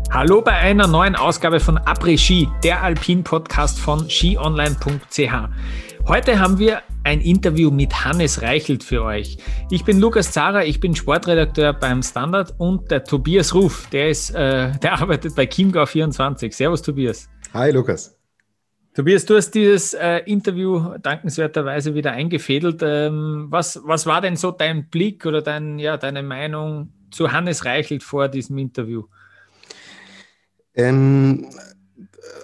Hallo 0.09 0.41
bei 0.41 0.53
einer 0.53 0.87
neuen 0.87 1.15
Ausgabe 1.17 1.59
von 1.59 1.77
Après-Ski, 1.77 2.47
der 2.63 2.81
Alpin-Podcast 2.83 3.79
von 3.79 4.09
skionline.ch. 4.09 5.33
Heute 6.07 6.39
haben 6.39 6.57
wir 6.57 6.83
ein 7.03 7.19
Interview 7.19 7.69
mit 7.69 8.05
Hannes 8.05 8.41
Reichelt 8.41 8.83
für 8.83 9.03
euch. 9.03 9.37
Ich 9.69 9.83
bin 9.83 9.99
Lukas 9.99 10.31
Zara, 10.31 10.63
ich 10.63 10.79
bin 10.79 10.95
Sportredakteur 10.95 11.73
beim 11.73 12.01
Standard 12.01 12.53
und 12.59 12.91
der 12.91 13.03
Tobias 13.03 13.53
Ruf, 13.53 13.87
der 13.91 14.09
ist, 14.09 14.29
äh, 14.29 14.71
der 14.81 15.01
arbeitet 15.01 15.35
bei 15.35 15.47
Chiemgau 15.47 15.85
24. 15.85 16.55
Servus 16.55 16.81
Tobias. 16.81 17.27
Hi 17.53 17.71
Lukas. 17.71 18.22
Tobias, 18.93 19.25
du 19.25 19.35
hast 19.35 19.51
dieses 19.51 19.95
äh, 19.95 20.19
Interview 20.25 20.97
dankenswerterweise 21.01 21.95
wieder 21.95 22.11
eingefädelt. 22.11 22.81
Ähm, 22.83 23.47
was, 23.49 23.81
was 23.83 24.05
war 24.05 24.21
denn 24.21 24.35
so 24.35 24.51
dein 24.51 24.89
Blick 24.89 25.25
oder 25.25 25.41
dein, 25.41 25.79
ja, 25.79 25.97
deine 25.97 26.21
Meinung 26.21 26.93
zu 27.09 27.31
Hannes 27.31 27.65
Reichelt 27.65 28.03
vor 28.03 28.27
diesem 28.27 28.57
Interview? 28.59 29.05
Ähm, 30.75 31.49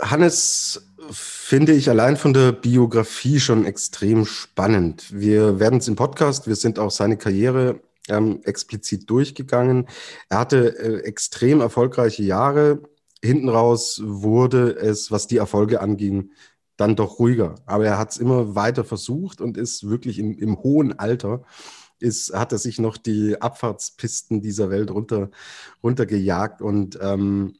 Hannes 0.01 0.89
finde 1.11 1.73
ich 1.73 1.89
allein 1.89 2.17
von 2.17 2.33
der 2.33 2.51
Biografie 2.51 3.39
schon 3.39 3.65
extrem 3.65 4.25
spannend. 4.25 5.05
Wir 5.11 5.59
werden 5.59 5.79
es 5.79 5.87
im 5.87 5.95
Podcast, 5.95 6.47
wir 6.47 6.55
sind 6.55 6.79
auch 6.79 6.91
seine 6.91 7.17
Karriere 7.17 7.79
ähm, 8.07 8.41
explizit 8.43 9.09
durchgegangen. 9.09 9.87
Er 10.29 10.39
hatte 10.39 10.77
äh, 10.79 11.03
extrem 11.03 11.61
erfolgreiche 11.61 12.23
Jahre. 12.23 12.81
Hinten 13.21 13.49
raus 13.49 14.01
wurde 14.03 14.71
es, 14.77 15.11
was 15.11 15.27
die 15.27 15.37
Erfolge 15.37 15.81
anging, 15.81 16.31
dann 16.79 16.95
doch 16.95 17.19
ruhiger. 17.19 17.55
Aber 17.65 17.85
er 17.85 17.97
hat 17.97 18.11
es 18.11 18.17
immer 18.17 18.55
weiter 18.55 18.83
versucht 18.83 19.41
und 19.41 19.57
ist 19.57 19.89
wirklich 19.89 20.17
im, 20.17 20.37
im 20.37 20.57
hohen 20.63 20.97
Alter 20.97 21.43
ist, 21.99 22.33
hat 22.33 22.53
er 22.53 22.57
sich 22.57 22.79
noch 22.79 22.95
die 22.95 23.41
Abfahrtspisten 23.41 24.41
dieser 24.41 24.69
Welt 24.69 24.89
runter, 24.89 25.29
runtergejagt 25.83 26.61
und 26.61 26.97
ähm, 27.01 27.55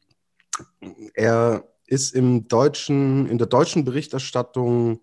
er 1.12 1.68
ist 1.86 2.14
im 2.14 2.48
deutschen, 2.48 3.26
in 3.26 3.36
der 3.36 3.48
deutschen 3.48 3.84
Berichterstattung 3.84 5.00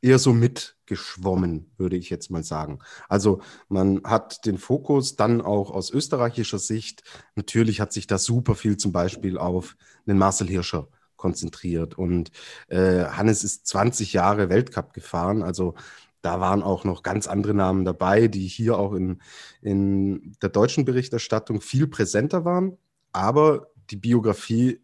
eher 0.00 0.20
so 0.20 0.32
mitgeschwommen, 0.32 1.72
würde 1.76 1.96
ich 1.96 2.10
jetzt 2.10 2.30
mal 2.30 2.44
sagen. 2.44 2.78
Also 3.08 3.40
man 3.68 4.02
hat 4.04 4.46
den 4.46 4.58
Fokus 4.58 5.16
dann 5.16 5.40
auch 5.40 5.72
aus 5.72 5.90
österreichischer 5.90 6.60
Sicht. 6.60 7.02
Natürlich 7.34 7.80
hat 7.80 7.92
sich 7.92 8.06
da 8.06 8.18
super 8.18 8.54
viel 8.54 8.76
zum 8.76 8.92
Beispiel 8.92 9.38
auf 9.38 9.76
den 10.06 10.18
Marcel 10.18 10.46
Hirscher 10.46 10.88
konzentriert. 11.18 11.98
Und 11.98 12.30
äh, 12.68 13.04
Hannes 13.04 13.44
ist 13.44 13.66
20 13.66 14.14
Jahre 14.14 14.48
Weltcup 14.48 14.94
gefahren. 14.94 15.42
Also 15.42 15.74
da 16.22 16.40
waren 16.40 16.62
auch 16.62 16.84
noch 16.84 17.02
ganz 17.02 17.26
andere 17.26 17.54
Namen 17.54 17.84
dabei, 17.84 18.28
die 18.28 18.46
hier 18.46 18.78
auch 18.78 18.94
in, 18.94 19.20
in 19.60 20.34
der 20.42 20.48
deutschen 20.48 20.84
Berichterstattung 20.84 21.60
viel 21.60 21.86
präsenter 21.86 22.44
waren. 22.44 22.78
Aber 23.12 23.68
die 23.90 23.96
Biografie 23.96 24.80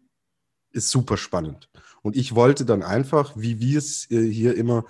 ist 0.71 0.89
super 0.91 1.17
spannend. 1.17 1.69
Und 2.01 2.15
ich 2.15 2.35
wollte 2.35 2.65
dann 2.65 2.83
einfach, 2.83 3.33
wie 3.35 3.59
wir 3.59 3.79
es 3.79 4.11
äh, 4.11 4.29
hier 4.29 4.55
immer 4.55 4.85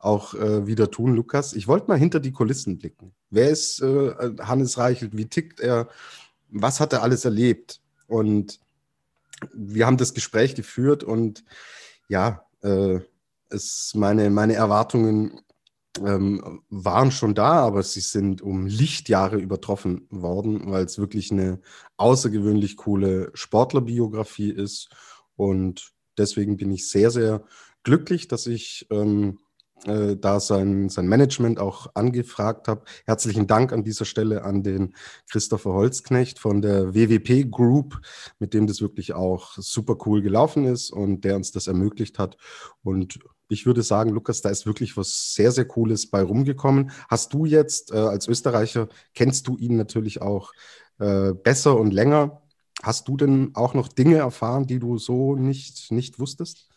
auch 0.00 0.34
äh, 0.34 0.66
wieder 0.66 0.90
tun, 0.90 1.14
Lukas, 1.14 1.52
ich 1.52 1.68
wollte 1.68 1.86
mal 1.88 1.98
hinter 1.98 2.18
die 2.18 2.32
Kulissen 2.32 2.78
blicken. 2.78 3.12
Wer 3.30 3.50
ist 3.50 3.80
äh, 3.82 4.14
Hannes 4.40 4.76
Reichelt? 4.76 5.16
Wie 5.16 5.26
tickt 5.26 5.60
er? 5.60 5.88
Was 6.48 6.80
hat 6.80 6.92
er 6.92 7.02
alles 7.02 7.24
erlebt? 7.24 7.80
Und 8.08 8.60
wir 9.52 9.86
haben 9.86 9.96
das 9.96 10.14
Gespräch 10.14 10.54
geführt 10.54 11.04
und 11.04 11.44
ja, 12.08 12.46
äh, 12.62 13.00
es, 13.50 13.92
meine, 13.94 14.30
meine 14.30 14.54
Erwartungen 14.54 15.40
ähm, 16.04 16.62
waren 16.68 17.10
schon 17.10 17.34
da, 17.34 17.64
aber 17.64 17.82
sie 17.82 18.00
sind 18.00 18.42
um 18.42 18.66
Lichtjahre 18.66 19.36
übertroffen 19.36 20.06
worden, 20.10 20.70
weil 20.70 20.84
es 20.84 20.98
wirklich 20.98 21.30
eine 21.30 21.60
außergewöhnlich 21.96 22.76
coole 22.76 23.30
Sportlerbiografie 23.34 24.50
ist. 24.50 24.90
Und 25.36 25.92
deswegen 26.18 26.56
bin 26.56 26.70
ich 26.70 26.90
sehr, 26.90 27.10
sehr 27.10 27.44
glücklich, 27.82 28.28
dass 28.28 28.46
ich 28.46 28.86
ähm, 28.90 29.38
äh, 29.84 30.16
da 30.16 30.40
sein, 30.40 30.88
sein 30.88 31.06
Management 31.06 31.58
auch 31.58 31.88
angefragt 31.94 32.68
habe. 32.68 32.82
Herzlichen 33.04 33.46
Dank 33.46 33.72
an 33.72 33.84
dieser 33.84 34.04
Stelle 34.04 34.44
an 34.44 34.62
den 34.62 34.94
Christopher 35.30 35.72
Holzknecht 35.72 36.38
von 36.38 36.62
der 36.62 36.94
WWP 36.94 37.50
Group, 37.50 38.00
mit 38.38 38.54
dem 38.54 38.66
das 38.66 38.80
wirklich 38.80 39.12
auch 39.12 39.54
super 39.58 39.96
cool 40.06 40.22
gelaufen 40.22 40.64
ist 40.64 40.90
und 40.90 41.24
der 41.24 41.36
uns 41.36 41.52
das 41.52 41.66
ermöglicht 41.66 42.18
hat. 42.18 42.36
Und 42.82 43.18
ich 43.48 43.66
würde 43.66 43.82
sagen, 43.82 44.10
Lukas, 44.10 44.40
da 44.40 44.48
ist 44.48 44.66
wirklich 44.66 44.96
was 44.96 45.34
sehr, 45.34 45.52
sehr 45.52 45.66
Cooles 45.66 46.10
bei 46.10 46.22
rumgekommen. 46.22 46.90
Hast 47.08 47.32
du 47.32 47.44
jetzt 47.44 47.92
äh, 47.92 47.96
als 47.96 48.26
Österreicher, 48.26 48.88
kennst 49.14 49.46
du 49.46 49.56
ihn 49.56 49.76
natürlich 49.76 50.20
auch 50.20 50.52
äh, 50.98 51.32
besser 51.32 51.78
und 51.78 51.92
länger? 51.92 52.42
Hast 52.82 53.08
du 53.08 53.16
denn 53.16 53.50
auch 53.54 53.74
noch 53.74 53.88
Dinge 53.88 54.16
erfahren, 54.16 54.66
die 54.66 54.78
du 54.78 54.98
so 54.98 55.34
nicht, 55.36 55.90
nicht 55.90 56.18
wusstest? 56.18 56.68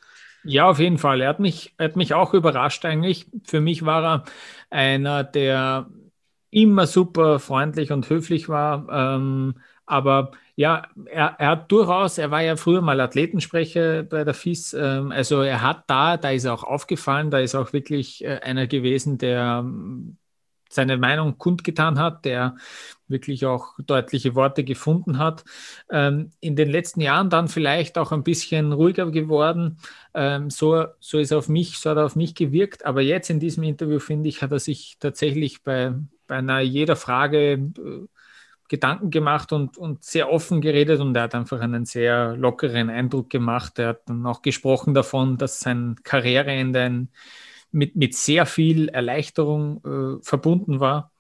Ja, 0.43 0.69
auf 0.69 0.79
jeden 0.79 0.97
Fall. 0.97 1.21
Er 1.21 1.29
hat 1.29 1.39
mich, 1.39 1.75
hat 1.77 1.95
mich 1.95 2.13
auch 2.13 2.33
überrascht 2.33 2.85
eigentlich. 2.85 3.27
Für 3.43 3.59
mich 3.61 3.85
war 3.85 4.03
er 4.03 4.23
einer, 4.69 5.23
der 5.23 5.89
immer 6.49 6.87
super 6.87 7.39
freundlich 7.39 7.91
und 7.91 8.09
höflich 8.09 8.49
war. 8.49 8.87
Ähm, 8.89 9.55
aber 9.85 10.31
ja, 10.55 10.87
er, 11.05 11.35
er, 11.39 11.47
hat 11.49 11.71
durchaus, 11.71 12.17
er 12.17 12.31
war 12.31 12.41
ja 12.41 12.55
früher 12.55 12.81
mal 12.81 12.99
Athletensprecher 13.01 14.03
bei 14.03 14.23
der 14.23 14.33
FIS. 14.33 14.73
Ähm, 14.73 15.11
also 15.11 15.41
er 15.41 15.61
hat 15.61 15.83
da, 15.89 16.17
da 16.17 16.29
ist 16.31 16.45
er 16.45 16.53
auch 16.53 16.63
aufgefallen, 16.63 17.31
da 17.31 17.39
ist 17.39 17.55
auch 17.55 17.73
wirklich 17.73 18.23
äh, 18.23 18.39
einer 18.41 18.67
gewesen, 18.67 19.17
der 19.17 19.63
seine 20.69 20.97
Meinung 20.97 21.37
kundgetan 21.37 21.99
hat, 21.99 22.25
der 22.25 22.55
wirklich 23.07 23.45
auch 23.45 23.73
deutliche 23.79 24.35
Worte 24.35 24.63
gefunden 24.63 25.17
hat. 25.17 25.43
Ähm, 25.89 26.31
in 26.39 26.55
den 26.55 26.69
letzten 26.69 27.01
Jahren 27.01 27.29
dann 27.29 27.47
vielleicht 27.47 27.97
auch 27.97 28.11
ein 28.11 28.23
bisschen 28.23 28.71
ruhiger 28.71 29.11
geworden. 29.11 29.79
Ähm, 30.13 30.49
so, 30.49 30.85
so 30.99 31.17
ist 31.17 31.33
auf 31.33 31.49
mich, 31.49 31.79
so 31.79 31.89
hat 31.89 31.97
er 31.97 32.05
auf 32.05 32.15
mich 32.15 32.35
gewirkt. 32.35 32.85
Aber 32.85 33.01
jetzt 33.01 33.29
in 33.29 33.39
diesem 33.39 33.63
Interview, 33.63 33.99
finde 33.99 34.29
ich, 34.29 34.41
hat 34.41 34.51
er 34.51 34.59
sich 34.59 34.97
tatsächlich 34.99 35.63
bei, 35.63 35.93
bei 36.27 36.35
einer 36.37 36.59
jeder 36.61 36.95
Frage 36.95 37.53
äh, 37.53 38.07
Gedanken 38.69 39.09
gemacht 39.09 39.51
und, 39.51 39.77
und 39.77 40.03
sehr 40.03 40.31
offen 40.31 40.61
geredet 40.61 41.01
und 41.01 41.15
er 41.15 41.23
hat 41.23 41.33
einfach 41.33 41.59
einen 41.59 41.85
sehr 41.85 42.37
lockeren 42.37 42.91
Eindruck 42.91 43.31
gemacht. 43.31 43.79
Er 43.79 43.89
hat 43.89 44.01
dann 44.05 44.25
auch 44.27 44.43
gesprochen 44.43 44.93
davon, 44.93 45.37
dass 45.37 45.59
sein 45.59 45.95
Karriereende 46.03 46.81
ein 46.81 47.09
mit, 47.71 47.95
mit 47.95 48.15
sehr 48.15 48.45
viel 48.45 48.89
Erleichterung 48.89 49.83
äh, 50.19 50.23
verbunden 50.23 50.79
war. 50.79 51.11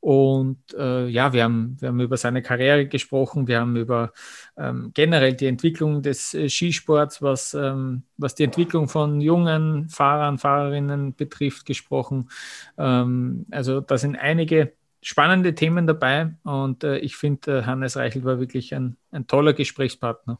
Und 0.00 0.58
äh, 0.74 1.08
ja, 1.08 1.32
wir 1.32 1.42
haben, 1.42 1.76
wir 1.80 1.88
haben 1.88 2.00
über 2.00 2.16
seine 2.16 2.40
Karriere 2.40 2.86
gesprochen, 2.86 3.48
wir 3.48 3.60
haben 3.60 3.76
über 3.76 4.12
ähm, 4.56 4.92
generell 4.94 5.34
die 5.34 5.46
Entwicklung 5.46 6.02
des 6.02 6.34
äh, 6.34 6.48
Skisports, 6.48 7.20
was, 7.20 7.52
ähm, 7.54 8.04
was 8.16 8.36
die 8.36 8.44
Entwicklung 8.44 8.88
von 8.88 9.20
jungen 9.20 9.88
Fahrern, 9.88 10.38
Fahrerinnen 10.38 11.16
betrifft, 11.16 11.66
gesprochen. 11.66 12.30
Ähm, 12.78 13.46
also 13.50 13.80
da 13.80 13.98
sind 13.98 14.14
einige 14.16 14.72
spannende 15.02 15.54
Themen 15.54 15.86
dabei 15.86 16.34
und 16.44 16.84
äh, 16.84 16.98
ich 16.98 17.16
finde, 17.16 17.58
äh, 17.58 17.62
Hannes 17.64 17.96
Reichel 17.96 18.24
war 18.24 18.38
wirklich 18.38 18.74
ein, 18.74 18.96
ein 19.10 19.26
toller 19.26 19.52
Gesprächspartner. 19.52 20.38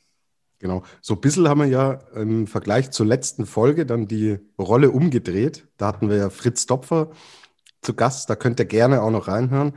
Genau. 0.60 0.82
So 1.00 1.14
ein 1.14 1.20
bisschen 1.20 1.48
haben 1.48 1.60
wir 1.60 1.68
ja 1.68 1.92
im 2.14 2.46
Vergleich 2.46 2.90
zur 2.90 3.06
letzten 3.06 3.46
Folge 3.46 3.86
dann 3.86 4.08
die 4.08 4.38
Rolle 4.58 4.90
umgedreht. 4.90 5.68
Da 5.76 5.86
hatten 5.86 6.10
wir 6.10 6.16
ja 6.16 6.30
Fritz 6.30 6.66
Dopfer 6.66 7.10
zu 7.80 7.94
Gast. 7.94 8.28
Da 8.28 8.36
könnt 8.36 8.58
ihr 8.58 8.66
gerne 8.66 9.02
auch 9.02 9.10
noch 9.10 9.28
reinhören. 9.28 9.74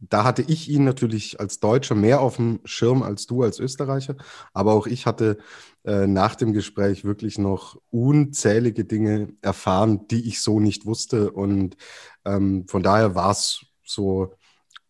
Da 0.00 0.24
hatte 0.24 0.42
ich 0.42 0.68
ihn 0.68 0.84
natürlich 0.84 1.40
als 1.40 1.60
Deutscher 1.60 1.94
mehr 1.94 2.20
auf 2.20 2.36
dem 2.36 2.60
Schirm 2.64 3.02
als 3.02 3.26
du 3.26 3.42
als 3.42 3.60
Österreicher. 3.60 4.16
Aber 4.52 4.74
auch 4.74 4.86
ich 4.86 5.06
hatte 5.06 5.38
äh, 5.84 6.06
nach 6.06 6.34
dem 6.34 6.52
Gespräch 6.52 7.04
wirklich 7.04 7.38
noch 7.38 7.80
unzählige 7.90 8.84
Dinge 8.84 9.28
erfahren, 9.40 10.06
die 10.08 10.28
ich 10.28 10.40
so 10.40 10.60
nicht 10.60 10.84
wusste. 10.84 11.30
Und 11.30 11.76
ähm, 12.24 12.66
von 12.68 12.82
daher 12.82 13.14
war 13.14 13.30
es 13.30 13.64
so 13.84 14.34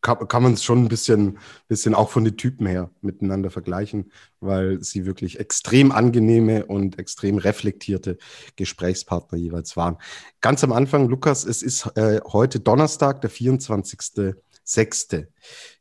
kann, 0.04 0.28
kann 0.28 0.42
man 0.44 0.52
es 0.52 0.62
schon 0.62 0.84
ein 0.84 0.88
bisschen, 0.88 1.38
bisschen 1.66 1.94
auch 1.94 2.10
von 2.10 2.24
den 2.24 2.36
Typen 2.36 2.66
her 2.66 2.90
miteinander 3.00 3.50
vergleichen, 3.50 4.12
weil 4.38 4.80
sie 4.84 5.06
wirklich 5.06 5.40
extrem 5.40 5.90
angenehme 5.90 6.66
und 6.66 6.98
extrem 6.98 7.38
reflektierte 7.38 8.18
Gesprächspartner 8.54 9.38
jeweils 9.38 9.76
waren. 9.76 9.96
Ganz 10.40 10.62
am 10.62 10.72
Anfang, 10.72 11.08
Lukas, 11.08 11.44
es 11.44 11.62
ist 11.62 11.86
äh, 11.96 12.20
heute 12.24 12.60
Donnerstag, 12.60 13.22
der 13.22 13.30
24.06. 13.30 15.26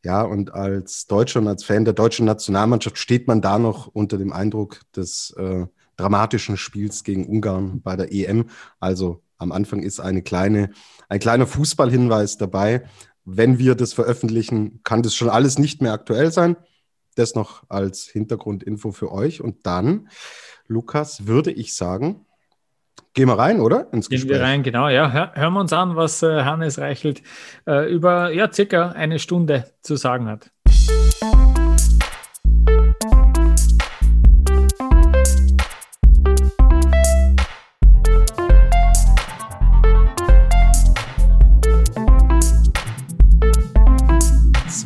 Ja, 0.04 0.22
und 0.24 0.54
als 0.54 1.06
Deutscher 1.06 1.42
und 1.42 1.48
als 1.50 1.66
Fan 1.66 1.86
der 1.86 1.94
deutschen 1.94 2.26
Nationalmannschaft 2.26 2.98
steht 2.98 3.28
man 3.28 3.42
da 3.42 3.60
noch 3.60 3.88
unter 3.88 4.18
dem 4.18 4.32
Eindruck 4.32 4.80
des 4.96 5.36
äh, 5.38 5.66
dramatischen 5.98 6.56
Spiels 6.56 7.04
gegen 7.04 7.28
Ungarn 7.28 7.82
bei 7.82 7.98
der 7.98 8.14
EM. 8.14 8.50
Also 8.80 9.22
am 9.38 9.52
Anfang 9.52 9.82
ist 9.82 10.00
eine 10.00 10.22
kleine, 10.22 10.70
ein 11.10 11.20
kleiner 11.20 11.46
Fußballhinweis 11.46 12.38
dabei 12.38 12.86
wenn 13.26 13.60
wir 13.60 13.76
das 13.76 13.94
veröffentlichen, 13.94 14.82
kann 14.84 15.02
das 15.02 15.16
schon 15.16 15.30
alles 15.30 15.58
nicht 15.58 15.82
mehr 15.82 15.94
aktuell 15.94 16.32
sein. 16.32 16.56
Das 17.16 17.36
noch 17.36 17.64
als 17.70 18.06
Hintergrundinfo 18.06 18.92
für 18.92 19.12
euch. 19.12 19.42
Und 19.42 19.66
dann, 19.66 20.10
Lukas, 20.68 21.28
würde 21.28 21.52
ich 21.52 21.76
sagen, 21.76 22.26
Gehen 23.16 23.28
wir 23.28 23.38
rein, 23.38 23.60
oder? 23.60 23.94
Ins 23.94 24.10
Gehen 24.10 24.28
wir 24.28 24.42
rein, 24.42 24.64
genau. 24.64 24.90
Ja, 24.90 25.12
Hör, 25.12 25.32
hören 25.36 25.54
wir 25.54 25.60
uns 25.60 25.72
an, 25.72 25.96
was 25.96 26.24
äh, 26.24 26.44
Hannes 26.44 26.80
Reichelt 26.80 27.22
äh, 27.68 27.88
über 27.92 28.32
ja, 28.32 28.52
circa 28.52 28.90
eine 28.90 29.20
Stunde 29.20 29.66
zu 29.82 29.98
sagen 29.98 30.28
hat. 30.28 30.50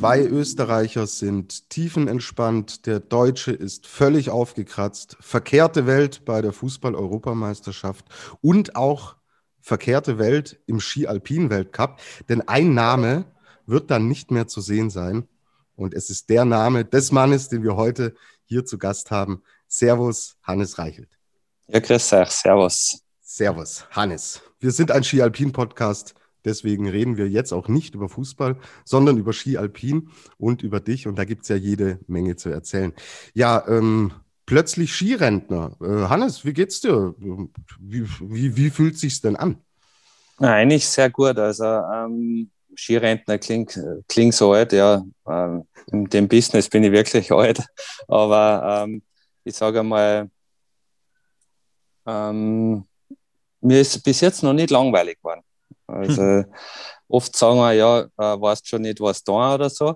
Zwei 0.07 0.23
Österreicher 0.23 1.05
sind 1.05 1.69
tiefenentspannt, 1.69 2.85
der 2.85 3.01
Deutsche 3.01 3.51
ist 3.51 3.87
völlig 3.87 4.29
aufgekratzt. 4.29 5.17
Verkehrte 5.19 5.85
Welt 5.85 6.23
bei 6.23 6.41
der 6.41 6.53
Fußball-Europameisterschaft 6.53 8.05
und 8.39 8.77
auch 8.77 9.17
verkehrte 9.59 10.17
Welt 10.17 10.61
im 10.65 10.79
Ski-Alpin-Weltcup. 10.79 11.99
Denn 12.29 12.47
ein 12.47 12.73
Name 12.73 13.25
wird 13.65 13.91
dann 13.91 14.07
nicht 14.07 14.31
mehr 14.31 14.47
zu 14.47 14.61
sehen 14.61 14.89
sein. 14.89 15.27
Und 15.75 15.93
es 15.93 16.09
ist 16.09 16.29
der 16.29 16.45
Name 16.45 16.85
des 16.85 17.11
Mannes, 17.11 17.49
den 17.49 17.63
wir 17.63 17.75
heute 17.75 18.15
hier 18.45 18.63
zu 18.63 18.77
Gast 18.77 19.11
haben. 19.11 19.43
Servus, 19.67 20.37
Hannes 20.41 20.77
Reichelt. 20.77 21.09
Ja, 21.67 21.81
grüß 21.81 22.13
euch. 22.13 22.29
Servus. 22.29 23.01
Servus, 23.19 23.85
Hannes. 23.91 24.39
Wir 24.61 24.71
sind 24.71 24.89
ein 24.89 25.03
Ski-Alpin-Podcast 25.03 26.15
Deswegen 26.47 26.87
reden 26.87 27.17
wir 27.17 27.27
jetzt 27.27 27.51
auch 27.51 27.67
nicht 27.67 27.93
über 27.93 28.07
Fußball, 28.07 28.55
sondern 28.85 29.17
über 29.17 29.33
Ski 29.33 29.57
Alpin 29.57 30.09
und 30.37 30.63
über 30.63 30.79
dich. 30.79 31.05
Und 31.05 31.19
da 31.19 31.25
gibt 31.25 31.43
es 31.43 31.49
ja 31.49 31.57
jede 31.57 31.99
Menge 32.07 32.37
zu 32.37 32.47
erzählen. 32.47 32.93
Ja, 33.33 33.67
ähm, 33.67 34.13
plötzlich 34.45 34.93
Skirentner. 34.93 35.75
Äh, 35.81 36.07
Hannes, 36.07 36.45
wie 36.45 36.53
geht's 36.53 36.79
dir? 36.79 37.13
Wie, 37.81 38.07
wie, 38.21 38.55
wie 38.55 38.69
fühlt 38.69 38.97
sich's 38.97 39.19
denn 39.19 39.35
an? 39.35 39.57
Eigentlich 40.37 40.87
sehr 40.87 41.09
gut. 41.09 41.37
Also 41.37 41.65
ähm, 41.65 42.49
Skirentner 42.73 43.37
klingt, 43.39 43.77
klingt 44.07 44.33
so 44.33 44.53
alt, 44.53 44.71
ja. 44.71 45.03
Ähm, 45.27 45.67
in 45.91 46.05
dem 46.05 46.29
Business 46.29 46.69
bin 46.69 46.83
ich 46.83 46.93
wirklich 46.93 47.29
alt. 47.29 47.61
Aber 48.07 48.85
ähm, 48.85 49.01
ich 49.43 49.55
sage 49.55 49.83
mal, 49.83 50.29
ähm, 52.05 52.85
mir 53.59 53.81
ist 53.81 54.01
bis 54.01 54.21
jetzt 54.21 54.43
noch 54.43 54.53
nicht 54.53 54.69
langweilig 54.69 55.17
geworden. 55.17 55.41
Also 55.87 56.21
hm. 56.21 56.45
oft 57.07 57.35
sagen 57.35 57.57
wir, 57.57 57.73
ja, 57.73 57.99
äh, 58.01 58.41
weißt 58.41 58.67
schon 58.67 58.81
nicht, 58.81 58.99
was 58.99 59.23
da 59.23 59.55
oder 59.55 59.69
so. 59.69 59.95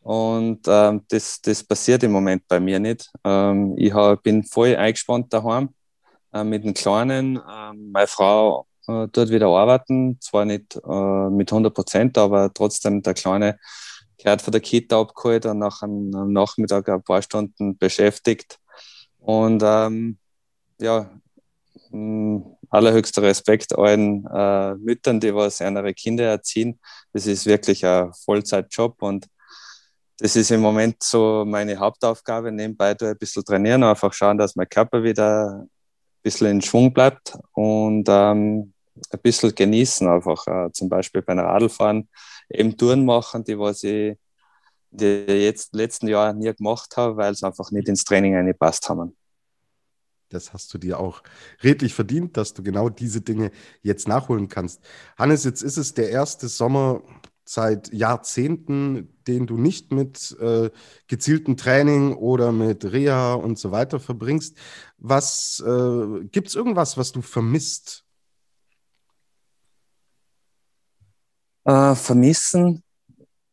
Und 0.00 0.60
ähm, 0.66 1.04
das, 1.08 1.40
das 1.40 1.62
passiert 1.64 2.02
im 2.02 2.12
Moment 2.12 2.42
bei 2.48 2.60
mir 2.60 2.78
nicht. 2.78 3.10
Ähm, 3.24 3.74
ich 3.76 3.92
hab, 3.92 4.22
bin 4.22 4.44
voll 4.44 4.74
eingespannt 4.76 5.32
daheim 5.32 5.70
äh, 6.32 6.44
mit 6.44 6.64
dem 6.64 6.74
Kleinen. 6.74 7.36
Ähm, 7.36 7.90
meine 7.92 8.06
Frau 8.06 8.66
äh, 8.86 9.06
dort 9.12 9.30
wieder 9.30 9.48
arbeiten, 9.48 10.18
zwar 10.20 10.44
nicht 10.44 10.76
äh, 10.76 11.30
mit 11.30 11.52
100 11.52 11.74
Prozent, 11.74 12.18
aber 12.18 12.52
trotzdem 12.52 13.02
der 13.02 13.14
Kleine 13.14 13.58
gehört 14.16 14.42
von 14.42 14.52
der 14.52 14.60
Kita 14.60 15.00
abgeholt 15.00 15.46
und 15.46 15.58
nach 15.58 15.82
einem 15.82 16.32
Nachmittag 16.32 16.88
ein 16.88 17.02
paar 17.02 17.22
Stunden 17.22 17.76
beschäftigt. 17.76 18.58
Und 19.18 19.62
ähm, 19.64 20.18
ja, 20.80 21.10
allerhöchster 22.70 23.22
Respekt 23.22 23.76
allen 23.76 24.26
äh, 24.26 24.74
Müttern, 24.74 25.20
die 25.20 25.34
was 25.34 25.60
ihre 25.60 25.94
Kinder 25.94 26.24
erziehen. 26.24 26.78
Das 27.12 27.26
ist 27.26 27.46
wirklich 27.46 27.84
ein 27.84 28.12
Vollzeitjob 28.24 29.02
und 29.02 29.26
das 30.18 30.34
ist 30.34 30.50
im 30.50 30.60
Moment 30.60 31.02
so 31.02 31.44
meine 31.46 31.78
Hauptaufgabe. 31.78 32.50
Nebenbei 32.50 32.96
ein 33.00 33.18
bisschen 33.18 33.44
trainieren, 33.44 33.84
einfach 33.84 34.12
schauen, 34.12 34.38
dass 34.38 34.56
mein 34.56 34.68
Körper 34.68 35.02
wieder 35.02 35.60
ein 35.60 35.70
bisschen 36.22 36.48
in 36.48 36.62
Schwung 36.62 36.92
bleibt 36.92 37.38
und 37.52 38.04
ähm, 38.08 38.72
ein 39.10 39.20
bisschen 39.22 39.54
genießen, 39.54 40.08
einfach 40.08 40.46
äh, 40.46 40.72
zum 40.72 40.88
Beispiel 40.88 41.22
beim 41.22 41.38
Radlfahren 41.38 42.08
eben 42.50 42.76
Touren 42.76 43.04
machen, 43.04 43.44
die 43.44 43.58
was 43.58 43.82
ich 43.84 44.16
die 44.90 45.26
jetzt 45.28 45.74
letzten 45.74 46.08
Jahr 46.08 46.32
nie 46.32 46.52
gemacht 46.54 46.96
habe, 46.96 47.16
weil 47.18 47.32
es 47.32 47.42
einfach 47.42 47.70
nicht 47.70 47.88
ins 47.88 48.04
Training 48.04 48.34
eingepasst 48.34 48.88
haben 48.88 49.14
das 50.28 50.52
hast 50.52 50.72
du 50.74 50.78
dir 50.78 51.00
auch 51.00 51.22
redlich 51.62 51.94
verdient, 51.94 52.36
dass 52.36 52.54
du 52.54 52.62
genau 52.62 52.88
diese 52.88 53.20
Dinge 53.20 53.50
jetzt 53.82 54.08
nachholen 54.08 54.48
kannst. 54.48 54.82
Hannes, 55.16 55.44
jetzt 55.44 55.62
ist 55.62 55.76
es 55.76 55.94
der 55.94 56.10
erste 56.10 56.48
Sommer 56.48 57.02
seit 57.44 57.92
Jahrzehnten, 57.92 59.08
den 59.26 59.46
du 59.46 59.56
nicht 59.56 59.90
mit 59.90 60.36
äh, 60.38 60.70
gezieltem 61.06 61.56
Training 61.56 62.14
oder 62.14 62.52
mit 62.52 62.84
Reha 62.84 63.34
und 63.34 63.58
so 63.58 63.70
weiter 63.70 64.00
verbringst. 64.00 64.58
Was 64.98 65.62
äh, 65.66 66.24
gibt 66.26 66.48
es 66.48 66.54
irgendwas, 66.54 66.98
was 66.98 67.12
du 67.12 67.22
vermisst? 67.22 68.04
Äh, 71.64 71.94
vermissen 71.94 72.82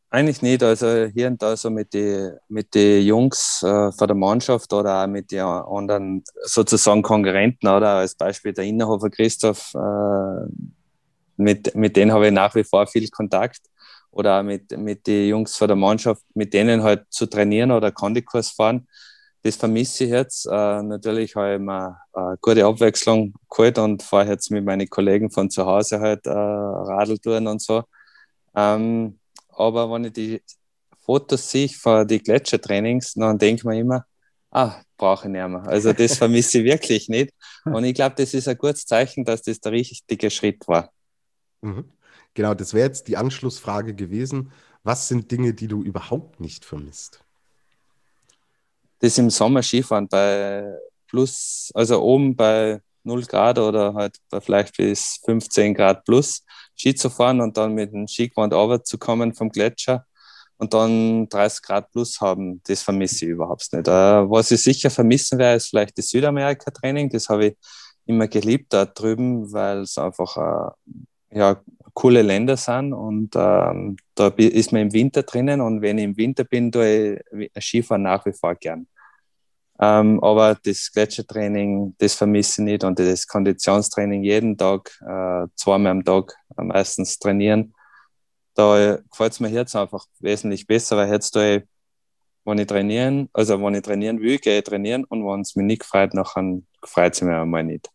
eigentlich 0.10 0.42
nicht. 0.42 0.64
Also 0.64 1.06
hier 1.06 1.28
und 1.28 1.42
da 1.42 1.58
so 1.58 1.70
mit 1.70 1.94
den 1.94 2.38
mit 2.48 2.74
die 2.74 3.02
Jungs 3.02 3.62
äh, 3.64 3.92
von 3.92 4.08
der 4.08 4.16
Mannschaft 4.16 4.72
oder 4.74 5.04
auch 5.04 5.08
mit 5.08 5.32
den 5.32 5.42
anderen 5.42 6.24
sozusagen 6.44 7.02
Konkurrenten 7.02 7.68
oder 7.68 7.96
als 7.96 8.16
Beispiel 8.16 8.54
der 8.54 8.66
Innerhofer 8.66 9.10
Christoph, 9.10 9.74
äh, 9.76 10.48
mit, 11.38 11.76
mit 11.76 11.96
denen 11.98 12.12
habe 12.14 12.28
ich 12.28 12.34
nach 12.34 12.56
wie 12.56 12.64
vor 12.64 12.88
viel 12.88 13.10
Kontakt. 13.10 13.62
Oder 14.12 14.40
auch 14.40 14.44
mit, 14.44 14.72
mit 14.78 15.06
den 15.08 15.28
Jungs 15.28 15.58
von 15.58 15.68
der 15.68 15.76
Mannschaft, 15.76 16.24
mit 16.34 16.54
denen 16.54 16.84
halt 16.84 17.04
zu 17.10 17.26
trainieren 17.26 17.72
oder 17.72 17.92
Kondikurs 17.92 18.50
fahren. 18.50 18.88
Das 19.44 19.58
vermisse 19.58 20.06
ich 20.06 20.12
jetzt. 20.12 20.46
Äh, 20.46 20.82
natürlich 20.82 21.36
habe 21.36 21.56
ich 21.56 21.60
mir 21.60 22.00
eine 22.14 22.38
gute 22.42 22.66
Abwechslung 22.66 23.34
geholt 23.50 23.78
und 23.78 24.02
fahre 24.02 24.30
jetzt 24.30 24.50
mit 24.52 24.64
meinen 24.64 24.90
Kollegen 24.90 25.30
von 25.30 25.50
zu 25.50 25.66
Hause 25.66 26.00
halt 26.00 26.26
äh, 26.26 26.32
Radeltouren 26.32 27.46
und 27.48 27.62
so. 27.62 27.84
Ähm, 28.56 29.20
aber 29.58 29.92
wenn 29.92 30.06
ich 30.06 30.14
die 30.14 30.42
Fotos 31.00 31.50
sehe 31.50 31.70
von 31.70 32.08
den 32.08 32.22
Gletschertrainings, 32.22 33.14
dann 33.14 33.38
denke 33.38 33.60
ich 33.62 33.64
mir 33.64 33.80
immer, 33.80 34.06
ah, 34.52 34.82
brauche 34.98 35.28
ich 35.28 35.32
nicht 35.32 35.48
mehr. 35.48 35.64
Also 35.68 35.94
das 35.94 36.18
vermisse 36.18 36.60
ich 36.60 36.66
wirklich 36.66 37.10
nicht. 37.10 37.34
Und 37.66 37.84
ich 37.84 37.94
glaube, 37.94 38.16
das 38.18 38.34
ist 38.34 38.48
ein 38.48 38.58
gutes 38.58 38.86
Zeichen, 38.86 39.24
dass 39.24 39.42
das 39.44 39.60
der 39.60 39.72
richtige 39.72 40.30
Schritt 40.30 40.68
war. 40.68 40.92
Mhm. 41.62 41.86
Genau, 42.34 42.54
das 42.54 42.74
wäre 42.74 42.88
jetzt 42.88 43.08
die 43.08 43.18
Anschlussfrage 43.18 43.94
gewesen. 43.94 44.52
Was 44.84 45.08
sind 45.08 45.32
Dinge, 45.32 45.54
die 45.54 45.68
du 45.68 45.84
überhaupt 45.84 46.40
nicht 46.40 46.66
vermisst? 46.66 47.22
Das 49.00 49.18
im 49.18 49.30
Sommer 49.30 49.62
Skifahren 49.64 50.08
bei 50.08 50.76
plus, 51.08 51.72
also 51.74 52.02
oben 52.02 52.36
bei 52.36 52.82
0 53.04 53.24
Grad 53.26 53.60
oder 53.60 53.94
halt 53.94 54.18
bei 54.30 54.42
vielleicht 54.42 54.76
bis 54.78 55.20
15 55.24 55.74
Grad 55.74 56.04
plus 56.06 56.44
Ski 56.76 56.96
zu 56.96 57.10
fahren 57.10 57.42
und 57.42 57.58
dann 57.58 57.74
mit 57.74 57.94
dem 57.94 58.08
Skigewand 58.08 58.54
zu 58.86 58.98
kommen 58.98 59.34
vom 59.34 59.50
Gletscher 59.50 60.06
und 60.58 60.74
dann 60.74 61.28
30 61.30 61.62
Grad 61.64 61.92
plus 61.92 62.22
haben, 62.22 62.62
das 62.68 62.82
vermisse 62.82 63.26
ich 63.26 63.32
überhaupt 63.32 63.72
nicht. 63.74 63.88
Äh, 63.88 63.92
was 63.92 64.52
ich 64.52 64.64
sicher 64.64 64.90
vermissen 64.90 65.38
werde, 65.38 65.58
ist 65.58 65.68
vielleicht 65.68 65.98
das 65.98 66.10
Südamerika-Training. 66.10 67.10
Das 67.10 67.30
habe 67.30 67.48
ich 67.48 67.58
immer 68.06 68.28
geliebt 68.28 68.72
da 68.74 68.86
drüben, 68.86 69.52
weil 69.52 69.80
es 69.80 69.98
einfach 69.98 70.38
äh, 70.38 71.38
ja, 71.38 71.62
coole 71.94 72.22
Länder 72.22 72.58
sind 72.58 72.94
und 72.94 73.36
ähm, 73.36 73.98
da 74.16 74.28
ist 74.28 74.72
man 74.72 74.84
im 74.84 74.94
Winter 74.94 75.24
drinnen 75.24 75.62
und 75.62 75.82
wenn 75.82 75.98
ich 75.98 76.04
im 76.04 76.18
Winter 76.18 76.44
bin, 76.44 76.72
tue 76.72 77.22
ich 77.38 77.64
Skifahren 77.64 78.04
nach 78.04 78.26
wie 78.26 78.34
vor 78.34 78.56
gern. 78.56 78.88
Ähm, 79.80 80.24
aber 80.24 80.58
das 80.64 80.92
Gletschertraining, 80.92 81.96
das 81.98 82.14
vermisse 82.14 82.62
ich 82.62 82.66
nicht 82.66 82.84
und 82.84 82.98
das 82.98 83.28
Konditionstraining 83.28 84.24
jeden 84.24 84.58
Tag, 84.58 84.98
äh, 85.02 85.48
zweimal 85.56 85.92
am 85.92 86.04
Tag 86.06 86.34
meistens 86.64 87.20
trainieren, 87.20 87.74
da 88.54 88.98
gefällt 89.10 89.34
es 89.34 89.40
mir 89.40 89.50
jetzt 89.50 89.76
einfach 89.76 90.06
wesentlich 90.20 90.66
besser, 90.68 90.98
weil 90.98 91.12
jetzt 91.12 91.36
da 91.36 91.60
wenn 92.46 92.60
ich 92.60 92.68
trainieren, 92.68 93.28
also 93.34 93.60
wenn 93.62 93.74
ich 93.74 93.82
trainieren 93.82 94.22
will, 94.22 94.38
gehe 94.38 94.60
ich 94.60 94.64
trainieren 94.64 95.04
und 95.06 95.26
wenn 95.26 95.42
es 95.42 95.56
mir 95.56 95.64
nicht 95.64 95.84
freut, 95.84 96.14
nachher 96.14 96.60
freut 96.84 97.14
es 97.14 97.22
mir 97.22 97.42
einmal 97.42 97.64
nicht. 97.64 97.90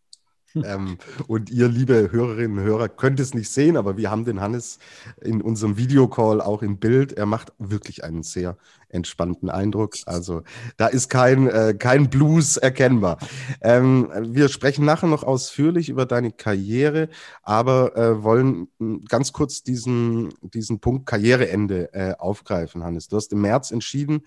Ähm, 0.55 0.99
und 1.27 1.51
ihr, 1.51 1.69
liebe 1.69 2.11
Hörerinnen 2.11 2.59
und 2.59 2.65
Hörer, 2.65 2.89
könnt 2.89 3.21
es 3.21 3.35
nicht 3.35 3.51
sehen, 3.51 3.77
aber 3.77 3.97
wir 3.97 4.11
haben 4.11 4.25
den 4.25 4.41
Hannes 4.41 4.79
in 5.21 5.41
unserem 5.43 5.77
Videocall 5.77 6.41
auch 6.41 6.63
im 6.63 6.79
Bild. 6.79 7.13
Er 7.13 7.27
macht 7.27 7.53
wirklich 7.59 8.05
einen 8.05 8.23
sehr 8.23 8.57
entspannten 8.89 9.51
Eindruck. 9.51 9.95
Also 10.07 10.43
da 10.77 10.89
ist 10.89 11.09
kein, 11.09 11.49
äh, 11.49 11.75
kein 11.79 12.11
Blues 12.11 12.57
erkennbar. 12.57 13.19
Ähm, 13.61 14.11
wir 14.35 14.49
sprechen 14.49 14.85
nachher 14.85 15.09
noch 15.09 15.23
ausführlich 15.23 15.89
über 15.89 16.07
deine 16.07 16.33
Karriere, 16.33 17.09
aber 17.43 17.97
äh, 17.97 18.23
wollen 18.23 18.69
ganz 19.09 19.33
kurz 19.33 19.63
diesen, 19.63 20.35
diesen 20.43 20.81
Punkt 20.81 21.07
Karriereende 21.07 21.93
äh, 21.93 22.15
aufgreifen, 22.19 22.83
Hannes. 22.83 23.09
Du 23.09 23.17
hast 23.17 23.33
im 23.33 23.41
März 23.41 23.71
entschieden, 23.71 24.23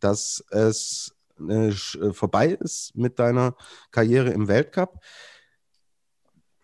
dass 0.00 0.44
es 0.50 1.14
äh, 1.48 1.70
vorbei 2.12 2.48
ist 2.48 2.96
mit 2.96 3.18
deiner 3.18 3.54
Karriere 3.90 4.30
im 4.30 4.48
Weltcup. 4.48 5.00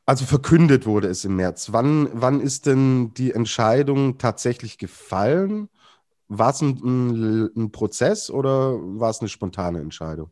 Also 0.06 0.26
verkündet 0.26 0.86
wurde 0.86 1.08
es 1.08 1.24
im 1.24 1.36
März. 1.36 1.72
Wann, 1.72 2.08
wann 2.12 2.40
ist 2.40 2.66
denn 2.66 3.14
die 3.14 3.32
Entscheidung 3.32 4.18
tatsächlich 4.18 4.76
gefallen? 4.76 5.70
War 6.28 6.50
es 6.50 6.60
ein, 6.60 7.50
ein, 7.56 7.72
Prozess 7.72 8.30
oder 8.30 8.74
war 8.78 9.10
es 9.10 9.20
eine 9.20 9.28
spontane 9.28 9.80
Entscheidung? 9.80 10.30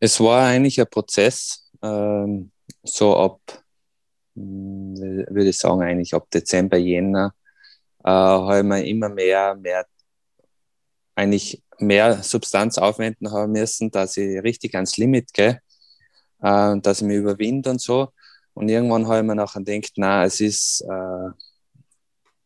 Es 0.00 0.18
war 0.20 0.46
eigentlich 0.46 0.80
ein 0.80 0.88
Prozess. 0.90 1.70
Ähm, 1.82 2.50
so 2.82 3.16
ab, 3.16 3.40
hm, 4.34 4.96
würde 4.96 5.48
ich 5.50 5.58
sagen, 5.58 5.82
eigentlich 5.82 6.14
ab 6.14 6.28
Dezember, 6.30 6.78
Jänner, 6.78 7.34
äh, 8.04 8.10
habe 8.10 8.58
ich 8.58 8.64
mir 8.64 8.86
immer 8.86 9.08
mehr, 9.08 9.54
mehr, 9.54 9.86
eigentlich 11.14 11.62
mehr 11.78 12.22
Substanz 12.24 12.78
aufwenden 12.78 13.30
haben 13.30 13.52
müssen, 13.52 13.90
dass 13.90 14.16
ich 14.16 14.42
richtig 14.42 14.74
ans 14.74 14.96
Limit 14.96 15.32
gehe, 15.32 15.60
äh, 16.42 16.76
dass 16.80 17.00
ich 17.00 17.06
mich 17.06 17.18
überwinde 17.18 17.70
und 17.70 17.80
so. 17.80 18.12
Und 18.58 18.68
irgendwann 18.68 19.06
habe 19.06 19.18
ich 19.18 19.24
mir 19.24 19.36
nachher 19.36 19.62
gedacht, 19.62 19.92
na, 19.96 20.24
es 20.24 20.40
ist, 20.40 20.80
äh, 20.80 21.30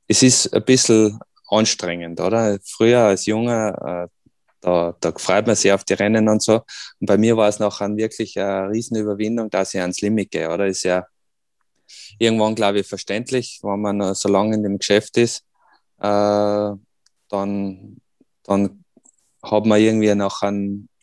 es 0.08 0.22
ist 0.22 0.52
ein 0.52 0.62
bisschen 0.62 1.18
anstrengend, 1.48 2.20
oder? 2.20 2.58
Früher 2.62 3.00
als 3.04 3.24
Junge, 3.24 3.74
äh, 3.80 4.08
da, 4.60 4.94
da 5.00 5.12
freut 5.16 5.46
man 5.46 5.56
sich 5.56 5.72
auf 5.72 5.84
die 5.84 5.94
Rennen 5.94 6.28
und 6.28 6.42
so. 6.42 6.60
Und 7.00 7.06
bei 7.06 7.16
mir 7.16 7.34
war 7.38 7.48
es 7.48 7.58
nachher 7.60 7.96
wirklich 7.96 8.38
eine 8.38 8.68
Riesenüberwindung, 8.68 9.48
dass 9.48 9.72
ich 9.72 9.80
ans 9.80 10.02
Limit 10.02 10.30
gehe, 10.30 10.52
oder? 10.52 10.66
Ist 10.66 10.82
ja 10.82 11.06
irgendwann, 12.18 12.56
glaube 12.56 12.80
ich, 12.80 12.86
verständlich, 12.86 13.60
wenn 13.62 13.80
man 13.80 14.14
so 14.14 14.28
lange 14.28 14.54
in 14.54 14.62
dem 14.62 14.78
Geschäft 14.78 15.16
ist, 15.16 15.46
äh, 15.98 16.72
dann, 17.30 17.96
dann 18.42 18.84
hat 19.42 19.64
man 19.64 19.80
irgendwie 19.80 20.14
nachher, 20.14 20.52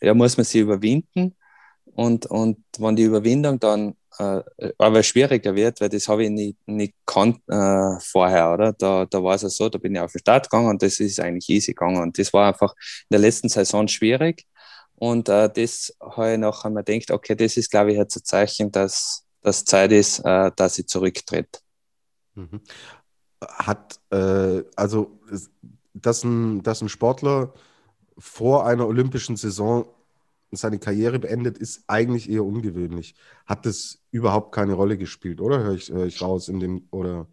ja, 0.01 0.13
muss 0.13 0.37
man 0.37 0.43
sich 0.43 0.61
überwinden. 0.61 1.35
Und, 1.85 2.27
und 2.27 2.63
wenn 2.77 2.95
die 2.95 3.03
Überwindung 3.03 3.59
dann 3.59 3.95
äh, 4.19 4.73
aber 4.77 5.01
schwieriger 5.01 5.55
wird, 5.55 5.79
weil 5.79 5.89
das 5.89 6.07
habe 6.07 6.25
ich 6.25 6.29
nicht, 6.29 6.57
nicht 6.67 6.93
gekannt 7.05 7.41
äh, 7.47 7.99
vorher, 8.01 8.51
oder? 8.53 8.73
Da, 8.73 9.05
da 9.05 9.23
war 9.23 9.35
es 9.35 9.43
ja 9.43 9.49
so, 9.49 9.69
da 9.69 9.77
bin 9.77 9.95
ich 9.95 10.01
auf 10.01 10.11
den 10.11 10.19
Start 10.19 10.49
gegangen 10.49 10.69
und 10.69 10.81
das 10.81 10.99
ist 10.99 11.19
eigentlich 11.19 11.49
easy 11.49 11.71
gegangen. 11.73 12.01
Und 12.01 12.19
das 12.19 12.33
war 12.33 12.49
einfach 12.49 12.73
in 12.73 13.07
der 13.11 13.19
letzten 13.19 13.47
Saison 13.47 13.87
schwierig. 13.87 14.45
Und 14.95 15.29
äh, 15.29 15.49
das 15.49 15.95
habe 16.01 16.33
ich 16.33 16.37
nachher 16.37 16.69
mir 16.69 16.83
gedacht, 16.83 17.11
okay, 17.11 17.35
das 17.35 17.55
ist, 17.55 17.71
glaube 17.71 17.91
ich, 17.91 17.97
jetzt 17.97 18.17
ein 18.17 18.25
Zeichen, 18.25 18.71
dass 18.71 19.25
das 19.41 19.63
Zeit 19.63 19.93
ist, 19.93 20.19
äh, 20.19 20.51
dass 20.53 20.75
sie 20.75 20.85
zurücktritt. 20.85 21.61
Mhm. 22.35 22.59
Hat, 23.41 24.01
äh, 24.11 24.63
also, 24.75 25.17
dass 25.93 26.25
ein, 26.25 26.61
dass 26.61 26.81
ein 26.81 26.89
Sportler 26.89 27.53
vor 28.17 28.65
einer 28.65 28.85
olympischen 28.85 29.37
Saison 29.37 29.87
seine 30.51 30.79
Karriere 30.79 31.19
beendet, 31.19 31.57
ist 31.57 31.83
eigentlich 31.87 32.29
eher 32.29 32.43
ungewöhnlich. 32.43 33.15
Hat 33.45 33.65
das 33.65 33.99
überhaupt 34.11 34.53
keine 34.53 34.73
Rolle 34.73 34.97
gespielt, 34.97 35.41
oder? 35.41 35.59
Höre 35.59 35.73
ich, 35.73 35.89
hör 35.89 36.05
ich 36.05 36.21
raus 36.21 36.47
in 36.49 36.59
dem, 36.59 36.87
oder? 36.91 37.27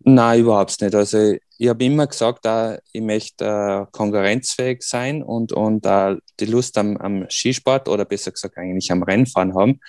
Nein, 0.00 0.40
überhaupt 0.40 0.80
nicht. 0.80 0.94
Also 0.94 1.36
ich 1.58 1.68
habe 1.68 1.84
immer 1.84 2.06
gesagt, 2.06 2.46
ich 2.92 3.00
möchte 3.00 3.44
äh, 3.44 3.86
konkurrenzfähig 3.90 4.82
sein 4.82 5.22
und, 5.22 5.52
und 5.52 5.84
die 5.84 6.44
Lust 6.44 6.76
am, 6.78 6.96
am 6.98 7.26
Skisport 7.30 7.88
oder 7.88 8.04
besser 8.04 8.30
gesagt 8.30 8.58
eigentlich 8.58 8.92
am 8.92 9.02
Rennfahren 9.02 9.54
haben. 9.54 9.80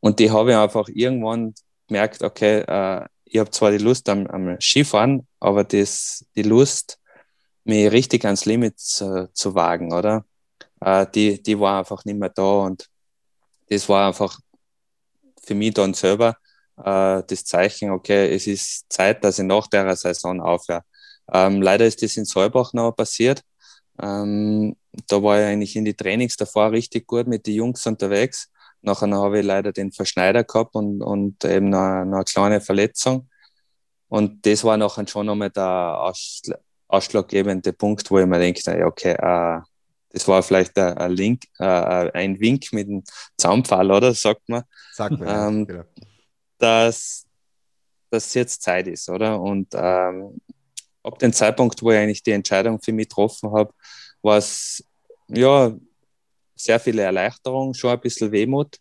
Und 0.00 0.18
die 0.18 0.30
habe 0.30 0.50
ich 0.50 0.56
einfach 0.56 0.88
irgendwann 0.88 1.54
gemerkt, 1.86 2.22
okay, 2.22 2.60
äh, 2.66 3.06
ich 3.24 3.38
habe 3.38 3.50
zwar 3.50 3.70
die 3.70 3.78
Lust 3.78 4.08
am, 4.08 4.26
am 4.26 4.56
Skifahren, 4.60 5.26
aber 5.40 5.64
das, 5.64 6.26
die 6.36 6.42
Lust, 6.42 6.98
mich 7.64 7.90
richtig 7.92 8.24
ans 8.24 8.44
Limit 8.44 8.78
zu, 8.78 9.30
zu 9.32 9.54
wagen, 9.54 9.92
oder? 9.92 10.24
Äh, 10.84 11.06
die, 11.14 11.42
die 11.42 11.58
war 11.58 11.78
einfach 11.78 12.04
nicht 12.04 12.18
mehr 12.18 12.30
da 12.30 12.42
und 12.42 12.88
das 13.68 13.88
war 13.88 14.08
einfach 14.08 14.38
für 15.42 15.54
mich 15.54 15.74
dann 15.74 15.94
selber 15.94 16.36
äh, 16.76 17.22
das 17.26 17.44
Zeichen, 17.44 17.90
okay, 17.90 18.34
es 18.34 18.46
ist 18.46 18.86
Zeit, 18.92 19.24
dass 19.24 19.38
ich 19.38 19.44
nach 19.44 19.66
der 19.68 19.94
Saison 19.96 20.40
aufhöre. 20.40 20.82
Ähm, 21.32 21.62
leider 21.62 21.86
ist 21.86 22.02
das 22.02 22.16
in 22.16 22.24
Solbach 22.24 22.72
noch 22.72 22.92
passiert. 22.92 23.42
Ähm, 24.00 24.76
da 25.08 25.22
war 25.22 25.40
ich 25.40 25.46
eigentlich 25.46 25.76
in 25.76 25.84
die 25.84 25.94
Trainings 25.94 26.36
davor 26.36 26.72
richtig 26.72 27.06
gut 27.06 27.26
mit 27.26 27.46
den 27.46 27.54
Jungs 27.54 27.86
unterwegs. 27.86 28.50
Nachher 28.82 29.10
habe 29.12 29.40
ich 29.40 29.46
leider 29.46 29.72
den 29.72 29.92
Verschneider 29.92 30.44
gehabt 30.44 30.74
und, 30.74 31.02
und 31.02 31.44
eben 31.44 31.68
noch, 31.70 32.04
noch 32.04 32.16
eine 32.16 32.24
kleine 32.24 32.60
Verletzung. 32.60 33.28
Und 34.08 34.44
das 34.44 34.64
war 34.64 34.76
nachher 34.76 35.06
schon 35.06 35.26
nochmal 35.26 35.50
der 35.50 36.12
ausschlaggebende 36.88 37.72
Punkt, 37.72 38.10
wo 38.10 38.18
ich 38.18 38.26
mir 38.26 38.38
denke, 38.38 38.84
okay, 38.84 39.12
äh, 39.12 39.60
das 40.12 40.28
war 40.28 40.42
vielleicht 40.42 40.78
ein, 40.78 41.12
Link, 41.12 41.44
äh, 41.58 41.64
ein 41.64 42.38
Wink 42.38 42.72
mit 42.72 42.88
dem 42.88 43.02
Zaunpfahl, 43.36 43.90
oder? 43.90 44.12
Sagt 44.14 44.48
man. 44.48 44.62
Sagt 44.92 45.18
man, 45.18 45.28
ähm, 45.28 45.58
ja, 45.60 45.64
genau. 45.64 45.84
dass, 46.58 47.26
dass 48.10 48.34
jetzt 48.34 48.62
Zeit 48.62 48.86
ist, 48.88 49.08
oder? 49.08 49.40
Und 49.40 49.68
ähm, 49.72 50.38
ab 51.02 51.18
dem 51.18 51.32
Zeitpunkt, 51.32 51.82
wo 51.82 51.90
ich 51.90 51.98
eigentlich 51.98 52.22
die 52.22 52.32
Entscheidung 52.32 52.80
für 52.80 52.92
mich 52.92 53.08
getroffen 53.08 53.52
habe, 53.52 53.72
war 54.20 54.36
es 54.36 54.84
ja 55.28 55.74
sehr 56.54 56.78
viele 56.78 57.02
Erleichterung, 57.02 57.74
schon 57.74 57.90
ein 57.90 58.00
bisschen 58.00 58.30
Wehmut, 58.30 58.76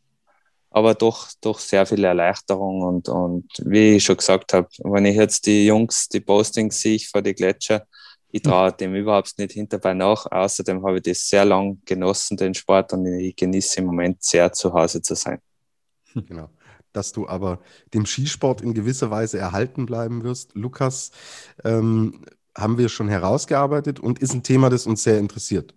aber 0.70 0.94
doch, 0.94 1.30
doch 1.40 1.60
sehr 1.60 1.86
viele 1.86 2.08
Erleichterung. 2.08 2.82
Und, 2.82 3.10
und 3.10 3.48
wie 3.64 3.96
ich 3.96 4.04
schon 4.04 4.18
gesagt 4.18 4.54
habe, 4.54 4.68
wenn 4.84 5.06
ich 5.06 5.16
jetzt 5.16 5.46
die 5.46 5.66
Jungs, 5.66 6.08
die 6.10 6.20
Postings 6.20 6.80
sehe 6.80 6.96
ich 6.96 7.10
vor 7.10 7.22
die 7.22 7.34
Gletscher, 7.34 7.88
ich 8.32 8.42
traue 8.42 8.72
dem 8.72 8.96
überhaupt 8.96 9.38
nicht 9.38 9.52
hinterbei 9.52 9.94
nach. 9.94 10.26
Außerdem 10.32 10.86
habe 10.86 10.98
ich 10.98 11.04
das 11.04 11.28
sehr 11.28 11.46
lang 11.46 11.80
genossen, 11.86 12.38
den 12.38 12.54
Sport, 12.54 12.94
und 12.94 13.06
ich 13.06 13.36
genieße 13.36 13.80
im 13.80 13.88
Moment 13.88 14.24
sehr, 14.24 14.52
zu 14.54 14.74
Hause 14.74 15.02
zu 15.02 15.16
sein. 15.16 15.40
Genau. 16.28 16.50
Dass 16.94 17.14
du 17.14 17.26
aber 17.26 17.62
dem 17.94 18.06
Skisport 18.06 18.62
in 18.62 18.74
gewisser 18.74 19.10
Weise 19.10 19.38
erhalten 19.38 19.86
bleiben 19.86 20.26
wirst, 20.26 20.54
Lukas, 20.56 21.12
ähm, 21.64 22.26
haben 22.54 22.78
wir 22.78 22.90
schon 22.90 23.08
herausgearbeitet 23.08 24.02
und 24.02 24.20
ist 24.20 24.34
ein 24.34 24.44
Thema, 24.44 24.70
das 24.70 24.86
uns 24.88 25.04
sehr 25.04 25.18
interessiert. 25.18 25.74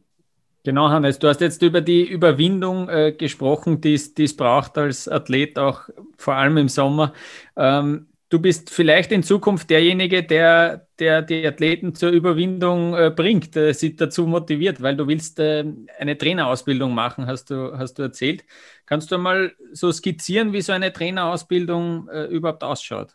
Genau, 0.64 0.88
Hannes, 0.88 1.18
du 1.18 1.28
hast 1.28 1.40
jetzt 1.40 1.62
über 1.62 1.82
die 1.82 2.08
Überwindung 2.08 2.88
äh, 2.88 3.12
gesprochen, 3.12 3.80
die 3.80 3.94
es 3.94 4.36
braucht 4.36 4.78
als 4.78 5.06
Athlet, 5.06 5.58
auch 5.58 5.82
vor 6.16 6.34
allem 6.34 6.56
im 6.56 6.68
Sommer. 6.68 7.12
Ähm, 7.54 8.06
du 8.34 8.40
bist 8.40 8.70
vielleicht 8.70 9.12
in 9.12 9.22
Zukunft 9.22 9.70
derjenige, 9.70 10.24
der, 10.24 10.88
der 10.98 11.22
die 11.22 11.46
Athleten 11.46 11.94
zur 11.94 12.10
Überwindung 12.10 12.92
äh, 12.92 13.12
bringt, 13.14 13.54
äh, 13.54 13.72
sie 13.72 13.94
dazu 13.94 14.26
motiviert, 14.26 14.82
weil 14.82 14.96
du 14.96 15.06
willst 15.06 15.38
äh, 15.38 15.64
eine 16.00 16.18
Trainerausbildung 16.18 16.92
machen, 16.92 17.28
hast 17.28 17.50
du, 17.50 17.78
hast 17.78 17.94
du 17.94 18.02
erzählt. 18.02 18.44
Kannst 18.86 19.12
du 19.12 19.18
mal 19.18 19.52
so 19.72 19.92
skizzieren, 19.92 20.52
wie 20.52 20.62
so 20.62 20.72
eine 20.72 20.92
Trainerausbildung 20.92 22.08
äh, 22.08 22.24
überhaupt 22.24 22.64
ausschaut? 22.64 23.14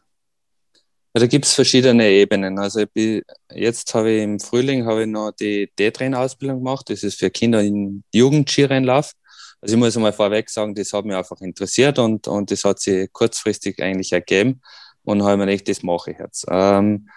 Da 1.11 1.27
gibt 1.27 1.43
es 1.43 1.53
verschiedene 1.53 2.07
Ebenen. 2.07 2.57
Also 2.57 2.85
bin, 2.85 3.21
jetzt 3.51 3.93
habe 3.93 4.11
ich 4.11 4.23
im 4.23 4.39
Frühling 4.39 4.85
habe 4.85 5.01
ich 5.01 5.07
noch 5.07 5.31
die 5.31 5.69
D-Trainer-Ausbildung 5.77 6.59
gemacht. 6.59 6.89
Das 6.89 7.03
ist 7.03 7.19
für 7.19 7.29
Kinder 7.29 7.61
im 7.61 8.03
Jugendskirennlauf. 8.13 9.11
Also 9.59 9.75
ich 9.75 9.79
muss 9.79 9.97
einmal 9.97 10.13
vorweg 10.13 10.49
sagen, 10.49 10.73
das 10.75 10.93
hat 10.93 11.03
mich 11.03 11.17
einfach 11.17 11.41
interessiert 11.41 11.99
und, 11.99 12.29
und 12.29 12.49
das 12.51 12.63
hat 12.63 12.79
sich 12.79 13.11
kurzfristig 13.11 13.83
eigentlich 13.83 14.13
ergeben 14.13 14.61
und 15.03 15.23
habe 15.23 15.37
mir 15.37 15.45
gedacht, 15.47 15.69
das 15.69 15.83
mache 15.83 16.11
ich 16.11 16.19
jetzt. 16.19 16.45
Ähm, 16.49 17.09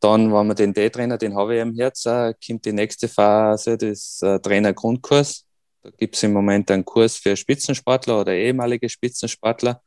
dann, 0.00 0.32
wenn 0.32 0.46
wir 0.46 0.54
den 0.54 0.74
D-Trainer, 0.74 1.18
den 1.18 1.34
habe 1.34 1.56
ich 1.56 1.62
im 1.62 1.74
Herz, 1.74 2.04
äh, 2.06 2.34
kommt 2.46 2.64
die 2.64 2.72
nächste 2.72 3.08
Phase, 3.08 3.76
das 3.78 4.20
äh, 4.22 4.38
Trainer-Grundkurs. 4.38 5.46
Da 5.82 5.90
gibt 5.96 6.16
es 6.16 6.22
im 6.22 6.32
Moment 6.32 6.70
einen 6.70 6.84
Kurs 6.84 7.16
für 7.16 7.36
Spitzensportler 7.36 8.20
oder 8.20 8.32
ehemalige 8.32 8.88
Spitzensportler. 8.88 9.80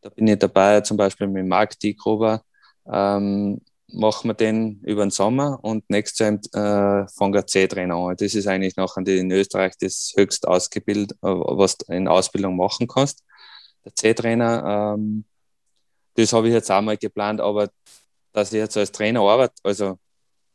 Da 0.00 0.08
bin 0.10 0.28
ich 0.28 0.38
dabei, 0.38 0.80
zum 0.82 0.96
Beispiel 0.96 1.26
mit 1.26 1.46
Marc 1.46 1.78
Diekrober, 1.80 2.42
ähm, 2.90 3.60
machen 3.88 4.28
wir 4.28 4.34
den 4.34 4.80
über 4.82 5.04
den 5.04 5.10
Sommer 5.10 5.58
und 5.62 5.88
nächstes 5.88 6.18
Jahr 6.18 6.34
äh, 7.04 7.08
fangen 7.08 7.34
wir 7.34 7.46
C-Trainer 7.46 7.96
an. 7.96 8.16
Das 8.16 8.34
ist 8.34 8.46
eigentlich 8.46 8.76
noch 8.76 8.96
in 8.96 9.30
Österreich 9.30 9.74
das 9.80 10.12
höchst 10.16 10.46
ausgebildet, 10.46 11.12
äh, 11.22 11.26
was 11.26 11.78
du 11.78 11.92
in 11.92 12.06
Ausbildung 12.06 12.56
machen 12.56 12.86
kannst. 12.86 13.24
Der 13.84 13.94
C-Trainer 13.94 14.94
ähm, 14.96 15.24
das 16.18 16.32
habe 16.32 16.48
ich 16.48 16.54
jetzt 16.54 16.70
auch 16.70 16.82
mal 16.82 16.96
geplant, 16.96 17.40
aber 17.40 17.70
dass 18.32 18.52
ich 18.52 18.58
jetzt 18.58 18.76
als 18.76 18.90
Trainer 18.90 19.20
arbeite, 19.20 19.54
also 19.62 19.98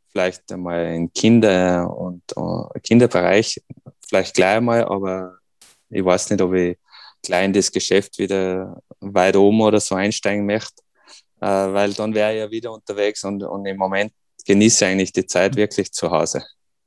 vielleicht 0.10 0.52
einmal 0.52 0.94
im 0.94 1.12
Kinder- 1.14 1.90
und 1.90 2.22
uh, 2.36 2.68
Kinderbereich, 2.84 3.62
vielleicht 4.06 4.36
gleich 4.36 4.60
mal, 4.62 4.84
aber 4.84 5.38
ich 5.90 6.04
weiß 6.04 6.30
nicht, 6.30 6.42
ob 6.42 6.54
ich 6.54 6.78
gleich 7.22 7.46
in 7.46 7.54
das 7.54 7.72
Geschäft 7.72 8.20
wieder 8.20 8.82
weit 9.00 9.38
oben 9.38 9.62
oder 9.62 9.80
so 9.80 9.96
einsteigen 9.96 10.46
möchte, 10.46 10.84
äh, 11.40 11.48
weil 11.48 11.94
dann 11.94 12.14
wäre 12.14 12.34
ich 12.34 12.40
ja 12.40 12.52
wieder 12.52 12.74
unterwegs 12.74 13.24
und, 13.24 13.42
und 13.44 13.66
im 13.66 13.78
Moment 13.78 14.12
genieße 14.46 14.84
ich 14.84 14.92
eigentlich 14.92 15.14
die 15.14 15.26
Zeit 15.26 15.56
wirklich 15.56 15.92
zu 15.94 16.12
Hause. 16.12 16.44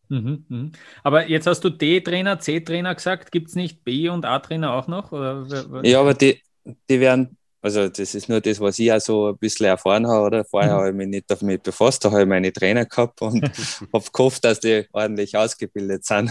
Mhm, 0.09 0.45
mh. 0.49 0.71
Aber 1.03 1.27
jetzt 1.27 1.47
hast 1.47 1.61
du 1.65 1.71
D-Trainer, 1.71 2.39
C-Trainer 2.39 2.95
gesagt. 2.95 3.33
Gibt 3.33 3.49
es 3.49 3.55
nicht 3.55 3.83
B- 3.83 4.11
und 4.11 4.25
A-Trainer 4.27 4.75
auch 4.75 4.87
noch? 4.87 5.13
Oder? 5.13 5.47
Ja, 5.83 6.01
aber 6.01 6.15
die, 6.15 6.41
die 6.65 7.01
werden 7.01 7.37
also 7.67 7.89
das 7.89 8.15
ist 8.15 8.29
nur 8.29 8.41
das, 8.41 8.61
was 8.61 8.79
ich 8.79 8.93
auch 8.93 9.01
so 9.01 9.29
ein 9.31 9.39
bisschen 9.39 9.67
erfahren 9.67 10.07
habe. 10.07 10.27
Oder? 10.27 10.45
Vorher 10.45 10.75
mhm. 10.75 10.77
habe 10.77 10.89
ich 10.91 10.95
mich 10.95 11.09
nicht 11.09 11.25
damit 11.29 11.65
befasst, 11.65 12.05
da 12.05 12.13
habe 12.13 12.23
ich 12.23 12.29
meine 12.29 12.53
Trainer 12.53 12.87
gehabt 12.87 13.21
und 13.23 13.43
habe 13.93 14.05
gehofft, 14.13 14.45
dass 14.45 14.61
die 14.61 14.87
ordentlich 14.93 15.37
ausgebildet 15.37 16.05
sind. 16.05 16.31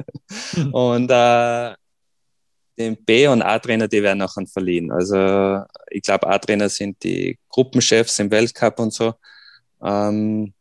Und 0.72 1.08
äh, 1.08 1.74
den 2.76 2.96
B- 3.04 3.28
und 3.28 3.42
A-Trainer, 3.42 3.86
die 3.86 4.02
werden 4.02 4.18
nachher 4.18 4.44
verliehen. 4.46 4.90
Also 4.90 5.62
ich 5.88 6.02
glaube, 6.02 6.26
A-Trainer 6.26 6.68
sind 6.68 7.00
die 7.02 7.38
Gruppenchefs 7.48 8.18
im 8.18 8.30
Weltcup 8.30 8.80
und 8.80 8.92
so. 8.92 9.14
Ähm, 9.80 10.52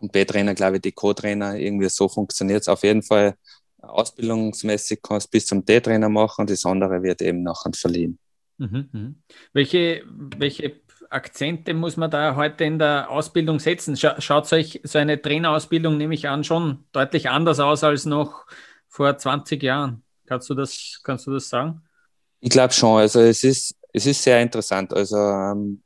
und 0.00 0.12
B-Trainer, 0.12 0.54
glaube 0.54 0.76
ich, 0.76 0.82
die 0.82 0.92
Co-Trainer. 0.92 1.56
Irgendwie 1.56 1.88
so 1.88 2.08
funktioniert 2.08 2.60
es. 2.60 2.68
Auf 2.68 2.82
jeden 2.84 3.02
Fall 3.02 3.34
ausbildungsmäßig 3.78 5.00
kannst 5.02 5.28
du 5.28 5.30
bis 5.30 5.46
zum 5.46 5.64
D-Trainer 5.64 6.10
machen 6.10 6.42
und 6.42 6.50
das 6.50 6.64
andere 6.66 7.02
wird 7.02 7.22
eben 7.22 7.42
nachher 7.42 7.72
verliehen. 7.74 8.18
Mhm, 8.60 8.88
mh. 8.92 9.14
welche, 9.54 10.02
welche 10.36 10.80
Akzente 11.08 11.72
muss 11.72 11.96
man 11.96 12.10
da 12.10 12.36
heute 12.36 12.64
in 12.64 12.78
der 12.78 13.10
Ausbildung 13.10 13.58
setzen? 13.58 13.96
Schaut 13.96 14.52
euch 14.52 14.80
so 14.84 14.98
eine 14.98 15.20
Trainerausbildung, 15.20 15.96
nehme 15.96 16.14
ich 16.14 16.28
an, 16.28 16.44
schon 16.44 16.84
deutlich 16.92 17.30
anders 17.30 17.58
aus 17.58 17.82
als 17.82 18.04
noch 18.04 18.44
vor 18.86 19.16
20 19.16 19.62
Jahren. 19.62 20.02
Kannst 20.26 20.50
du 20.50 20.54
das, 20.54 21.00
kannst 21.02 21.26
du 21.26 21.32
das 21.32 21.48
sagen? 21.48 21.82
Ich 22.40 22.50
glaube 22.50 22.74
schon. 22.74 22.98
Also 22.98 23.20
es 23.20 23.42
ist, 23.44 23.74
es 23.94 24.04
ist 24.04 24.22
sehr 24.22 24.42
interessant. 24.42 24.92
Also 24.92 25.16
ähm, 25.16 25.82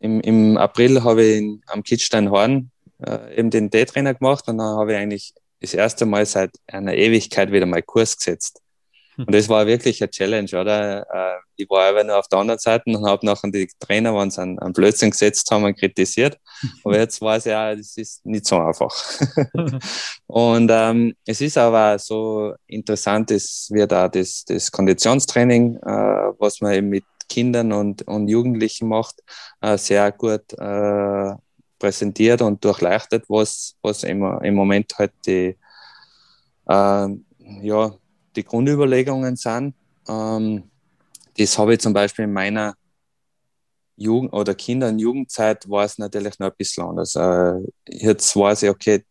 im, 0.00 0.20
im 0.22 0.56
April 0.56 1.04
habe 1.04 1.22
ich 1.22 1.38
in, 1.38 1.62
am 1.66 1.82
Kitzstein 1.82 2.30
Horn 2.30 2.70
äh, 3.04 3.38
eben 3.38 3.50
den 3.50 3.68
D-Trainer 3.68 4.14
gemacht 4.14 4.48
und 4.48 4.56
dann 4.56 4.78
habe 4.78 4.92
ich 4.92 4.98
eigentlich 4.98 5.34
das 5.60 5.74
erste 5.74 6.06
Mal 6.06 6.24
seit 6.24 6.52
einer 6.66 6.94
Ewigkeit 6.94 7.52
wieder 7.52 7.66
mal 7.66 7.82
Kurs 7.82 8.16
gesetzt. 8.16 8.62
Und 9.18 9.34
das 9.34 9.48
war 9.48 9.66
wirklich 9.66 10.00
eine 10.00 10.10
Challenge, 10.10 10.50
oder? 10.52 11.00
Äh, 11.00 11.38
ich 11.56 11.68
war 11.68 11.88
aber 11.88 12.04
nur 12.04 12.18
auf 12.18 12.28
der 12.28 12.38
anderen 12.38 12.60
Seite 12.60 12.84
und 12.86 13.04
habe 13.04 13.26
nachher 13.26 13.50
die 13.50 13.68
Trainer, 13.80 14.14
wenn 14.14 14.30
sie 14.30 14.40
einen, 14.40 14.58
einen 14.60 14.72
Blödsinn 14.72 15.10
gesetzt 15.10 15.50
haben, 15.50 15.74
kritisiert. 15.74 16.38
Aber 16.84 16.96
jetzt 16.96 17.20
weiß 17.20 17.46
ich 17.46 17.52
auch, 17.52 17.74
das 17.76 17.96
ist 17.96 18.24
nicht 18.24 18.46
so 18.46 18.58
einfach. 18.58 18.94
und 20.28 20.70
ähm, 20.72 21.14
es 21.26 21.40
ist 21.40 21.58
aber 21.58 21.98
so 21.98 22.54
interessant, 22.68 23.32
es 23.32 23.68
wird 23.72 23.92
auch 23.92 24.08
das, 24.08 24.44
das 24.44 24.70
Konditionstraining, 24.70 25.76
äh, 25.76 26.32
was 26.38 26.60
man 26.60 26.74
eben 26.74 26.88
mit 26.90 27.04
Kindern 27.28 27.72
und, 27.72 28.02
und 28.02 28.28
Jugendlichen 28.28 28.88
macht, 28.88 29.16
äh, 29.60 29.76
sehr 29.76 30.12
gut 30.12 30.52
äh, 30.52 31.34
präsentiert 31.78 32.40
und 32.40 32.64
durchleuchtet, 32.64 33.24
was, 33.28 33.76
was 33.82 34.04
im, 34.04 34.22
im 34.42 34.54
Moment 34.54 34.92
halt 34.96 35.12
die, 35.26 35.56
äh, 36.68 37.08
ja, 37.62 37.94
die 38.36 38.44
Grundüberlegungen 38.44 39.36
sind. 39.36 39.74
Ähm, 40.08 40.70
das 41.36 41.58
habe 41.58 41.74
ich 41.74 41.80
zum 41.80 41.92
Beispiel 41.92 42.24
in 42.24 42.32
meiner 42.32 42.74
Jugend- 43.96 44.32
oder 44.32 44.54
Kinder- 44.54 44.88
und 44.88 44.98
Jugendzeit 44.98 45.68
war 45.68 45.84
es 45.84 45.98
natürlich 45.98 46.38
noch 46.38 46.48
ein 46.48 46.56
bisschen 46.56 46.84
anders. 46.84 47.14
Äh, 47.16 47.54
jetzt 47.88 48.34
weiß 48.34 48.62
ich, 48.62 48.70
okay, 48.70 49.04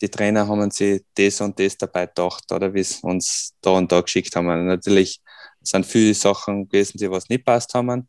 die 0.00 0.08
Trainer 0.08 0.46
haben 0.46 0.70
sich 0.70 1.02
das 1.14 1.40
und 1.40 1.58
das 1.58 1.76
dabei 1.76 2.06
gedacht, 2.06 2.50
oder 2.52 2.72
wie 2.72 2.82
sie 2.82 3.02
uns 3.02 3.54
da 3.60 3.70
und 3.70 3.90
da 3.90 4.00
geschickt 4.00 4.34
haben. 4.36 4.66
Natürlich 4.66 5.20
sind 5.60 5.86
viele 5.86 6.14
Sachen 6.14 6.68
gewesen, 6.68 6.98
die 6.98 7.10
was 7.10 7.28
nicht 7.28 7.44
passt 7.44 7.74
haben, 7.74 8.08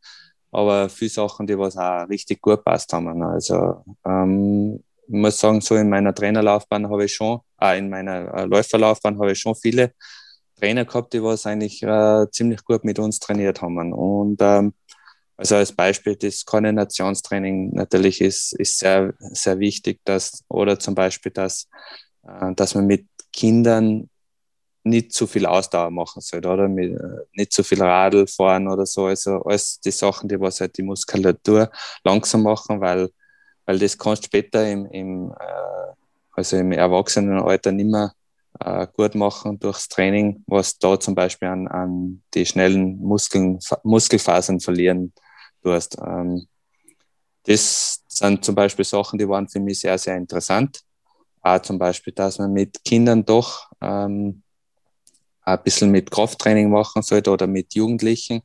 aber 0.51 0.89
viele 0.89 1.09
Sachen, 1.09 1.47
die 1.47 1.57
was 1.57 1.77
auch 1.77 2.07
richtig 2.09 2.41
gut 2.41 2.63
passt 2.63 2.91
haben. 2.93 3.21
Also 3.23 3.83
ähm, 4.05 4.83
ich 5.07 5.13
muss 5.13 5.39
sagen, 5.39 5.61
so 5.61 5.75
in 5.75 5.89
meiner 5.89 6.13
Trainerlaufbahn 6.13 6.89
habe 6.89 7.05
ich 7.05 7.13
schon, 7.13 7.39
äh, 7.59 7.79
in 7.79 7.89
meiner 7.89 8.33
äh, 8.33 8.45
Läuferlaufbahn 8.45 9.17
habe 9.19 9.31
ich 9.31 9.39
schon 9.39 9.55
viele 9.55 9.93
Trainer 10.59 10.85
gehabt, 10.85 11.13
die 11.13 11.23
was 11.23 11.45
eigentlich 11.45 11.81
äh, 11.83 12.25
ziemlich 12.31 12.63
gut 12.63 12.83
mit 12.83 12.99
uns 12.99 13.19
trainiert 13.19 13.61
haben. 13.61 13.93
Und 13.93 14.41
ähm, 14.41 14.73
also 15.37 15.55
als 15.55 15.71
Beispiel 15.71 16.15
das 16.15 16.43
Koordinationstraining 16.45 17.73
natürlich 17.73 18.19
ist, 18.21 18.53
ist 18.59 18.79
sehr, 18.79 19.13
sehr 19.19 19.59
wichtig, 19.59 20.01
dass, 20.03 20.43
oder 20.49 20.79
zum 20.79 20.95
Beispiel, 20.95 21.31
dass, 21.31 21.69
äh, 22.23 22.53
dass 22.55 22.75
man 22.75 22.87
mit 22.87 23.07
Kindern 23.31 24.09
nicht 24.83 25.13
zu 25.13 25.27
viel 25.27 25.45
Ausdauer 25.45 25.91
machen 25.91 26.21
sollte, 26.21 26.49
oder? 26.49 26.67
Mit, 26.67 26.93
äh, 26.93 27.25
nicht 27.33 27.53
zu 27.53 27.63
viel 27.63 27.81
Radl 27.81 28.27
fahren 28.27 28.67
oder 28.67 28.85
so. 28.85 29.05
Also 29.05 29.41
alles 29.43 29.79
die 29.79 29.91
Sachen, 29.91 30.27
die 30.27 30.39
was 30.39 30.59
halt 30.59 30.77
die 30.77 30.83
Muskulatur 30.83 31.69
langsam 32.03 32.43
machen, 32.43 32.81
weil, 32.81 33.09
weil 33.65 33.79
das 33.79 33.97
kannst 33.97 34.23
du 34.23 34.25
später 34.27 34.69
im, 34.69 34.85
im, 34.87 35.31
äh, 35.31 35.93
also 36.33 36.57
im 36.57 36.71
Erwachsenenalter 36.71 37.71
nicht 37.71 37.89
mehr 37.89 38.13
äh, 38.59 38.87
gut 38.93 39.15
machen 39.15 39.59
durchs 39.59 39.87
Training, 39.87 40.43
was 40.47 40.77
da 40.77 40.99
zum 40.99 41.15
Beispiel 41.15 41.47
an, 41.47 41.67
an 41.67 42.23
die 42.33 42.45
schnellen 42.45 42.97
Muskeln, 42.97 43.59
Muskelfasern 43.83 44.59
verlieren 44.59 45.13
tust. 45.63 45.97
Ähm, 46.05 46.47
das 47.43 48.03
sind 48.07 48.43
zum 48.43 48.55
Beispiel 48.55 48.85
Sachen, 48.85 49.17
die 49.17 49.27
waren 49.27 49.47
für 49.47 49.59
mich 49.59 49.79
sehr, 49.79 49.97
sehr 49.97 50.17
interessant. 50.17 50.81
Auch 51.41 51.61
zum 51.61 51.79
Beispiel, 51.79 52.13
dass 52.13 52.37
man 52.37 52.51
mit 52.51 52.83
Kindern 52.83 53.23
doch 53.23 53.69
ähm, 53.81 54.43
ein 55.41 55.63
bisschen 55.63 55.89
mit 55.91 56.11
Krafttraining 56.11 56.69
machen 56.69 57.01
sollte 57.01 57.31
oder 57.31 57.47
mit 57.47 57.73
Jugendlichen, 57.73 58.41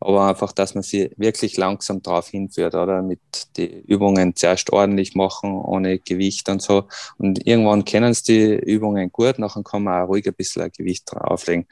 aber 0.00 0.28
einfach, 0.28 0.52
dass 0.52 0.74
man 0.74 0.82
sie 0.82 1.10
wirklich 1.16 1.56
langsam 1.56 2.02
darauf 2.02 2.28
hinführt 2.28 2.74
oder 2.74 3.02
mit 3.02 3.20
die 3.56 3.80
Übungen 3.80 4.36
zuerst 4.36 4.72
ordentlich 4.72 5.14
machen, 5.14 5.52
ohne 5.52 5.98
Gewicht 5.98 6.48
und 6.48 6.62
so. 6.62 6.84
Und 7.18 7.46
irgendwann 7.46 7.84
kennen 7.84 8.14
sie 8.14 8.22
die 8.22 8.70
Übungen 8.70 9.10
gut, 9.10 9.38
nachher 9.38 9.62
kann 9.62 9.82
man 9.84 10.02
auch 10.02 10.08
ruhig 10.08 10.26
ein 10.26 10.34
bisschen 10.34 10.62
ein 10.62 10.70
Gewicht 10.76 11.04
drauflegen. 11.10 11.66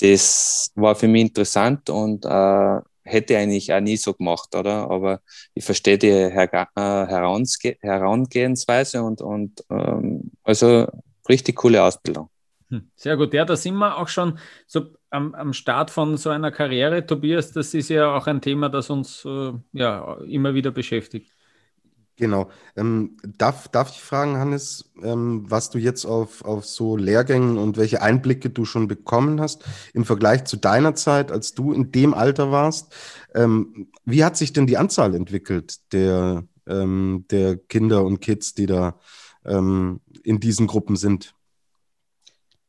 Das 0.00 0.70
war 0.74 0.94
für 0.94 1.08
mich 1.08 1.22
interessant 1.22 1.88
und 1.88 2.24
äh, 2.24 2.80
hätte 3.04 3.38
eigentlich 3.38 3.72
auch 3.72 3.80
nie 3.80 3.96
so 3.96 4.14
gemacht, 4.14 4.54
oder? 4.54 4.90
Aber 4.90 5.20
ich 5.54 5.64
verstehe 5.64 5.98
die 5.98 6.10
Her 6.10 6.68
äh, 6.76 7.76
Herangehensweise 7.80 9.02
und, 9.02 9.22
und 9.22 9.64
ähm, 9.70 10.32
also 10.42 10.86
richtig 11.28 11.56
coole 11.56 11.82
Ausbildung. 11.82 12.31
Hm, 12.72 12.90
sehr 12.96 13.18
gut. 13.18 13.34
Ja, 13.34 13.44
da 13.44 13.54
sind 13.54 13.74
wir 13.76 13.98
auch 13.98 14.08
schon 14.08 14.38
so 14.66 14.94
am, 15.10 15.34
am 15.34 15.52
Start 15.52 15.90
von 15.90 16.16
so 16.16 16.30
einer 16.30 16.50
Karriere, 16.50 17.04
Tobias. 17.04 17.52
Das 17.52 17.74
ist 17.74 17.90
ja 17.90 18.16
auch 18.16 18.26
ein 18.26 18.40
Thema, 18.40 18.70
das 18.70 18.88
uns 18.88 19.26
äh, 19.26 19.52
ja 19.72 20.14
immer 20.26 20.54
wieder 20.54 20.70
beschäftigt. 20.70 21.30
Genau. 22.16 22.50
Ähm, 22.76 23.18
darf, 23.36 23.68
darf 23.68 23.90
ich 23.90 24.00
fragen, 24.00 24.38
Hannes, 24.38 24.90
ähm, 25.02 25.44
was 25.50 25.68
du 25.70 25.78
jetzt 25.78 26.06
auf, 26.06 26.44
auf 26.44 26.64
so 26.64 26.96
Lehrgängen 26.96 27.58
und 27.58 27.76
welche 27.76 28.00
Einblicke 28.00 28.48
du 28.48 28.64
schon 28.64 28.88
bekommen 28.88 29.40
hast 29.40 29.64
im 29.92 30.04
Vergleich 30.06 30.44
zu 30.44 30.56
deiner 30.56 30.94
Zeit, 30.94 31.30
als 31.30 31.52
du 31.54 31.72
in 31.74 31.92
dem 31.92 32.14
Alter 32.14 32.50
warst? 32.50 32.94
Ähm, 33.34 33.88
wie 34.06 34.24
hat 34.24 34.36
sich 34.38 34.54
denn 34.54 34.66
die 34.66 34.78
Anzahl 34.78 35.14
entwickelt 35.14 35.92
der, 35.92 36.44
ähm, 36.66 37.26
der 37.30 37.56
Kinder 37.56 38.04
und 38.04 38.20
Kids, 38.20 38.54
die 38.54 38.66
da 38.66 38.98
ähm, 39.44 40.00
in 40.22 40.40
diesen 40.40 40.66
Gruppen 40.66 40.96
sind? 40.96 41.34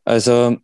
Also 0.05 0.57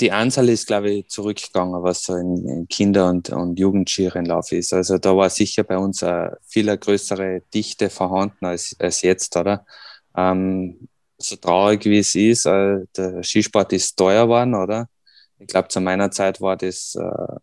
die 0.00 0.12
Anzahl 0.12 0.48
ist, 0.48 0.66
glaube 0.66 0.90
ich, 0.90 1.08
zurückgegangen, 1.08 1.82
was 1.82 2.02
so 2.02 2.16
in, 2.16 2.46
in 2.46 2.68
Kinder- 2.68 3.08
und, 3.08 3.30
und 3.30 3.58
Jugendskirennlauf 3.58 4.52
ist. 4.52 4.72
Also 4.72 4.98
da 4.98 5.16
war 5.16 5.30
sicher 5.30 5.62
bei 5.64 5.78
uns 5.78 6.02
eine 6.02 6.36
viel 6.46 6.76
größere 6.76 7.42
Dichte 7.54 7.88
vorhanden 7.88 8.44
als, 8.44 8.76
als 8.78 9.02
jetzt, 9.02 9.36
oder? 9.36 9.64
Ähm, 10.16 10.88
so 11.18 11.36
traurig 11.36 11.84
wie 11.84 11.98
es 11.98 12.14
ist, 12.14 12.46
äh, 12.46 12.80
der 12.96 13.22
Skisport 13.22 13.72
ist 13.72 13.96
teuer 13.96 14.24
geworden, 14.24 14.54
oder? 14.54 14.88
Ich 15.38 15.46
glaube, 15.46 15.68
zu 15.68 15.80
meiner 15.80 16.10
Zeit 16.10 16.40
war 16.40 16.56
das 16.56 16.94
äh, 16.96 17.36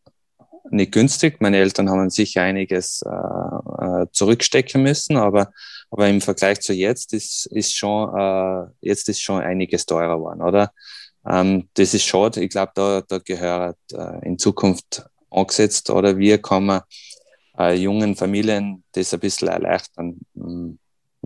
nicht 0.72 0.92
günstig. 0.92 1.42
Meine 1.42 1.58
Eltern 1.58 1.90
haben 1.90 2.10
sicher 2.10 2.42
einiges 2.42 3.02
äh, 3.04 3.10
äh, 3.10 4.08
zurückstecken 4.12 4.84
müssen, 4.84 5.18
aber, 5.18 5.52
aber 5.92 6.08
im 6.08 6.22
Vergleich 6.22 6.60
zu 6.62 6.74
jetzt 6.74 7.14
ist, 7.14 7.48
ist 7.48 7.76
schon, 7.76 8.16
äh, 8.18 8.68
jetzt 8.82 9.10
ist 9.10 9.22
schon 9.22 9.42
einiges 9.42 9.86
teurer 9.86 10.18
geworden, 10.18 10.42
oder? 10.42 10.72
Ähm, 11.30 11.70
das 11.76 11.94
ist 11.94 12.06
schade. 12.06 12.44
Ich 12.44 12.50
glaube, 12.50 12.72
da, 12.76 13.02
da 13.08 13.20
gehört 13.20 13.78
äh, 13.94 14.26
in 14.26 14.39
Zukunft 14.39 15.06
angesetzt 15.30 15.89
oder 15.89 16.18
wie 16.18 16.38
kann 16.38 16.65
man 16.65 16.82
äh, 17.58 17.76
jungen 17.76 18.15
Familien 18.15 18.84
das 18.94 19.13
ein 19.13 19.20
bisschen 19.20 19.50
erleichtern. 19.50 20.18
Ähm, 20.36 20.80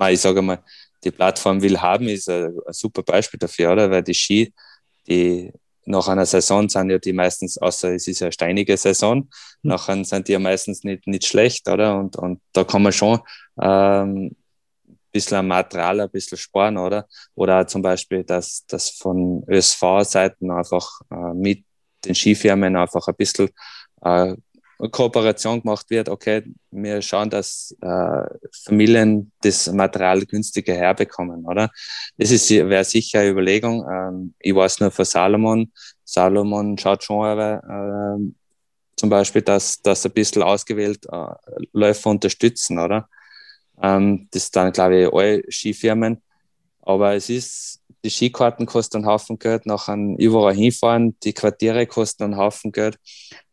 ich 0.09 0.19
sage 0.19 0.41
mal, 0.41 0.63
die 1.03 1.11
Plattform 1.11 1.61
will 1.61 1.79
haben 1.79 2.07
ist 2.07 2.29
ein, 2.29 2.57
ein, 2.65 2.73
super 2.73 3.03
Beispiel 3.03 3.39
dafür, 3.39 3.73
oder? 3.73 3.91
Weil 3.91 4.03
die 4.03 4.13
Ski, 4.13 4.53
die 5.07 5.51
nach 5.85 6.07
einer 6.07 6.25
Saison 6.25 6.67
sind 6.69 6.89
ja 6.89 6.97
die 6.97 7.13
meistens, 7.13 7.57
außer 7.57 7.93
es 7.93 8.07
ist 8.07 8.19
ja 8.19 8.27
eine 8.27 8.31
steinige 8.31 8.77
Saison, 8.77 9.17
mhm. 9.19 9.27
nachher 9.61 10.03
sind 10.05 10.27
die 10.27 10.33
ja 10.33 10.39
meistens 10.39 10.83
nicht, 10.83 11.07
nicht 11.07 11.25
schlecht, 11.25 11.67
oder? 11.69 11.97
Und, 11.97 12.15
und 12.15 12.41
da 12.53 12.63
kann 12.63 12.83
man 12.83 12.93
schon 12.93 13.19
ähm, 13.61 14.35
bisschen 15.13 15.47
Material 15.47 16.01
ein 16.01 16.09
bisschen 16.09 16.37
sparen, 16.37 16.77
oder? 16.77 17.07
Oder 17.35 17.65
zum 17.67 17.81
Beispiel, 17.81 18.23
dass 18.23 18.65
das 18.67 18.89
von 18.89 19.43
ÖSV-Seiten 19.47 20.51
einfach 20.51 21.01
äh, 21.11 21.33
mit 21.33 21.63
den 22.03 22.15
Skifirmen 22.15 22.75
einfach 22.75 23.07
ein 23.07 23.15
bisschen 23.15 23.49
äh, 24.01 24.35
Kooperation 24.91 25.61
gemacht 25.61 25.89
wird, 25.89 26.09
okay, 26.09 26.43
wir 26.71 27.01
schauen, 27.01 27.29
dass 27.29 27.75
äh, 27.81 28.23
Familien 28.65 29.31
das 29.41 29.71
Material 29.71 30.25
günstiger 30.25 30.73
herbekommen, 30.73 31.45
oder? 31.45 31.69
Das 32.17 32.31
ist 32.31 32.49
wäre 32.49 32.83
sicher 32.83 33.19
eine 33.19 33.29
Überlegung. 33.29 33.85
Ähm, 33.89 34.33
ich 34.39 34.53
weiß 34.53 34.79
nur 34.81 34.91
für 34.91 35.05
Salomon. 35.05 35.71
Salomon 36.03 36.77
schaut 36.77 37.03
schon 37.03 37.25
aber 37.25 37.61
äh, 37.63 38.33
zum 38.95 39.09
Beispiel, 39.09 39.41
dass 39.41 39.81
das 39.81 40.05
ein 40.05 40.11
bisschen 40.11 40.43
ausgewählt 40.43 41.05
äh, 41.11 41.27
Läufer 41.71 42.09
unterstützen, 42.09 42.79
oder? 42.79 43.07
Ähm, 43.81 44.27
das 44.31 44.51
dann, 44.51 44.71
glaube 44.71 45.01
ich, 45.01 45.13
alle 45.13 45.43
Skifirmen. 45.49 46.21
Aber 46.81 47.15
es 47.15 47.29
ist, 47.29 47.81
die 48.03 48.09
Skikarten 48.09 48.65
kosten 48.65 48.97
einen 48.97 49.05
Haufen 49.05 49.39
Geld, 49.39 49.65
nachher 49.65 49.97
überall 50.17 50.53
hinfahren, 50.53 51.17
die 51.23 51.33
Quartiere 51.33 51.87
kosten 51.87 52.23
einen 52.23 52.37
Haufen 52.37 52.71
Geld. 52.71 52.97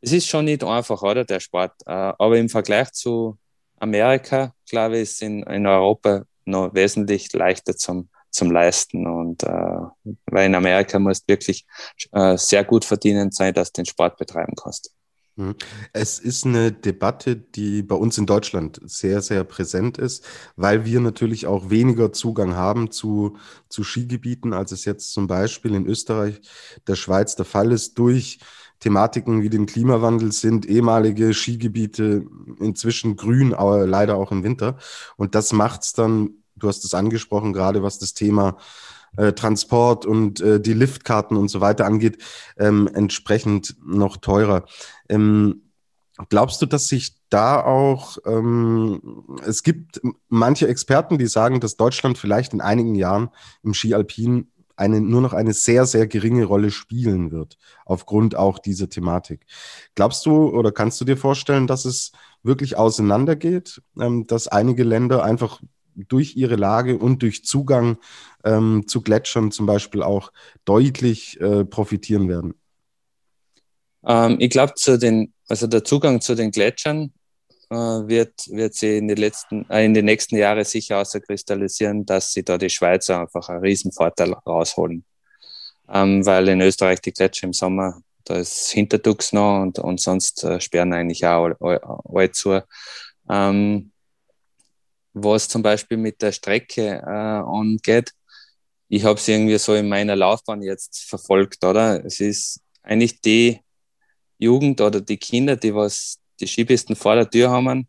Es 0.00 0.12
ist 0.12 0.26
schon 0.26 0.46
nicht 0.46 0.64
einfach, 0.64 1.02
oder, 1.02 1.24
der 1.24 1.40
Sport. 1.40 1.72
Äh, 1.86 1.92
aber 1.92 2.38
im 2.38 2.48
Vergleich 2.48 2.92
zu 2.92 3.38
Amerika, 3.78 4.54
glaube 4.68 4.96
ich, 4.96 5.02
ist 5.02 5.22
in, 5.22 5.42
in 5.44 5.66
Europa 5.66 6.24
noch 6.44 6.74
wesentlich 6.74 7.32
leichter 7.32 7.76
zum, 7.76 8.08
zum 8.30 8.50
Leisten. 8.50 9.06
Und 9.06 9.42
äh, 9.44 9.80
weil 10.26 10.46
in 10.46 10.54
Amerika 10.54 10.98
musst 10.98 11.28
du 11.28 11.32
wirklich 11.32 11.64
äh, 12.12 12.36
sehr 12.36 12.64
gut 12.64 12.84
verdienen 12.84 13.30
sein, 13.30 13.54
dass 13.54 13.72
du 13.72 13.82
den 13.82 13.86
Sport 13.86 14.16
betreiben 14.16 14.54
kannst. 14.60 14.92
Mhm. 15.40 15.54
Es 15.92 16.18
ist 16.18 16.44
eine 16.44 16.70
Debatte, 16.70 17.34
die 17.34 17.82
bei 17.82 17.94
uns 17.94 18.18
in 18.18 18.26
Deutschland 18.26 18.80
sehr, 18.84 19.22
sehr 19.22 19.42
präsent 19.44 19.96
ist, 19.96 20.24
weil 20.56 20.84
wir 20.84 21.00
natürlich 21.00 21.46
auch 21.46 21.70
weniger 21.70 22.12
Zugang 22.12 22.54
haben 22.54 22.90
zu, 22.90 23.38
zu 23.68 23.82
Skigebieten, 23.82 24.52
als 24.52 24.72
es 24.72 24.84
jetzt 24.84 25.12
zum 25.12 25.26
Beispiel 25.26 25.74
in 25.74 25.86
Österreich, 25.86 26.42
der 26.86 26.94
Schweiz 26.94 27.36
der 27.36 27.46
Fall 27.46 27.72
ist. 27.72 27.98
Durch 27.98 28.38
Thematiken 28.80 29.42
wie 29.42 29.50
den 29.50 29.66
Klimawandel 29.66 30.32
sind 30.32 30.66
ehemalige 30.66 31.32
Skigebiete 31.32 32.26
inzwischen 32.58 33.16
grün, 33.16 33.54
aber 33.54 33.86
leider 33.86 34.16
auch 34.16 34.32
im 34.32 34.44
Winter. 34.44 34.76
Und 35.16 35.34
das 35.34 35.52
macht 35.52 35.82
es 35.82 35.92
dann, 35.94 36.34
du 36.56 36.68
hast 36.68 36.84
es 36.84 36.94
angesprochen, 36.94 37.54
gerade 37.54 37.82
was 37.82 37.98
das 37.98 38.12
Thema 38.12 38.58
äh, 39.16 39.32
Transport 39.32 40.06
und 40.06 40.40
äh, 40.40 40.60
die 40.60 40.72
Liftkarten 40.72 41.36
und 41.36 41.48
so 41.48 41.60
weiter 41.60 41.86
angeht, 41.86 42.22
ähm, 42.58 42.88
entsprechend 42.92 43.76
noch 43.84 44.16
teurer. 44.16 44.64
Ähm, 45.08 45.70
glaubst 46.28 46.60
du, 46.62 46.66
dass 46.66 46.88
sich 46.88 47.16
da 47.30 47.62
auch, 47.64 48.18
ähm, 48.26 49.24
es 49.44 49.62
gibt 49.62 50.00
manche 50.28 50.68
Experten, 50.68 51.18
die 51.18 51.26
sagen, 51.26 51.60
dass 51.60 51.76
Deutschland 51.76 52.18
vielleicht 52.18 52.52
in 52.52 52.60
einigen 52.60 52.94
Jahren 52.94 53.30
im 53.62 53.74
Ski 53.74 53.94
Alpin 53.94 54.48
eine, 54.76 55.00
nur 55.00 55.20
noch 55.20 55.34
eine 55.34 55.52
sehr, 55.52 55.84
sehr 55.84 56.06
geringe 56.06 56.44
Rolle 56.44 56.70
spielen 56.70 57.30
wird, 57.30 57.58
aufgrund 57.84 58.34
auch 58.34 58.58
dieser 58.58 58.88
Thematik. 58.88 59.44
Glaubst 59.94 60.24
du 60.24 60.48
oder 60.48 60.72
kannst 60.72 61.00
du 61.00 61.04
dir 61.04 61.18
vorstellen, 61.18 61.66
dass 61.66 61.84
es 61.84 62.12
wirklich 62.42 62.76
auseinandergeht, 62.76 63.82
ähm, 64.00 64.26
dass 64.26 64.48
einige 64.48 64.82
Länder 64.82 65.22
einfach 65.22 65.60
durch 66.08 66.36
ihre 66.36 66.56
Lage 66.56 66.98
und 66.98 67.22
durch 67.22 67.44
Zugang 67.44 67.98
ähm, 68.44 68.84
zu 68.86 69.02
Gletschern 69.02 69.50
zum 69.50 69.66
Beispiel 69.66 70.02
auch 70.02 70.32
deutlich 70.64 71.40
äh, 71.40 71.64
profitieren 71.64 72.28
werden? 72.28 72.54
Ähm, 74.06 74.36
ich 74.38 74.50
glaube, 74.50 74.74
zu 74.74 74.98
den, 74.98 75.32
also 75.48 75.66
der 75.66 75.84
Zugang 75.84 76.20
zu 76.20 76.34
den 76.34 76.50
Gletschern 76.50 77.12
äh, 77.70 77.74
wird, 77.74 78.48
wird 78.48 78.74
sie 78.74 78.98
in, 78.98 79.08
die 79.08 79.14
letzten, 79.14 79.68
äh, 79.70 79.84
in 79.84 79.94
den 79.94 80.04
nächsten 80.04 80.36
Jahren 80.36 80.64
sicher 80.64 80.98
außerkristallisieren, 80.98 82.06
dass 82.06 82.32
sie 82.32 82.42
da 82.42 82.58
die 82.58 82.70
Schweizer 82.70 83.20
einfach 83.20 83.48
einen 83.48 83.60
riesen 83.60 83.92
Vorteil 83.92 84.32
rausholen. 84.32 85.04
Ähm, 85.88 86.24
weil 86.24 86.48
in 86.48 86.60
Österreich 86.60 87.00
die 87.00 87.12
Gletscher 87.12 87.46
im 87.46 87.52
Sommer, 87.52 88.00
da 88.24 88.36
ist 88.36 88.70
Hinterdux 88.70 89.32
noch 89.32 89.62
und, 89.62 89.78
und 89.78 90.00
sonst 90.00 90.44
äh, 90.44 90.60
sperren 90.60 90.92
eigentlich 90.92 91.26
auch 91.26 91.50
alle, 91.60 91.80
alle 91.82 92.30
zu. 92.32 92.62
Ähm, 93.28 93.92
was 95.12 95.48
zum 95.48 95.62
Beispiel 95.62 95.96
mit 95.96 96.22
der 96.22 96.32
Strecke 96.32 97.02
äh, 97.04 97.10
angeht, 97.10 98.12
ich 98.92 99.04
habe 99.04 99.18
es 99.18 99.28
irgendwie 99.28 99.56
so 99.58 99.74
in 99.74 99.88
meiner 99.88 100.16
Laufbahn 100.16 100.62
jetzt 100.62 101.04
verfolgt, 101.08 101.64
oder? 101.64 102.04
Es 102.04 102.18
ist 102.18 102.60
eigentlich 102.82 103.20
die 103.20 103.60
Jugend 104.38 104.80
oder 104.80 105.00
die 105.00 105.16
Kinder, 105.16 105.54
die 105.54 105.72
was 105.72 106.18
die 106.40 106.46
Skipisten 106.48 106.96
vor 106.96 107.14
der 107.14 107.30
Tür 107.30 107.50
haben, 107.50 107.86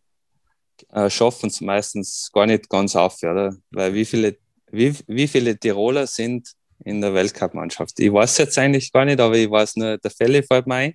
äh, 0.89 1.09
schaffen 1.09 1.47
es 1.47 1.59
meistens 1.59 2.29
gar 2.31 2.45
nicht 2.45 2.69
ganz 2.69 2.95
auf, 2.95 3.17
oder? 3.23 3.55
Weil 3.71 3.95
wie 3.95 4.05
viele, 4.05 4.37
wie, 4.71 4.93
wie 5.07 5.27
viele 5.27 5.57
Tiroler 5.57 6.05
sind 6.05 6.51
in 6.83 7.01
der 7.01 7.13
Weltcup-Mannschaft? 7.15 7.99
Ich 7.99 8.13
weiß 8.13 8.37
jetzt 8.37 8.57
eigentlich 8.59 8.91
gar 8.91 9.05
nicht, 9.05 9.19
aber 9.19 9.35
ich 9.35 9.49
weiß 9.49 9.77
nur, 9.77 9.97
der 9.97 10.11
Fälle 10.11 10.43
fällt 10.43 10.67
mir 10.67 10.75
ein. 10.75 10.93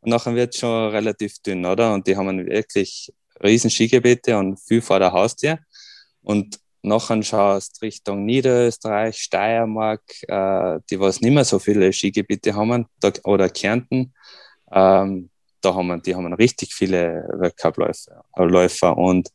Und 0.00 0.10
nachher 0.10 0.34
wird 0.34 0.54
es 0.54 0.60
schon 0.60 0.90
relativ 0.90 1.38
dünn, 1.40 1.66
oder? 1.66 1.92
Und 1.92 2.06
die 2.06 2.16
haben 2.16 2.46
wirklich 2.46 3.12
riesen 3.42 3.70
Skigebiete 3.70 4.36
und 4.36 4.58
viel 4.60 4.82
vor 4.82 4.98
der 4.98 5.12
Haustür. 5.12 5.58
Und 6.22 6.58
nachher 6.82 7.22
schaust 7.22 7.82
Richtung 7.82 8.24
Niederösterreich, 8.24 9.16
Steiermark, 9.16 10.02
äh, 10.28 10.80
die 10.90 11.00
was 11.00 11.20
nicht 11.20 11.34
mehr 11.34 11.44
so 11.44 11.58
viele 11.58 11.92
Skigebiete 11.92 12.54
haben, 12.54 12.86
da, 13.00 13.12
oder 13.24 13.48
Kärnten, 13.48 14.14
ähm, 14.72 15.30
da 15.60 15.74
haben 15.74 16.02
die 16.02 16.14
haben 16.14 16.32
richtig 16.34 16.74
viele 16.74 17.26
Weltcup-Läufer. 17.38 18.96
Und 18.98 19.30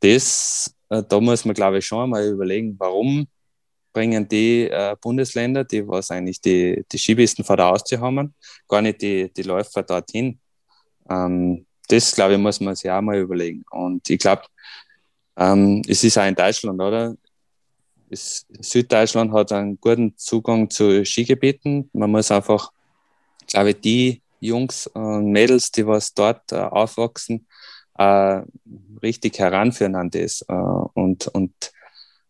das, 0.00 0.74
äh, 0.88 1.02
da 1.02 1.20
muss 1.20 1.44
man, 1.44 1.54
glaube 1.54 1.78
ich, 1.78 1.86
schon 1.86 2.10
mal 2.10 2.24
überlegen, 2.24 2.76
warum 2.78 3.26
bringen 3.92 4.28
die 4.28 4.68
äh, 4.68 4.94
Bundesländer, 5.00 5.64
die 5.64 5.86
was 5.86 6.10
eigentlich 6.10 6.40
die, 6.40 6.84
die 6.90 6.98
Skipisten 6.98 7.44
vor 7.44 7.56
der 7.56 7.66
Haustür 7.66 8.00
haben, 8.00 8.34
gar 8.68 8.82
nicht 8.82 9.02
die, 9.02 9.32
die 9.32 9.42
Läufer 9.42 9.82
dorthin. 9.82 10.38
Ähm, 11.08 11.66
das, 11.90 12.14
glaube 12.14 12.34
ich, 12.34 12.38
muss 12.38 12.60
man 12.60 12.74
sich 12.74 12.90
auch 12.90 13.00
mal 13.00 13.18
überlegen. 13.18 13.64
Und 13.70 14.08
ich 14.08 14.18
glaube, 14.18 14.42
ähm, 15.36 15.82
es 15.88 16.04
ist 16.04 16.18
auch 16.18 16.26
in 16.26 16.34
Deutschland, 16.34 16.80
oder? 16.80 17.16
Es, 18.08 18.46
Süddeutschland 18.60 19.32
hat 19.32 19.52
einen 19.52 19.80
guten 19.80 20.16
Zugang 20.16 20.68
zu 20.68 21.04
Skigebieten. 21.04 21.88
Man 21.92 22.10
muss 22.10 22.30
einfach, 22.30 22.70
glaube 23.46 23.70
ich, 23.70 23.80
die 23.80 24.22
Jungs 24.40 24.86
und 24.88 25.30
Mädels, 25.30 25.70
die 25.70 25.86
was 25.86 26.12
dort 26.14 26.50
äh, 26.52 26.56
aufwachsen, 26.56 27.46
äh, 27.98 28.42
richtig 29.02 29.38
heranführen 29.38 29.94
an 29.94 30.10
das 30.10 30.42
äh, 30.48 30.54
und, 30.54 31.28
und 31.28 31.52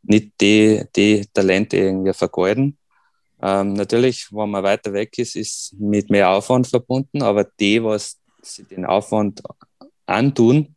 nicht 0.02 0.32
die, 0.40 0.84
die 0.96 1.26
Talente 1.32 1.76
irgendwie 1.76 2.12
vergeuden. 2.12 2.76
Ähm, 3.42 3.72
natürlich, 3.72 4.28
wenn 4.32 4.50
man 4.50 4.62
weiter 4.62 4.92
weg 4.92 5.16
ist, 5.18 5.36
ist 5.36 5.74
mit 5.78 6.10
mehr 6.10 6.30
Aufwand 6.30 6.66
verbunden, 6.66 7.22
aber 7.22 7.44
die, 7.44 7.82
was 7.82 8.19
sie 8.42 8.64
den 8.64 8.84
Aufwand 8.84 9.42
antun, 10.06 10.76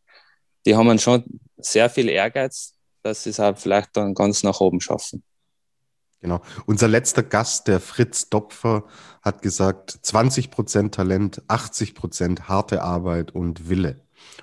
die 0.66 0.76
haben 0.76 0.98
schon 0.98 1.24
sehr 1.56 1.90
viel 1.90 2.08
Ehrgeiz, 2.08 2.74
dass 3.02 3.24
sie 3.24 3.30
es 3.30 3.40
auch 3.40 3.56
vielleicht 3.56 3.96
dann 3.96 4.14
ganz 4.14 4.42
nach 4.42 4.60
oben 4.60 4.80
schaffen. 4.80 5.22
Genau. 6.20 6.40
Unser 6.64 6.88
letzter 6.88 7.22
Gast, 7.22 7.68
der 7.68 7.80
Fritz 7.80 8.30
Dopfer, 8.30 8.84
hat 9.20 9.42
gesagt, 9.42 9.90
20 9.90 10.50
Prozent 10.50 10.94
Talent, 10.94 11.42
80 11.48 11.94
Prozent 11.94 12.48
harte 12.48 12.82
Arbeit 12.82 13.32
und 13.32 13.68
Wille. 13.68 14.00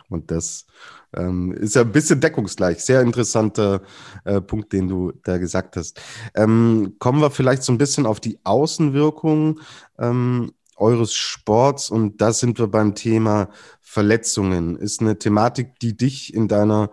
Und 0.07 0.29
das 0.29 0.67
ähm, 1.15 1.51
ist 1.53 1.75
ja 1.75 1.81
ein 1.81 1.91
bisschen 1.91 2.19
deckungsgleich. 2.19 2.83
Sehr 2.83 3.01
interessanter 3.01 3.81
äh, 4.25 4.41
Punkt, 4.41 4.73
den 4.73 4.87
du 4.87 5.11
da 5.23 5.39
gesagt 5.39 5.75
hast. 5.75 5.99
Ähm, 6.35 6.97
kommen 6.99 7.19
wir 7.19 7.31
vielleicht 7.31 7.63
so 7.63 7.71
ein 7.71 7.79
bisschen 7.79 8.05
auf 8.05 8.19
die 8.19 8.39
Außenwirkung 8.43 9.59
ähm, 9.97 10.51
eures 10.81 11.13
Sports 11.13 11.89
und 11.89 12.19
da 12.19 12.33
sind 12.33 12.59
wir 12.59 12.67
beim 12.67 12.95
Thema 12.95 13.49
Verletzungen. 13.79 14.75
Ist 14.75 15.01
eine 15.01 15.17
Thematik, 15.17 15.79
die 15.79 15.95
dich 15.95 16.33
in 16.33 16.47
deiner 16.47 16.91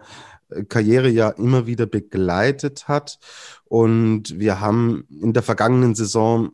Karriere 0.69 1.09
ja 1.09 1.31
immer 1.31 1.67
wieder 1.67 1.87
begleitet 1.87 2.89
hat. 2.89 3.19
Und 3.65 4.39
wir 4.39 4.61
haben 4.61 5.07
in 5.11 5.33
der 5.33 5.43
vergangenen 5.43 5.95
Saison 5.95 6.53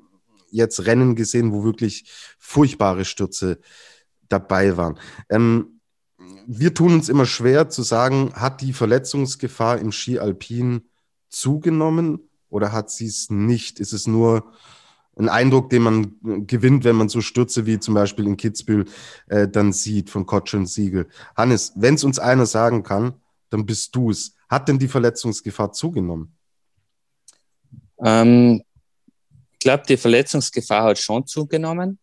jetzt 0.51 0.87
Rennen 0.87 1.15
gesehen, 1.17 1.53
wo 1.53 1.65
wirklich 1.65 2.11
furchtbare 2.39 3.05
Stürze 3.05 3.59
dabei 4.29 4.77
waren. 4.77 4.99
Ähm, 5.29 5.81
wir 6.47 6.75
tun 6.75 6.95
uns 6.95 7.09
immer 7.09 7.27
schwer 7.27 7.69
zu 7.69 7.83
sagen, 7.83 8.33
hat 8.35 8.61
die 8.61 8.73
Verletzungsgefahr 8.73 9.79
im 9.79 9.93
Ski 9.93 10.19
Alpin 10.19 10.89
zugenommen 11.29 12.31
oder 12.49 12.73
hat 12.73 12.91
sie 12.91 13.07
es 13.07 13.31
nicht? 13.31 13.81
Ist 13.81 13.93
es 13.93 14.07
nur 14.07 14.53
ein 15.17 15.29
Eindruck, 15.29 15.71
den 15.71 15.83
man 15.83 16.47
gewinnt, 16.47 16.85
wenn 16.85 16.97
man 16.97 17.09
so 17.09 17.21
Stürze 17.21 17.67
wie 17.67 17.79
zum 17.79 17.95
Beispiel 17.95 18.27
in 18.27 18.37
Kitzbühel 18.37 18.87
äh, 19.29 19.49
dann 19.49 19.73
sieht 19.73 20.11
von 20.11 20.27
Kotsch 20.27 20.55
und 20.55 20.67
Siegel? 20.67 21.09
Hannes, 21.37 21.73
wenn 21.77 21.95
es 21.95 22.05
uns 22.05 22.19
einer 22.19 22.47
sagen 22.47 22.83
kann, 22.83 23.15
dann 23.51 23.65
bist 23.67 23.95
du 23.95 24.11
es. 24.11 24.35
Hat 24.49 24.69
denn 24.69 24.79
die 24.79 24.89
Verletzungsgefahr 24.89 25.73
zugenommen? 25.73 26.37
Ähm, 28.03 28.63
ich 29.53 29.59
glaube, 29.61 29.85
die 29.89 29.97
Verletzungsgefahr 29.97 30.85
hat 30.85 30.99
schon 30.99 31.27
zugenommen, 31.27 31.99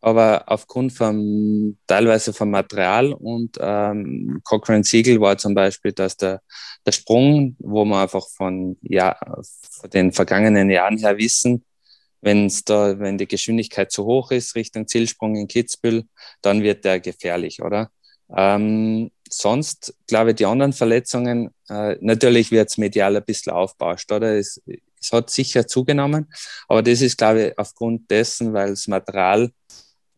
aber 0.00 0.44
aufgrund 0.46 0.92
von 0.92 1.78
teilweise 1.86 2.32
vom 2.32 2.50
Material 2.50 3.12
und 3.14 3.56
ähm, 3.58 4.40
Cochrane 4.44 4.84
Siegel 4.84 5.20
war 5.20 5.38
zum 5.38 5.54
Beispiel, 5.54 5.92
dass 5.92 6.16
der, 6.16 6.42
der 6.86 6.92
Sprung, 6.92 7.56
wo 7.58 7.84
wir 7.84 8.02
einfach 8.02 8.28
von, 8.28 8.76
ja, 8.82 9.16
von 9.70 9.90
den 9.90 10.12
vergangenen 10.12 10.70
Jahren 10.70 10.98
her 10.98 11.16
wissen, 11.16 11.64
wenn's 12.24 12.64
da, 12.64 12.98
wenn 12.98 13.18
die 13.18 13.28
Geschwindigkeit 13.28 13.92
zu 13.92 14.04
hoch 14.04 14.30
ist 14.30 14.54
Richtung 14.54 14.88
Zielsprung 14.88 15.36
in 15.36 15.48
Kitzbühel, 15.48 16.04
dann 16.42 16.62
wird 16.62 16.84
der 16.84 17.00
gefährlich, 17.00 17.62
oder? 17.62 17.90
Ähm, 18.34 19.10
sonst, 19.28 19.94
glaube 20.06 20.30
ich, 20.30 20.36
die 20.36 20.46
anderen 20.46 20.72
Verletzungen, 20.72 21.50
äh, 21.68 21.96
natürlich 22.00 22.50
wird 22.50 22.70
es 22.70 22.78
medial 22.78 23.16
ein 23.16 23.24
bisschen 23.24 23.52
aufbauscht, 23.52 24.10
oder? 24.10 24.38
Es, 24.38 24.60
es 25.00 25.12
hat 25.12 25.28
sicher 25.30 25.66
zugenommen, 25.66 26.32
aber 26.68 26.82
das 26.82 27.02
ist, 27.02 27.18
glaube 27.18 27.48
ich, 27.48 27.58
aufgrund 27.58 28.10
dessen, 28.10 28.54
weil 28.54 28.70
das 28.70 28.88
Material 28.88 29.50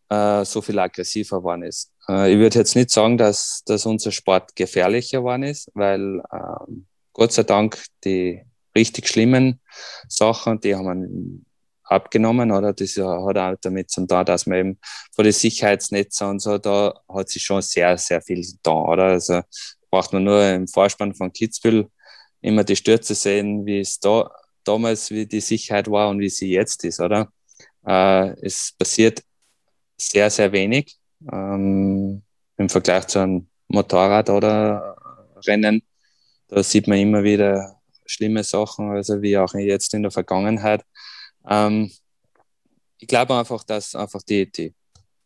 äh, 0.08 0.44
so 0.44 0.62
viel 0.62 0.78
aggressiver 0.78 1.38
geworden 1.38 1.64
ist. 1.64 1.92
Äh, 2.08 2.32
ich 2.32 2.38
würde 2.38 2.60
jetzt 2.60 2.76
nicht 2.76 2.90
sagen, 2.90 3.18
dass, 3.18 3.62
dass 3.66 3.86
unser 3.86 4.12
Sport 4.12 4.54
gefährlicher 4.54 5.18
geworden 5.18 5.42
ist, 5.42 5.70
weil 5.74 6.20
äh, 6.30 6.72
Gott 7.12 7.32
sei 7.32 7.42
Dank 7.42 7.82
die 8.04 8.42
richtig 8.76 9.08
schlimmen 9.08 9.60
Sachen, 10.08 10.60
die 10.60 10.76
haben 10.76 11.45
abgenommen, 11.86 12.50
oder? 12.50 12.72
Das 12.72 12.96
hat 12.96 13.38
auch 13.38 13.56
damit 13.60 13.90
zu 13.90 14.06
tun, 14.06 14.24
dass 14.24 14.46
man 14.46 14.58
eben 14.58 14.78
vor 15.14 15.24
den 15.24 15.32
Sicherheitsnetzen 15.32 16.28
und 16.28 16.40
so, 16.40 16.58
da 16.58 16.94
hat 17.08 17.28
sich 17.28 17.42
schon 17.42 17.62
sehr, 17.62 17.96
sehr 17.98 18.20
viel 18.20 18.42
getan, 18.42 18.84
oder? 18.86 19.04
Also 19.04 19.42
braucht 19.90 20.12
man 20.12 20.24
nur 20.24 20.44
im 20.48 20.68
Vorspann 20.68 21.14
von 21.14 21.32
Kitzbühel 21.32 21.88
immer 22.40 22.64
die 22.64 22.76
Stürze 22.76 23.14
sehen, 23.14 23.64
wie 23.66 23.80
es 23.80 23.98
da 24.00 24.30
damals, 24.64 25.10
wie 25.10 25.26
die 25.26 25.40
Sicherheit 25.40 25.90
war 25.90 26.08
und 26.10 26.18
wie 26.18 26.28
sie 26.28 26.50
jetzt 26.50 26.84
ist, 26.84 27.00
oder? 27.00 27.28
Äh, 27.86 28.34
es 28.42 28.72
passiert 28.78 29.22
sehr, 29.96 30.30
sehr 30.30 30.52
wenig 30.52 30.96
ähm, 31.32 32.22
im 32.56 32.68
Vergleich 32.68 33.06
zu 33.06 33.20
einem 33.20 33.48
Motorrad 33.68 34.30
oder 34.30 34.96
Rennen. 35.46 35.82
Da 36.48 36.62
sieht 36.62 36.88
man 36.88 36.98
immer 36.98 37.22
wieder 37.22 37.80
schlimme 38.06 38.44
Sachen, 38.44 38.90
also 38.90 39.20
wie 39.22 39.36
auch 39.36 39.54
jetzt 39.54 39.94
in 39.94 40.02
der 40.02 40.10
Vergangenheit. 40.10 40.82
Ähm, 41.48 41.90
ich 42.98 43.08
glaube 43.08 43.34
einfach, 43.34 43.64
dass 43.64 43.94
einfach 43.94 44.22
die, 44.22 44.50
die 44.50 44.74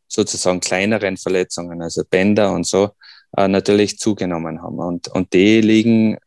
sozusagen 0.09 0.61
kleineren 0.61 1.17
Verletzungen, 1.17 1.81
also 1.83 2.03
Bänder 2.09 2.53
und 2.53 2.67
so, 2.67 2.91
äh, 3.37 3.49
natürlich 3.49 3.99
zugenommen 3.99 4.61
haben. 4.61 4.79
Und, 4.79 5.09
und 5.09 5.33
die 5.33 5.61
liegen, 5.61 6.15
äh, 6.15 6.19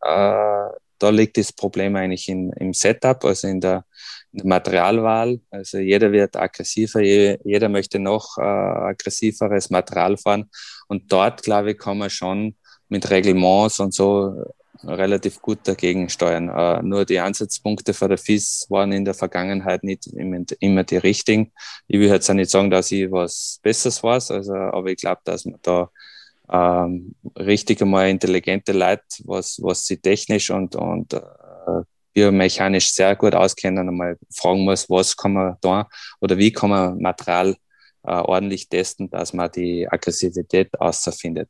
da 1.00 1.10
liegt 1.10 1.38
das 1.38 1.52
Problem 1.52 1.96
eigentlich 1.96 2.30
in, 2.30 2.52
im 2.54 2.74
Setup, 2.74 3.24
also 3.26 3.48
in 3.48 3.60
der, 3.60 3.86
in 4.32 4.40
der 4.40 4.48
Materialwahl. 4.48 5.42
Also 5.52 5.80
jeder 5.80 6.12
wird 6.12 6.38
aggressiver, 6.38 7.02
jeder 7.02 7.68
möchte 7.68 8.00
noch 8.00 8.38
äh, 8.38 8.42
aggressiveres 8.42 9.70
Material 9.70 10.16
fahren. 10.18 10.50
Und 10.88 11.12
dort, 11.12 11.44
glaube 11.44 11.72
ich, 11.72 11.78
kann 11.78 11.98
man 11.98 12.10
schon 12.10 12.56
mit 12.88 13.10
Reglements 13.10 13.80
und 13.80 13.94
so 13.94 14.46
relativ 14.86 15.42
gut 15.42 15.60
dagegen 15.64 16.10
steuern. 16.10 16.50
Uh, 16.50 16.82
nur 16.82 17.06
die 17.06 17.20
Ansatzpunkte 17.20 17.94
für 17.94 18.08
der 18.08 18.18
FIS 18.18 18.68
waren 18.70 18.92
in 18.92 19.06
der 19.06 19.14
Vergangenheit 19.14 19.84
nicht 19.84 20.08
immer 20.08 20.84
die 20.84 20.98
richtigen. 20.98 21.52
Ich 21.88 22.00
will 22.00 22.10
jetzt 22.10 22.30
auch 22.30 22.34
nicht 22.34 22.52
sagen, 22.52 22.70
dass 22.70 22.92
ich 22.92 23.12
was 23.12 23.60
Besseres 23.62 24.04
weiß, 24.04 24.32
also, 24.32 24.54
aber 24.54 24.92
ich 24.92 24.98
glaube, 24.98 25.22
dass 25.24 25.46
man 25.46 25.60
da 25.62 25.90
ähm, 26.52 27.16
richtig 27.38 27.82
einmal 27.82 28.10
intelligente 28.10 28.74
Leute, 28.74 29.04
was, 29.26 29.60
was 29.62 29.86
sie 29.86 29.98
technisch 29.98 30.50
und, 30.50 30.76
und 30.76 31.14
äh, 31.14 31.22
biomechanisch 32.14 32.94
sehr 32.94 33.16
gut 33.16 33.34
auskennen, 33.34 33.88
einmal 33.88 34.18
fragen 34.34 34.64
muss, 34.64 34.90
was 34.90 35.16
kann 35.16 35.34
man 35.34 35.58
da 35.62 35.88
oder 36.20 36.38
wie 36.38 36.52
kann 36.52 36.70
man 36.70 36.98
Material 37.00 37.56
äh, 38.04 38.12
ordentlich 38.12 38.70
testen, 38.70 39.10
dass 39.10 39.34
man 39.34 39.52
die 39.52 39.88
Aggressivität 39.90 40.70
außerfindet. 40.80 41.50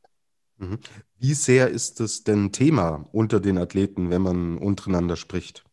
Mhm. 0.58 0.78
Wie 1.18 1.34
sehr 1.34 1.68
ist 1.68 2.00
das 2.00 2.22
denn 2.22 2.52
Thema 2.52 3.08
unter 3.12 3.40
den 3.40 3.58
Athleten, 3.58 4.10
wenn 4.10 4.22
man 4.22 4.58
untereinander 4.58 5.16
spricht? 5.16 5.64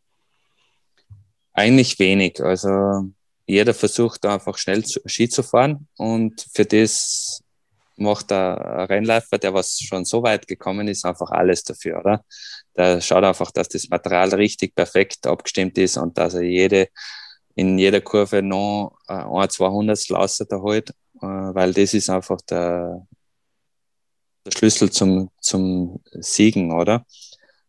Eigentlich 1.54 2.00
wenig. 2.00 2.41
Also 2.41 3.12
jeder 3.46 3.74
versucht 3.74 4.26
einfach 4.26 4.58
schnell 4.58 4.84
Ski 4.86 5.28
zu 5.28 5.44
fahren 5.44 5.88
und 5.98 6.46
für 6.54 6.65
das 6.65 7.41
macht 7.98 8.32
der 8.32 8.88
Rennläufer, 8.89 9.38
der 9.38 9.54
was 9.54 9.80
schon 9.80 10.06
so 10.06 10.24
weit 10.24 10.48
gekommen 10.48 10.88
ist, 10.88 11.06
einfach 11.06 11.30
alles 11.32 11.63
dafür, 11.63 12.00
oder? 12.00 12.26
Der 12.76 13.02
schaut 13.02 13.24
einfach, 13.24 13.52
dass 13.52 13.67
das 13.67 13.89
Material 13.89 14.34
richtig 14.34 14.76
perfekt 14.76 15.28
abgestimmt 15.28 15.78
ist 15.78 15.98
und 15.98 16.17
dass 16.17 16.34
er 16.34 16.41
jede, 16.41 16.88
in 17.56 17.78
jeder 17.78 18.02
Kurve 18.02 18.41
noch 18.41 18.98
äh, 19.08 19.13
ein, 19.13 19.50
zwei 19.50 19.67
Hundertstel 19.70 20.17
halt, 20.17 20.89
äh, 20.89 20.91
weil 21.22 21.74
das 21.74 21.94
ist 21.94 22.10
einfach 22.10 22.41
der, 22.41 23.06
der 24.45 24.51
Schlüssel 24.51 24.91
zum, 24.91 25.30
zum 25.39 26.01
Siegen, 26.12 26.71
oder? 26.71 27.06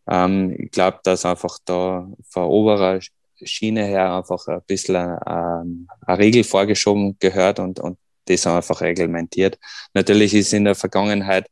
Ähm, 0.08 0.54
ich 0.58 0.70
glaube, 0.70 1.00
dass 1.04 1.24
einfach 1.24 1.58
da 1.64 2.08
von 2.28 2.44
oberer 2.44 3.00
Schiene 3.44 3.84
her 3.84 4.14
einfach 4.14 4.46
ein 4.48 4.62
bisschen 4.66 5.18
ähm, 5.26 5.88
eine 6.06 6.18
Regel 6.18 6.44
vorgeschoben 6.44 7.16
gehört 7.18 7.58
und, 7.58 7.80
und 7.80 7.98
das 8.26 8.46
einfach 8.46 8.80
reglementiert. 8.80 9.58
Natürlich 9.94 10.34
ist 10.34 10.52
in 10.52 10.64
der 10.64 10.74
Vergangenheit 10.74 11.46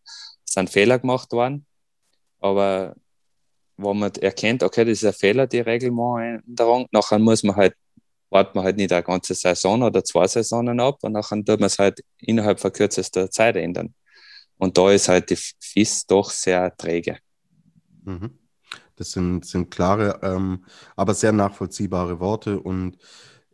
sind 0.45 0.71
Fehler 0.71 0.99
gemacht 0.99 1.33
worden, 1.33 1.67
aber 2.41 2.95
wo 3.77 3.95
man 3.95 4.13
erkennt, 4.17 4.63
okay, 4.63 4.85
das 4.85 4.99
ist 4.99 5.05
ein 5.05 5.13
Fehler, 5.13 5.47
die 5.47 5.61
Reglementänderung, 5.61 6.87
nachher 6.93 7.19
muss 7.19 7.43
man 7.43 7.57
halt, 7.57 7.75
wartet 8.31 8.55
man 8.55 8.65
halt 8.65 8.77
nicht 8.77 8.93
eine 8.93 9.03
ganze 9.03 9.35
Saison 9.35 9.83
oder 9.83 10.05
zwei 10.05 10.27
Saisonen 10.27 10.81
ab 10.81 10.99
und 11.03 11.13
nachher 11.13 11.37
tut 11.37 11.61
man 11.61 11.65
es 11.65 11.79
halt 11.79 12.01
innerhalb 12.19 12.61
von 12.61 12.73
kürzester 12.73 13.31
Zeit 13.31 13.57
ändern. 13.57 13.95
Und 14.61 14.77
da 14.77 14.93
ist 14.93 15.09
halt 15.09 15.31
die 15.31 15.37
FIS 15.37 16.07
doch 16.07 16.31
sehr 16.31 16.77
träge. 16.77 17.17
Mhm. 18.05 18.39
Das 18.95 19.13
sind, 19.13 19.47
sind 19.47 19.71
klare, 19.71 20.21
ähm, 20.23 20.67
aber 20.97 21.15
sehr 21.15 21.33
nachvollziehbare 21.33 22.21
Worte. 22.21 22.61
Und 22.61 22.99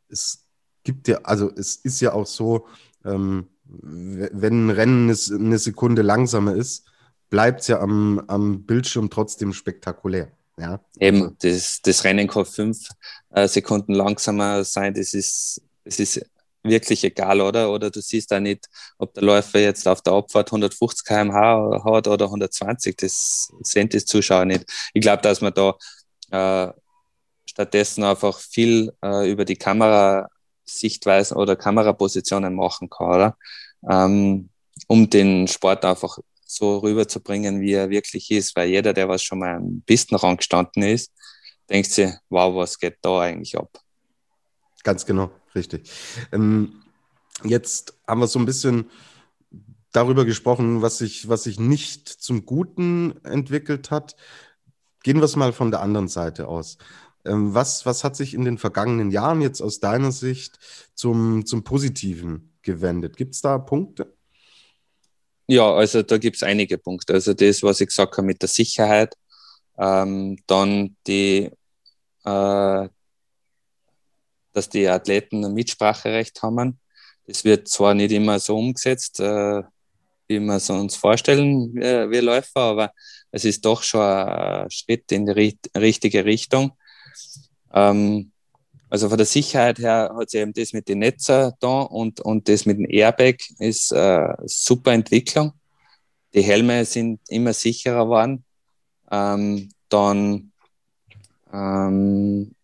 es 0.08 0.48
gibt 0.82 1.06
ja, 1.06 1.18
also 1.22 1.52
es 1.56 1.76
ist 1.76 2.00
ja 2.00 2.12
auch 2.12 2.26
so, 2.26 2.66
ähm, 3.04 3.46
wenn 3.64 4.66
ein 4.66 4.70
Rennen 4.70 5.16
eine 5.30 5.58
Sekunde 5.58 6.02
langsamer 6.02 6.54
ist, 6.54 6.86
bleibt 7.30 7.60
es 7.60 7.68
ja 7.68 7.78
am, 7.80 8.24
am 8.26 8.64
Bildschirm 8.64 9.08
trotzdem 9.08 9.52
spektakulär. 9.52 10.32
Ja? 10.58 10.80
Eben, 10.98 11.36
das, 11.40 11.82
das 11.82 12.02
Rennen 12.02 12.26
kann 12.26 12.46
fünf 12.46 12.88
äh, 13.30 13.46
Sekunden 13.46 13.94
langsamer 13.94 14.64
sein, 14.64 14.92
das 14.92 15.14
ist, 15.14 15.62
das 15.84 16.00
ist 16.00 16.28
wirklich 16.68 17.04
egal, 17.04 17.40
oder? 17.40 17.70
Oder 17.70 17.90
du 17.90 18.00
siehst 18.00 18.30
da 18.30 18.40
nicht, 18.40 18.66
ob 18.98 19.14
der 19.14 19.22
Läufer 19.22 19.60
jetzt 19.60 19.86
auf 19.88 20.02
der 20.02 20.14
Abfahrt 20.14 20.48
150 20.48 21.04
km/h 21.06 21.84
hat 21.84 22.08
oder 22.08 22.26
120. 22.26 22.96
Das 22.96 23.48
sehen 23.62 23.88
die 23.88 24.04
Zuschauer 24.04 24.44
nicht. 24.44 24.64
Ich 24.94 25.02
glaube, 25.02 25.22
dass 25.22 25.40
man 25.40 25.52
da 25.54 25.74
äh, 26.30 26.72
stattdessen 27.46 28.04
einfach 28.04 28.38
viel 28.38 28.92
äh, 29.02 29.30
über 29.30 29.44
die 29.44 29.56
Kamerasichtweisen 29.56 31.36
oder 31.36 31.56
Kamerapositionen 31.56 32.54
machen 32.54 32.90
kann, 32.90 33.08
oder? 33.08 33.36
Ähm, 33.88 34.50
um 34.88 35.08
den 35.08 35.48
Sport 35.48 35.84
einfach 35.84 36.18
so 36.44 36.78
rüberzubringen, 36.78 37.60
wie 37.60 37.72
er 37.72 37.90
wirklich 37.90 38.30
ist. 38.30 38.54
Weil 38.56 38.68
jeder, 38.68 38.92
der 38.92 39.08
was 39.08 39.22
schon 39.22 39.40
mal 39.40 39.56
am 39.56 39.82
Pistenrang 39.86 40.36
gestanden 40.36 40.82
ist, 40.82 41.12
denkt 41.68 41.90
sich, 41.90 42.10
wow, 42.28 42.54
was 42.54 42.78
geht 42.78 42.98
da 43.02 43.20
eigentlich 43.20 43.56
ab? 43.56 43.70
Ganz 44.82 45.04
genau. 45.04 45.30
Richtig. 45.56 45.90
Ähm, 46.32 46.82
jetzt 47.42 47.94
haben 48.06 48.20
wir 48.20 48.28
so 48.28 48.38
ein 48.38 48.46
bisschen 48.46 48.90
darüber 49.90 50.24
gesprochen, 50.24 50.82
was 50.82 50.98
sich, 50.98 51.28
was 51.28 51.44
sich 51.44 51.58
nicht 51.58 52.08
zum 52.08 52.44
Guten 52.44 53.14
entwickelt 53.24 53.90
hat. 53.90 54.14
Gehen 55.02 55.16
wir 55.16 55.24
es 55.24 55.36
mal 55.36 55.52
von 55.52 55.70
der 55.70 55.80
anderen 55.80 56.08
Seite 56.08 56.46
aus. 56.46 56.76
Ähm, 57.24 57.54
was, 57.54 57.86
was 57.86 58.04
hat 58.04 58.14
sich 58.14 58.34
in 58.34 58.44
den 58.44 58.58
vergangenen 58.58 59.10
Jahren 59.10 59.40
jetzt 59.40 59.62
aus 59.62 59.80
deiner 59.80 60.12
Sicht 60.12 60.58
zum, 60.94 61.46
zum 61.46 61.64
Positiven 61.64 62.52
gewendet? 62.62 63.16
Gibt 63.16 63.34
es 63.34 63.40
da 63.40 63.58
Punkte? 63.58 64.14
Ja, 65.48 65.72
also 65.72 66.02
da 66.02 66.18
gibt 66.18 66.36
es 66.36 66.42
einige 66.42 66.76
Punkte. 66.76 67.14
Also 67.14 67.32
das, 67.32 67.62
was 67.62 67.80
ich 67.80 67.88
gesagt 67.88 68.16
habe 68.18 68.26
mit 68.26 68.42
der 68.42 68.48
Sicherheit, 68.48 69.16
ähm, 69.78 70.38
dann 70.46 70.96
die, 71.06 71.50
äh, 72.24 72.88
dass 74.56 74.70
die 74.70 74.88
Athleten 74.88 75.44
ein 75.44 75.52
Mitspracherecht 75.52 76.42
haben. 76.42 76.80
Das 77.26 77.44
wird 77.44 77.68
zwar 77.68 77.92
nicht 77.92 78.10
immer 78.10 78.40
so 78.40 78.56
umgesetzt, 78.56 79.20
äh, 79.20 79.62
wie 80.28 80.40
wir 80.40 80.54
es 80.54 80.70
uns 80.70 80.96
vorstellen, 80.96 81.74
wir, 81.74 82.10
wir 82.10 82.22
Läufer, 82.22 82.60
aber 82.60 82.92
es 83.30 83.44
ist 83.44 83.66
doch 83.66 83.82
schon 83.82 84.00
ein 84.00 84.70
Schritt 84.70 85.12
in 85.12 85.26
die 85.26 85.58
richtige 85.76 86.24
Richtung. 86.24 86.72
Ähm, 87.74 88.32
also 88.88 89.10
von 89.10 89.18
der 89.18 89.26
Sicherheit 89.26 89.78
her 89.78 90.14
hat 90.18 90.30
sie 90.30 90.38
eben 90.38 90.54
das 90.54 90.72
mit 90.72 90.88
den 90.88 91.00
Netzen 91.00 91.52
da 91.60 91.82
und, 91.82 92.20
und 92.20 92.48
das 92.48 92.64
mit 92.64 92.78
dem 92.78 92.88
Airbag 92.88 93.36
ist 93.58 93.92
äh, 93.92 94.32
super 94.46 94.92
Entwicklung. 94.92 95.52
Die 96.32 96.42
Helme 96.42 96.86
sind 96.86 97.20
immer 97.28 97.52
sicherer 97.52 98.04
geworden. 98.04 98.42
Ähm, 99.10 99.68
dann 99.90 100.50
ähm, 101.52 102.55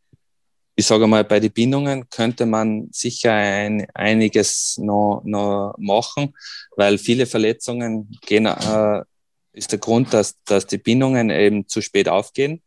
ich 0.82 0.88
sage 0.88 1.06
mal, 1.06 1.22
bei 1.22 1.38
den 1.38 1.52
Bindungen 1.52 2.10
könnte 2.10 2.44
man 2.44 2.88
sicher 2.90 3.32
ein, 3.32 3.86
einiges 3.94 4.78
noch, 4.78 5.22
noch 5.24 5.76
machen, 5.78 6.34
weil 6.76 6.98
viele 6.98 7.26
Verletzungen 7.26 8.10
gehen, 8.26 8.46
äh, 8.46 9.04
ist 9.52 9.70
der 9.70 9.78
Grund, 9.78 10.12
dass, 10.12 10.42
dass 10.44 10.66
die 10.66 10.78
Bindungen 10.78 11.30
eben 11.30 11.68
zu 11.68 11.80
spät 11.82 12.08
aufgehen. 12.08 12.62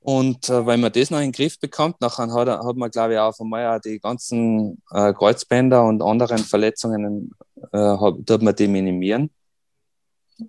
Und 0.00 0.48
äh, 0.48 0.66
wenn 0.66 0.80
man 0.80 0.90
das 0.90 1.10
noch 1.10 1.18
in 1.18 1.24
den 1.24 1.32
Griff 1.32 1.60
bekommt, 1.60 2.00
nachher 2.00 2.32
hat, 2.32 2.48
hat 2.48 2.76
man, 2.76 2.90
glaube 2.90 3.12
ich, 3.12 3.18
auch 3.18 3.38
einmal 3.38 3.76
auch 3.76 3.80
die 3.82 3.98
ganzen 3.98 4.80
äh, 4.92 5.12
Kreuzbänder 5.12 5.84
und 5.84 6.02
anderen 6.02 6.38
Verletzungen, 6.38 7.34
äh, 7.74 7.76
hat, 7.76 8.42
man 8.42 8.56
die 8.56 8.68
minimieren. 8.68 9.28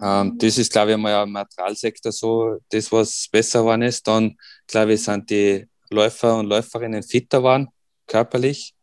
Ähm, 0.02 0.38
das 0.38 0.58
ist, 0.58 0.72
glaube 0.72 0.92
ich, 0.92 0.96
einmal 0.96 1.24
im 1.26 1.34
Materialsektor 1.34 2.14
so, 2.14 2.58
das, 2.70 2.90
was 2.90 3.28
besser 3.30 3.60
geworden 3.60 3.82
ist. 3.82 4.08
Dann, 4.08 4.38
glaube 4.68 4.94
ich, 4.94 5.04
sind 5.04 5.30
die 5.30 5.66
Läufer 5.90 6.38
und 6.38 6.48
Läuferinnen 6.48 7.04
fitter 7.04 7.42
waren, 7.42 7.70
körperlich. 8.06 8.74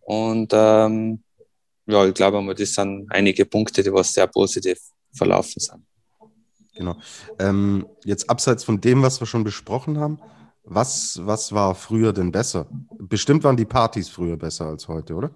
Und 0.00 0.52
ähm, 0.54 1.22
ja, 1.86 2.06
ich 2.06 2.14
glaube, 2.14 2.54
das 2.54 2.74
sind 2.74 3.06
einige 3.10 3.44
Punkte, 3.44 3.82
die 3.82 3.92
was 3.92 4.12
sehr 4.12 4.26
positiv 4.26 4.78
verlaufen 5.12 5.60
sind. 5.60 5.84
Genau. 6.74 6.96
Ähm, 7.38 7.86
jetzt 8.04 8.28
abseits 8.30 8.64
von 8.64 8.80
dem, 8.80 9.02
was 9.02 9.20
wir 9.20 9.26
schon 9.26 9.44
besprochen 9.44 9.98
haben, 9.98 10.18
was, 10.64 11.20
was 11.24 11.52
war 11.52 11.74
früher 11.74 12.12
denn 12.12 12.30
besser? 12.30 12.66
Bestimmt 12.98 13.44
waren 13.44 13.56
die 13.56 13.64
Partys 13.64 14.08
früher 14.08 14.36
besser 14.36 14.66
als 14.66 14.86
heute, 14.88 15.14
oder? 15.14 15.30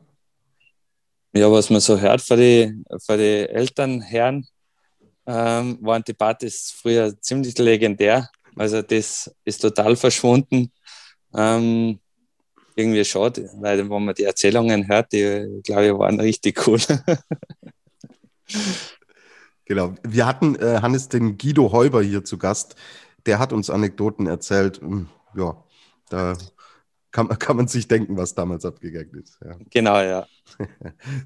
Ja, 1.33 1.51
was 1.51 1.70
man 1.70 1.81
so 1.81 1.99
hört 1.99 2.20
von 2.20 2.38
den 2.38 2.85
für 3.05 3.16
die 3.16 3.49
Elternherren, 3.49 4.47
ähm, 5.27 5.79
waren 5.81 6.05
die 6.07 6.12
Partys 6.12 6.73
früher 6.77 7.20
ziemlich 7.20 7.59
legendär. 7.59 8.31
Also 8.56 8.82
das 8.82 9.34
ist 9.44 9.58
total 9.58 9.96
verschwunden. 9.96 10.70
Ähm, 11.34 11.98
irgendwie 12.76 13.04
schade, 13.04 13.50
weil 13.60 13.78
wenn 13.78 14.04
man 14.04 14.14
die 14.14 14.24
Erzählungen 14.24 14.88
hört, 14.88 15.12
die, 15.12 15.60
glaube 15.62 15.86
ich, 15.86 15.92
waren 15.92 16.20
richtig 16.20 16.66
cool. 16.66 16.78
genau. 19.64 19.94
Wir 20.02 20.26
hatten 20.26 20.56
äh, 20.56 20.80
Hannes 20.82 21.08
den 21.08 21.38
Guido 21.38 21.72
Heuber 21.72 22.02
hier 22.02 22.24
zu 22.24 22.38
Gast. 22.38 22.74
Der 23.26 23.38
hat 23.38 23.52
uns 23.52 23.70
Anekdoten 23.70 24.26
erzählt. 24.26 24.80
Hm, 24.80 25.08
ja, 25.36 25.56
da 26.10 26.36
kann, 27.14 27.29
kann 27.38 27.57
man 27.57 27.68
sich 27.68 27.88
denken, 27.88 28.18
was 28.18 28.35
damals 28.35 28.66
abgegangen 28.66 29.14
ist. 29.14 29.38
Ja. 29.42 29.57
Genau, 29.70 30.00
ja. 30.00 30.27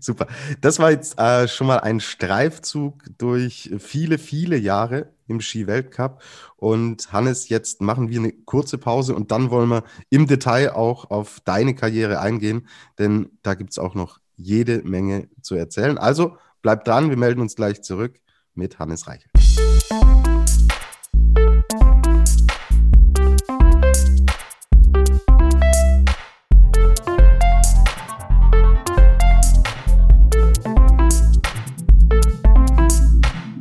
Super. 0.00 0.28
Das 0.60 0.78
war 0.78 0.92
jetzt 0.92 1.18
äh, 1.18 1.48
schon 1.48 1.66
mal 1.66 1.78
ein 1.78 1.98
Streifzug 1.98 3.02
durch 3.16 3.70
viele, 3.78 4.18
viele 4.18 4.56
Jahre 4.56 5.08
im 5.26 5.40
Ski-Weltcup. 5.40 6.22
Und 6.56 7.12
Hannes, 7.12 7.48
jetzt 7.48 7.80
machen 7.80 8.10
wir 8.10 8.20
eine 8.20 8.32
kurze 8.32 8.78
Pause 8.78 9.16
und 9.16 9.32
dann 9.32 9.50
wollen 9.50 9.70
wir 9.70 9.84
im 10.10 10.26
Detail 10.26 10.72
auch 10.72 11.10
auf 11.10 11.40
deine 11.44 11.74
Karriere 11.74 12.20
eingehen, 12.20 12.68
denn 12.98 13.30
da 13.42 13.54
gibt 13.54 13.70
es 13.70 13.78
auch 13.78 13.94
noch 13.94 14.20
jede 14.36 14.82
Menge 14.82 15.28
zu 15.42 15.56
erzählen. 15.56 15.98
Also 15.98 16.36
bleib 16.62 16.84
dran, 16.84 17.10
wir 17.10 17.16
melden 17.16 17.40
uns 17.40 17.56
gleich 17.56 17.82
zurück 17.82 18.20
mit 18.54 18.78
Hannes 18.78 19.06
Reichel. 19.06 19.30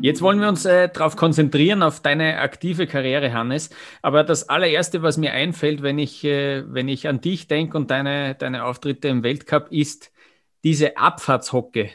Jetzt 0.08 0.22
wollen 0.22 0.40
wir 0.40 0.48
uns 0.48 0.64
äh, 0.64 0.88
darauf 0.88 1.18
konzentrieren, 1.18 1.84
auf 1.84 2.00
deine 2.00 2.40
aktive 2.40 2.88
Karriere, 2.88 3.34
Hannes. 3.34 3.72
Aber 4.02 4.24
das 4.24 4.48
allererste, 4.48 5.02
was 5.02 5.18
mir 5.18 5.34
einfällt, 5.34 5.82
wenn 5.82 6.00
ich, 6.00 6.24
äh, 6.24 6.64
wenn 6.66 6.88
ich 6.88 7.10
an 7.10 7.20
dich 7.20 7.50
denke 7.50 7.76
und 7.76 7.92
deine, 7.92 8.34
deine 8.34 8.64
Auftritte 8.64 9.10
im 9.10 9.22
Weltcup, 9.22 9.70
ist 9.70 10.14
diese 10.64 10.96
Abfahrtshocke. 10.96 11.90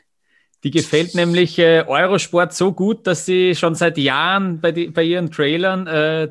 Die 0.62 0.70
gefällt 0.70 1.14
nämlich 1.14 1.58
äh, 1.58 1.84
Eurosport 1.88 2.52
so 2.52 2.74
gut, 2.74 3.06
dass 3.06 3.24
sie 3.24 3.54
schon 3.54 3.74
seit 3.74 3.96
Jahren 3.96 4.60
bei, 4.60 4.72
die, 4.72 4.88
bei 4.88 5.04
ihren 5.04 5.30
Trailern 5.30 5.86
äh, 5.86 6.28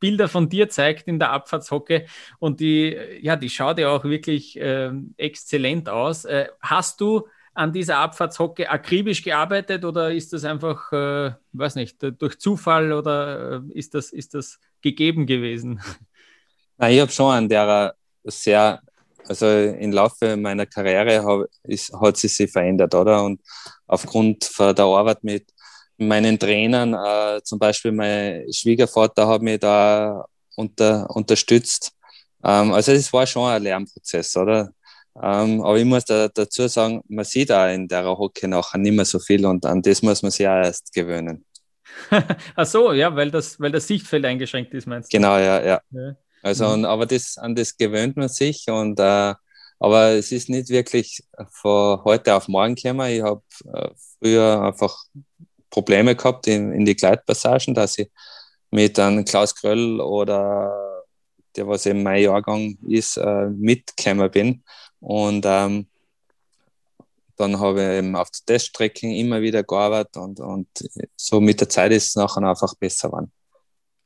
Bilder 0.00 0.28
von 0.28 0.50
dir 0.50 0.68
zeigt 0.68 1.08
in 1.08 1.18
der 1.18 1.30
Abfahrtshocke. 1.30 2.04
Und 2.38 2.60
die, 2.60 2.98
ja, 3.22 3.36
die 3.36 3.48
schaut 3.48 3.78
ja 3.78 3.88
auch 3.88 4.04
wirklich 4.04 4.60
äh, 4.60 4.90
exzellent 5.16 5.88
aus. 5.88 6.26
Äh, 6.26 6.48
hast 6.60 7.00
du 7.00 7.26
an 7.54 7.72
dieser 7.72 7.98
Abfahrtshocke 7.98 8.68
akribisch 8.68 9.22
gearbeitet 9.22 9.84
oder 9.84 10.12
ist 10.12 10.32
das 10.32 10.44
einfach, 10.44 10.92
äh, 10.92 11.32
weiß 11.52 11.76
nicht, 11.76 11.96
durch 12.18 12.38
Zufall 12.38 12.92
oder 12.92 13.62
äh, 13.70 13.78
ist, 13.78 13.94
das, 13.94 14.10
ist 14.10 14.34
das 14.34 14.58
gegeben 14.82 15.26
gewesen? 15.26 15.80
Na, 16.76 16.90
ich 16.90 17.00
habe 17.00 17.12
schon 17.12 17.32
an 17.32 17.48
der 17.48 17.94
sehr, 18.24 18.80
also 19.28 19.46
im 19.46 19.92
Laufe 19.92 20.36
meiner 20.36 20.66
Karriere 20.66 21.24
hab, 21.24 21.46
ist, 21.62 21.92
hat 21.94 22.16
sie 22.16 22.28
sich 22.28 22.50
verändert, 22.50 22.94
oder? 22.94 23.22
Und 23.22 23.40
aufgrund 23.86 24.50
der 24.58 24.84
Arbeit 24.84 25.22
mit 25.22 25.52
meinen 25.96 26.38
Trainern, 26.38 26.94
äh, 26.94 27.40
zum 27.44 27.58
Beispiel 27.58 27.92
mein 27.92 28.52
Schwiegervater 28.52 29.28
hat 29.28 29.42
mich 29.42 29.60
da 29.60 30.24
unter, 30.56 31.08
unterstützt. 31.10 31.92
Ähm, 32.42 32.72
also 32.72 32.92
es 32.92 33.12
war 33.12 33.26
schon 33.26 33.48
ein 33.48 33.62
Lernprozess, 33.62 34.36
oder? 34.36 34.72
Ähm, 35.22 35.62
aber 35.62 35.78
ich 35.78 35.84
muss 35.84 36.04
da, 36.04 36.28
dazu 36.28 36.66
sagen, 36.66 37.02
man 37.08 37.24
sieht 37.24 37.52
auch 37.52 37.72
in 37.72 37.86
der 37.86 38.04
Hockey 38.04 38.48
nachher 38.48 38.78
nicht 38.78 38.96
mehr 38.96 39.04
so 39.04 39.18
viel 39.18 39.46
und 39.46 39.64
an 39.64 39.80
das 39.80 40.02
muss 40.02 40.22
man 40.22 40.32
sich 40.32 40.46
auch 40.46 40.62
erst 40.62 40.92
gewöhnen. 40.92 41.44
Ach 42.56 42.66
so, 42.66 42.92
ja, 42.92 43.14
weil 43.14 43.30
das, 43.30 43.60
weil 43.60 43.70
das 43.70 43.86
Sichtfeld 43.86 44.24
eingeschränkt 44.24 44.74
ist, 44.74 44.86
meinst 44.86 45.12
du? 45.12 45.16
Genau, 45.16 45.36
ja, 45.38 45.62
ja. 45.62 45.80
ja. 45.90 46.16
Also, 46.42 46.66
mhm. 46.66 46.72
und, 46.72 46.84
aber 46.84 47.06
das, 47.06 47.38
an 47.38 47.54
das 47.54 47.76
gewöhnt 47.76 48.16
man 48.16 48.28
sich 48.28 48.66
und 48.68 48.98
äh, 48.98 49.34
aber 49.78 50.10
es 50.12 50.32
ist 50.32 50.48
nicht 50.48 50.68
wirklich 50.68 51.22
von 51.50 52.02
heute 52.04 52.34
auf 52.34 52.48
morgen 52.48 52.74
gekommen. 52.74 53.10
Ich 53.10 53.22
habe 53.22 53.42
äh, 53.72 53.90
früher 54.18 54.62
einfach 54.62 54.96
Probleme 55.70 56.16
gehabt 56.16 56.46
in, 56.46 56.72
in 56.72 56.84
die 56.84 56.96
Gleitpassagen, 56.96 57.74
dass 57.74 57.98
ich 57.98 58.08
mit 58.70 58.98
einem 58.98 59.24
Klaus 59.24 59.54
Kröll 59.54 60.00
oder 60.00 61.02
der, 61.56 61.68
was 61.68 61.86
eben 61.86 62.02
mein 62.02 62.22
Jahrgang 62.22 62.78
ist, 62.88 63.16
äh, 63.16 63.46
mitgekommen 63.50 64.30
bin. 64.30 64.64
Und 65.04 65.44
ähm, 65.46 65.86
dann 67.36 67.60
habe 67.60 67.82
ich 67.82 67.98
eben 67.98 68.16
auf 68.16 68.30
der 68.30 68.54
Teststrecke 68.54 69.06
immer 69.06 69.42
wieder 69.42 69.62
gearbeitet 69.62 70.16
und, 70.16 70.40
und 70.40 70.68
so 71.16 71.40
mit 71.40 71.60
der 71.60 71.68
Zeit 71.68 71.92
ist 71.92 72.08
es 72.08 72.16
nachher 72.16 72.42
einfach 72.42 72.74
besser 72.74 73.08
geworden. 73.08 73.30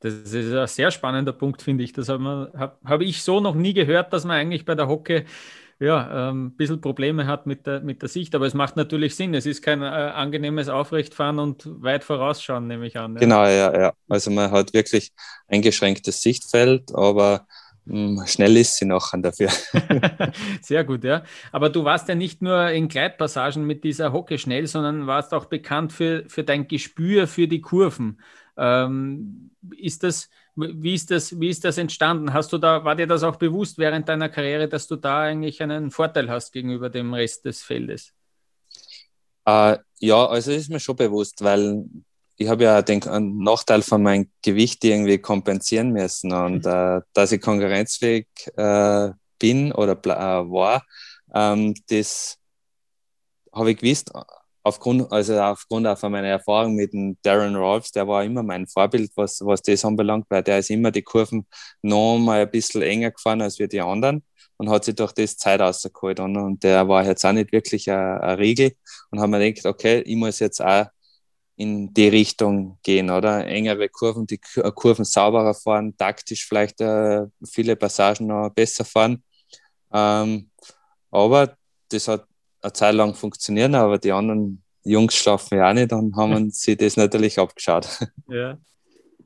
Das 0.01 0.13
ist 0.13 0.53
ein 0.53 0.67
sehr 0.67 0.91
spannender 0.91 1.31
Punkt, 1.31 1.61
finde 1.61 1.83
ich. 1.83 1.93
Das 1.93 2.09
habe 2.09 2.51
hab, 2.57 2.81
hab 2.83 3.01
ich 3.01 3.21
so 3.21 3.39
noch 3.39 3.55
nie 3.55 3.73
gehört, 3.73 4.11
dass 4.11 4.25
man 4.25 4.37
eigentlich 4.37 4.65
bei 4.65 4.75
der 4.75 4.87
Hocke 4.87 5.25
ja, 5.79 6.29
ähm, 6.29 6.47
ein 6.47 6.55
bisschen 6.57 6.81
Probleme 6.81 7.27
hat 7.27 7.45
mit 7.45 7.65
der, 7.65 7.79
mit 7.79 8.01
der 8.01 8.09
Sicht. 8.09 8.35
Aber 8.35 8.45
es 8.45 8.53
macht 8.53 8.75
natürlich 8.75 9.15
Sinn. 9.15 9.33
Es 9.33 9.45
ist 9.45 9.61
kein 9.61 9.81
äh, 9.81 9.85
angenehmes 9.85 10.67
Aufrechtfahren 10.67 11.39
und 11.39 11.63
weit 11.81 12.03
vorausschauen, 12.03 12.67
nehme 12.67 12.87
ich 12.87 12.97
an. 12.97 13.13
Ja. 13.13 13.19
Genau, 13.19 13.43
ja, 13.45 13.79
ja. 13.79 13.93
Also 14.09 14.31
man 14.31 14.51
hat 14.51 14.73
wirklich 14.73 15.13
eingeschränktes 15.47 16.21
Sichtfeld, 16.21 16.93
aber 16.93 17.47
schnell 18.25 18.57
ist 18.57 18.77
sie 18.77 18.85
noch 18.85 19.11
dafür. 19.17 19.49
Sehr 20.61 20.83
gut, 20.83 21.03
ja. 21.03 21.23
Aber 21.51 21.69
du 21.69 21.83
warst 21.83 22.07
ja 22.07 22.15
nicht 22.15 22.41
nur 22.41 22.69
in 22.69 22.87
Gleitpassagen 22.87 23.65
mit 23.65 23.83
dieser 23.83 24.11
Hocke 24.11 24.37
schnell, 24.37 24.67
sondern 24.67 25.07
warst 25.07 25.33
auch 25.33 25.45
bekannt 25.45 25.93
für, 25.93 26.23
für 26.27 26.43
dein 26.43 26.67
Gespür 26.67 27.27
für 27.27 27.47
die 27.47 27.61
Kurven. 27.61 28.21
Ähm, 28.57 29.51
ist 29.77 30.03
das, 30.03 30.29
wie, 30.55 30.93
ist 30.93 31.11
das, 31.11 31.39
wie 31.39 31.49
ist 31.49 31.65
das 31.65 31.77
entstanden? 31.77 32.33
Hast 32.33 32.51
du 32.53 32.57
da, 32.57 32.83
war 32.83 32.95
dir 32.95 33.07
das 33.07 33.23
auch 33.23 33.37
bewusst 33.37 33.77
während 33.77 34.09
deiner 34.09 34.29
Karriere, 34.29 34.67
dass 34.67 34.87
du 34.87 34.95
da 34.95 35.21
eigentlich 35.21 35.61
einen 35.61 35.91
Vorteil 35.91 36.29
hast 36.29 36.51
gegenüber 36.51 36.89
dem 36.89 37.13
Rest 37.13 37.45
des 37.45 37.61
Feldes? 37.63 38.13
Äh, 39.45 39.77
ja, 39.99 40.25
also 40.25 40.51
ist 40.51 40.69
mir 40.69 40.79
schon 40.79 40.95
bewusst, 40.95 41.43
weil 41.43 41.85
ich 42.39 42.47
habe 42.47 42.63
ja 42.63 42.81
den 42.81 43.01
Nachteil 43.43 43.81
von 43.81 44.01
meinem 44.01 44.29
Gewicht 44.41 44.83
irgendwie 44.85 45.17
kompensieren 45.17 45.91
müssen 45.91 46.31
und 46.31 46.65
mhm. 46.65 46.71
äh, 46.71 47.01
dass 47.13 47.33
ich 47.33 47.41
konkurrenzfähig 47.41 48.27
äh, 48.55 49.09
bin 49.37 49.73
oder 49.73 49.93
äh, 49.93 50.49
war, 50.49 50.85
ähm, 51.35 51.75
das 51.89 52.37
habe 53.53 53.71
ich 53.71 53.77
gewusst 53.77 54.11
aufgrund, 54.63 55.11
also 55.11 55.37
aufgrund 55.41 55.85
auch 55.85 55.97
von 55.97 56.13
meiner 56.13 56.29
Erfahrung 56.29 56.75
mit 56.75 56.93
dem 56.93 57.17
Darren 57.23 57.57
Rolfs, 57.57 57.91
der 57.91 58.07
war 58.07 58.23
immer 58.23 58.41
mein 58.41 58.67
Vorbild, 58.67 59.11
was, 59.15 59.41
was 59.41 59.61
das 59.61 59.83
anbelangt, 59.83 60.25
weil 60.29 60.43
der 60.43 60.59
ist 60.59 60.69
immer 60.69 60.91
die 60.91 61.01
Kurven 61.01 61.45
noch 61.81 62.17
mal 62.19 62.41
ein 62.41 62.51
bisschen 62.51 62.81
enger 62.81 63.11
gefahren 63.11 63.41
als 63.41 63.59
wir 63.59 63.67
die 63.67 63.81
anderen 63.81 64.23
und 64.55 64.69
hat 64.69 64.85
sich 64.85 64.95
durch 64.95 65.11
das 65.11 65.35
Zeit 65.35 65.59
rausgeholt. 65.59 66.21
Und, 66.21 66.37
und 66.37 66.63
der 66.63 66.87
war 66.87 67.05
jetzt 67.05 67.25
auch 67.25 67.33
nicht 67.33 67.51
wirklich 67.51 67.89
ein, 67.91 67.97
ein 67.97 68.37
Riegel 68.37 68.73
und 69.11 69.19
haben 69.19 69.31
mir 69.31 69.39
gedacht, 69.39 69.65
okay, 69.65 70.01
ich 70.05 70.15
muss 70.15 70.39
jetzt 70.39 70.61
auch 70.61 70.85
in 71.59 71.93
die 71.93 72.07
Richtung 72.07 72.77
gehen, 72.83 73.09
oder? 73.09 73.45
Engere 73.45 73.89
Kurven, 73.89 74.25
die 74.25 74.39
äh, 74.55 74.71
Kurven 74.73 75.03
sauberer 75.03 75.53
fahren, 75.53 75.93
taktisch 75.97 76.47
vielleicht 76.47 76.79
äh, 76.79 77.25
viele 77.43 77.75
Passagen 77.75 78.27
noch 78.27 78.49
besser 78.49 78.85
fahren. 78.85 79.21
Ähm, 79.91 80.49
aber 81.11 81.57
das 81.89 82.07
hat 82.07 82.25
eine 82.61 82.71
Zeit 82.71 82.95
lang 82.95 83.13
funktioniert, 83.13 83.75
aber 83.75 83.97
die 83.97 84.13
anderen 84.13 84.63
Jungs 84.85 85.15
schlafen 85.15 85.57
ja 85.57 85.69
auch 85.69 85.73
nicht 85.73 85.91
und 85.91 86.15
haben 86.15 86.49
sich 86.51 86.77
das 86.77 86.95
natürlich 86.95 87.37
abgeschaut. 87.37 87.87
Ja. 88.29 88.57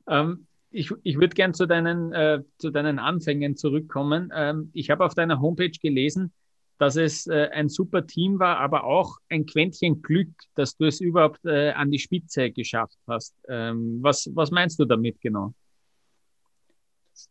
Ähm, 0.08 0.46
ich, 0.72 0.90
ich 1.04 1.20
würde 1.20 1.34
gern 1.36 1.54
zu 1.54 1.66
deinen, 1.66 2.12
äh, 2.12 2.42
zu 2.58 2.70
deinen 2.70 2.98
Anfängen 2.98 3.56
zurückkommen. 3.56 4.32
Ähm, 4.34 4.70
ich 4.72 4.90
habe 4.90 5.04
auf 5.04 5.14
deiner 5.14 5.40
Homepage 5.40 5.70
gelesen, 5.70 6.32
dass 6.78 6.96
es 6.96 7.26
äh, 7.26 7.48
ein 7.52 7.68
super 7.68 8.06
Team 8.06 8.38
war, 8.38 8.58
aber 8.58 8.84
auch 8.84 9.18
ein 9.28 9.46
Quäntchen 9.46 10.02
Glück, 10.02 10.30
dass 10.54 10.76
du 10.76 10.86
es 10.86 11.00
überhaupt 11.00 11.44
äh, 11.44 11.70
an 11.70 11.90
die 11.90 11.98
Spitze 11.98 12.50
geschafft 12.50 12.98
hast. 13.06 13.34
Ähm, 13.48 13.98
was, 14.02 14.28
was 14.34 14.50
meinst 14.50 14.78
du 14.78 14.84
damit 14.84 15.20
genau? 15.20 15.54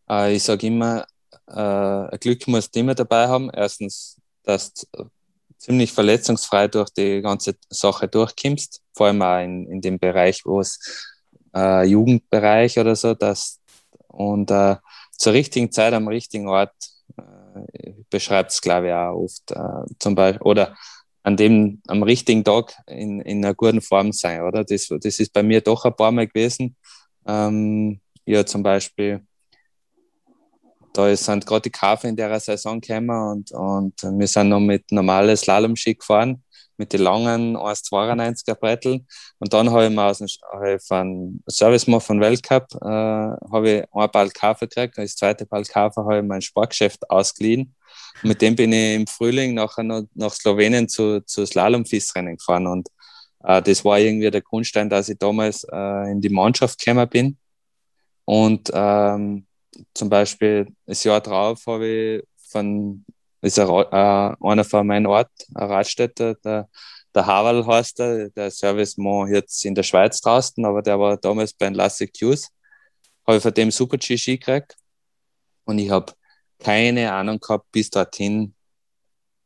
Äh, 0.09 0.35
ich 0.35 0.43
sage 0.43 0.67
immer, 0.67 1.05
äh, 1.47 2.17
Glück 2.19 2.47
musst 2.47 2.75
du 2.75 2.79
immer 2.79 2.95
dabei 2.95 3.27
haben. 3.27 3.49
Erstens, 3.53 4.17
dass 4.43 4.73
du 4.73 5.09
ziemlich 5.57 5.91
verletzungsfrei 5.91 6.67
durch 6.67 6.89
die 6.91 7.21
ganze 7.21 7.55
Sache 7.69 8.07
durchkommst, 8.07 8.81
vor 8.93 9.07
allem 9.07 9.21
auch 9.21 9.39
in, 9.39 9.67
in 9.67 9.81
dem 9.81 9.99
Bereich, 9.99 10.45
wo 10.45 10.61
es 10.61 10.79
äh, 11.53 11.85
Jugendbereich 11.85 12.79
oder 12.79 12.95
so, 12.95 13.13
dass 13.13 13.59
und 14.07 14.51
zur 15.17 15.33
richtigen 15.33 15.71
Zeit 15.71 15.91
am 15.93 16.07
richtigen 16.07 16.47
Ort 16.47 16.75
beschreibt 18.09 18.53
ich, 18.63 18.71
auch 18.71 19.15
oft. 19.15 19.51
Äh, 19.51 19.93
zum 19.99 20.15
Beispiel, 20.15 20.41
oder 20.41 20.75
an 21.23 21.37
dem 21.37 21.81
am 21.87 22.03
richtigen 22.03 22.43
Tag 22.43 22.75
in, 22.87 23.21
in 23.21 23.43
einer 23.43 23.53
guten 23.53 23.81
Form 23.81 24.11
sein, 24.11 24.41
oder? 24.41 24.63
Das, 24.63 24.87
das 24.87 25.19
ist 25.19 25.31
bei 25.33 25.43
mir 25.43 25.61
doch 25.61 25.85
ein 25.85 25.95
paar 25.95 26.11
Mal 26.11 26.27
gewesen. 26.27 26.75
Ähm, 27.25 27.99
ja, 28.25 28.45
zum 28.45 28.63
Beispiel, 28.63 29.25
da 30.93 31.15
sind 31.15 31.45
gerade 31.45 31.61
die 31.63 31.71
Kafe 31.71 32.07
in 32.07 32.15
der 32.15 32.39
Saison 32.39 32.79
gekommen 32.79 33.09
und, 33.09 33.51
und 33.51 34.19
wir 34.19 34.27
sind 34.27 34.49
noch 34.49 34.59
mit 34.59 34.91
normales 34.91 35.41
Slalom-Ski 35.41 35.95
gefahren 35.95 36.43
mit 36.77 36.93
den 36.93 37.01
langen 37.01 37.55
1,92er 37.57 38.55
Bretteln. 38.55 39.07
Und 39.39 39.53
dann 39.53 39.71
habe 39.71 39.85
ich 39.85 39.91
mir 39.91 40.03
aus 40.03 40.19
dem 40.19 40.27
hab 40.27 40.81
von 40.81 41.43
Service 41.49 41.87
Mo 41.87 41.99
von 41.99 42.19
Weltcup 42.19 42.67
äh, 42.81 42.87
habe 42.87 43.69
ich 43.69 43.83
ein 43.93 44.11
Ball 44.11 44.29
Kaffee 44.29 44.67
gekriegt. 44.67 44.97
Das 44.97 45.15
zweite 45.15 45.45
Ball 45.45 45.63
Kaffee 45.63 46.01
habe 46.01 46.19
ich 46.19 46.23
mein 46.23 46.41
Sportgeschäft 46.41 47.09
ausgeliehen 47.09 47.75
Und 48.21 48.29
mit 48.29 48.41
dem 48.41 48.55
bin 48.55 48.73
ich 48.73 48.95
im 48.95 49.07
Frühling 49.07 49.53
nachher 49.53 49.83
noch 49.83 50.03
nach 50.13 50.31
Slowenien 50.31 50.87
zu, 50.89 51.21
zu 51.25 51.45
Slalom-Fissrennen 51.45 52.37
gefahren. 52.37 52.67
Und 52.67 52.89
äh, 53.43 53.61
das 53.61 53.83
war 53.85 53.99
irgendwie 53.99 54.31
der 54.31 54.41
Grundstein, 54.41 54.89
dass 54.89 55.09
ich 55.09 55.17
damals 55.17 55.65
äh, 55.71 56.11
in 56.11 56.21
die 56.21 56.29
Mannschaft 56.29 56.79
gekommen 56.79 57.07
bin. 57.09 57.37
Und 58.25 58.71
ähm, 58.73 59.45
zum 59.93 60.09
Beispiel 60.09 60.67
das 60.85 61.03
Jahr 61.03 61.21
drauf 61.21 61.63
habe 61.67 61.87
ich 61.87 62.23
von, 62.49 63.05
ist 63.43 63.59
ein, 63.59 63.67
äh, 63.69 64.35
einer 64.39 64.63
von 64.63 64.87
meinem 64.87 65.07
Ort, 65.07 65.31
ein 65.53 65.67
Radstätter, 65.67 66.35
der, 66.35 66.69
der 67.13 67.25
Havel 67.25 67.65
heißt 67.65 67.99
der, 67.99 68.29
der 68.29 68.49
Serviceman 68.49 69.33
jetzt 69.33 69.63
in 69.65 69.75
der 69.75 69.83
Schweiz 69.83 70.21
draußen, 70.21 70.65
aber 70.65 70.81
der 70.81 70.99
war 70.99 71.17
damals 71.17 71.53
bei 71.53 71.67
den 71.67 71.75
Lasse 71.75 72.07
Qs. 72.07 72.49
Habe 73.27 73.37
ich 73.37 73.43
von 73.43 73.53
dem 73.53 73.71
Super 73.71 73.97
G-Ski 73.97 74.37
gekriegt. 74.37 74.75
Und 75.65 75.79
ich 75.79 75.89
habe 75.89 76.11
keine 76.59 77.11
Ahnung 77.11 77.39
gehabt 77.39 77.71
bis 77.71 77.89
dorthin, 77.89 78.53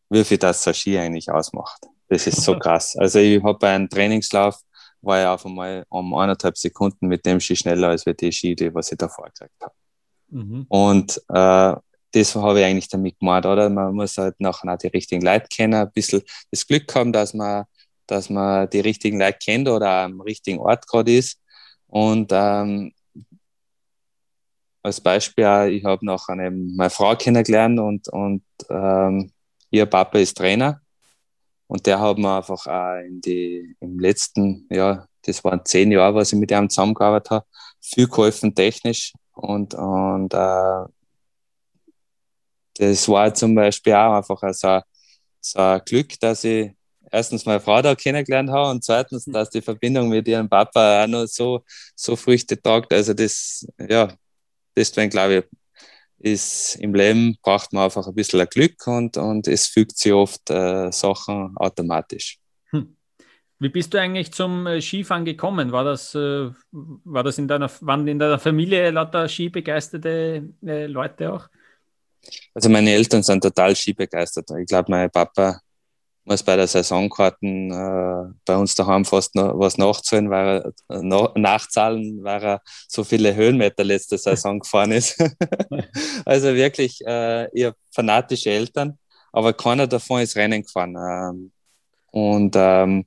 wie 0.10 0.24
viel 0.24 0.38
das 0.38 0.64
der 0.64 0.74
Ski 0.74 0.98
eigentlich 0.98 1.30
ausmacht. 1.30 1.86
Das 2.08 2.26
ist 2.28 2.41
so 2.41 2.58
krass. 2.60 2.95
Also 2.95 3.20
ich 3.20 3.43
habe 3.43 3.58
bei 3.58 3.76
einem 3.76 3.89
Trainingslauf, 3.89 4.60
war 5.02 5.22
ich 5.22 5.28
auf 5.28 5.45
einmal 5.45 5.86
um 5.89 6.14
eineinhalb 6.16 6.58
Sekunden 6.58 7.08
mit 7.08 7.26
dem 7.26 7.39
Ski 7.39 7.56
schneller 7.56 7.89
als 7.89 8.04
die 8.04 8.32
Ski, 8.32 8.56
die 8.56 8.74
was 8.74 8.91
ich 8.91 8.98
davor 8.98 9.26
gekriegt 9.26 9.62
habe. 9.62 9.74
Mhm. 10.30 10.66
Und 10.70 11.22
äh, 11.30 11.76
das 12.12 12.36
habe 12.36 12.60
ich 12.60 12.66
eigentlich 12.66 12.89
damit 12.89 13.20
gemacht, 13.20 13.45
oder? 13.45 13.70
Man 13.70 13.93
muss 13.93 14.18
halt 14.18 14.39
nachher 14.39 14.74
auch 14.74 14.78
die 14.78 14.88
richtigen 14.88 15.22
Leute 15.22 15.47
kennen, 15.49 15.74
ein 15.74 15.91
bisschen 15.91 16.22
das 16.51 16.66
Glück 16.66 16.93
haben, 16.95 17.12
dass 17.12 17.34
man, 17.34 17.66
dass 18.08 18.30
man 18.30 18.70
die 18.70 18.80
richtigen 18.80 19.20
Leute 19.20 19.38
kennt 19.43 19.68
oder 19.68 20.03
am 20.03 20.22
richtigen 20.22 20.60
Ort 20.60 20.88
gerade 20.88 21.16
ist. 21.16 21.39
Und 21.88 22.32
ähm, 22.34 22.93
als 24.84 25.01
Beispiel, 25.01 25.70
ich 25.72 25.84
habe 25.84 26.05
nachher 26.05 26.36
meine 26.36 26.89
Frau 26.89 27.16
kennengelernt 27.16 27.80
und, 27.80 28.08
und 28.10 28.43
ähm, 28.70 29.32
ihr 29.70 29.86
Papa 29.86 30.18
ist 30.20 30.38
Trainer. 30.38 30.82
Und 31.68 31.86
der 31.86 31.99
hat 31.99 32.18
mir 32.18 32.38
einfach 32.38 32.66
auch 32.66 33.01
in 33.05 33.20
die, 33.20 33.76
im 33.82 33.99
letzten, 33.99 34.68
ja, 34.70 35.05
das 35.24 35.43
waren 35.43 35.66
zehn 35.66 35.91
Jahre, 35.91 36.16
was 36.16 36.32
ich 36.32 36.39
mit 36.39 36.51
ihm 36.51 36.70
zusammengearbeitet 36.70 37.32
habe, 37.32 37.45
viel 37.82 38.08
geholfen 38.08 38.55
technisch. 38.55 39.14
Und, 39.34 39.76
und 39.76 40.34
äh, 40.34 40.86
das 42.78 43.07
war 43.07 43.34
zum 43.34 43.55
Beispiel 43.55 43.93
auch 43.93 44.17
einfach 44.17 44.53
so, 44.53 44.82
so 45.41 45.59
ein 45.59 45.82
Glück, 45.86 46.19
dass 46.19 46.43
ich 46.43 46.71
erstens 47.11 47.45
meine 47.45 47.59
Frau 47.59 47.82
da 47.82 47.95
kennengelernt 47.95 48.49
habe 48.49 48.71
und 48.71 48.84
zweitens, 48.84 49.25
dass 49.25 49.49
die 49.49 49.61
Verbindung 49.61 50.09
mit 50.09 50.28
ihrem 50.28 50.49
Papa 50.49 51.03
auch 51.03 51.07
noch 51.07 51.25
so, 51.25 51.63
so 51.95 52.15
Früchte 52.15 52.61
tragt. 52.61 52.93
Also 52.93 53.13
das, 53.13 53.67
ja, 53.78 54.13
deswegen 54.75 55.09
glaube 55.09 55.36
ich, 55.36 55.57
ist 56.19 56.75
im 56.78 56.93
Leben 56.93 57.38
braucht 57.41 57.73
man 57.73 57.84
einfach 57.86 58.07
ein 58.07 58.15
bisschen 58.15 58.47
Glück 58.49 58.88
und, 58.88 59.17
und 59.17 59.47
es 59.47 59.67
fügt 59.67 59.97
sich 59.97 60.13
oft 60.13 60.49
äh, 60.49 60.91
Sachen 60.91 61.55
automatisch. 61.57 62.39
Hm. 62.71 62.95
Wie 63.59 63.69
bist 63.69 63.93
du 63.93 63.99
eigentlich 63.99 64.32
zum 64.34 64.67
äh, 64.67 64.82
Skifahren 64.82 65.25
gekommen? 65.25 65.71
War 65.71 65.84
das, 65.84 66.15
äh, 66.15 66.49
war 66.71 67.23
das 67.23 67.38
in 67.38 67.47
deiner, 67.47 67.69
waren 67.82 68.07
in 68.07 68.19
deiner 68.19 68.39
Familie 68.39 68.89
lauter 68.91 69.28
skibegeisterte 69.28 70.49
äh, 70.65 70.88
Leute 70.88 71.34
auch? 71.34 71.47
Also 72.53 72.70
meine 72.70 72.91
Eltern 72.91 73.24
sind 73.24 73.41
total 73.41 73.76
skibegeistert. 73.76 74.49
Ich 74.59 74.68
glaube, 74.68 74.91
mein 74.91 75.09
Papa 75.09 75.59
muss 76.28 76.43
bei 76.43 76.57
der 76.57 76.68
Saisonkarten 76.68 77.72
äh, 77.72 78.34
bei 78.45 78.57
uns 78.57 78.76
daheim 78.76 79.05
fast 79.05 79.34
noch 79.36 79.57
was 79.57 79.78
nachzahlen, 79.78 80.30
weil 80.30 80.74
er, 80.89 81.01
na, 81.01 81.32
nachzahlen, 81.36 82.22
weil 82.22 82.43
er 82.43 82.61
so 82.88 83.03
viele 83.05 83.34
Höhenmeter 83.34 83.86
letzte 83.86 84.18
Saison 84.18 84.59
gefahren 84.59 84.91
ist. 84.91 85.18
also 86.26 86.53
wirklich, 86.53 86.99
äh, 87.05 87.47
ihr 87.57 87.74
fanatische 87.91 88.49
Eltern, 88.49 88.97
aber 89.32 89.53
keiner 89.53 89.88
davon 89.88 90.22
ist 90.22 90.36
Rennen 90.36 90.63
gefahren. 90.63 90.97
Ähm, 90.97 91.51
und 92.11 92.55
ähm, 92.57 93.05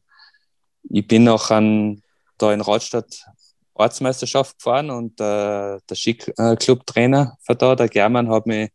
ich 0.89 1.07
bin 1.07 1.25
noch 1.25 1.51
an, 1.51 2.03
da 2.39 2.53
in 2.55 2.63
Radstadt 2.63 3.27
Ortsmeisterschaft 3.75 4.59
gefahren 4.59 4.91
und 4.91 5.21
äh, 5.21 5.79
der 5.79 5.95
Skiclub-Trainer 5.95 7.37
von 7.41 7.59
da, 7.59 7.75
der 7.75 7.89
German, 7.89 8.31
hat 8.31 8.47
mich 8.47 8.71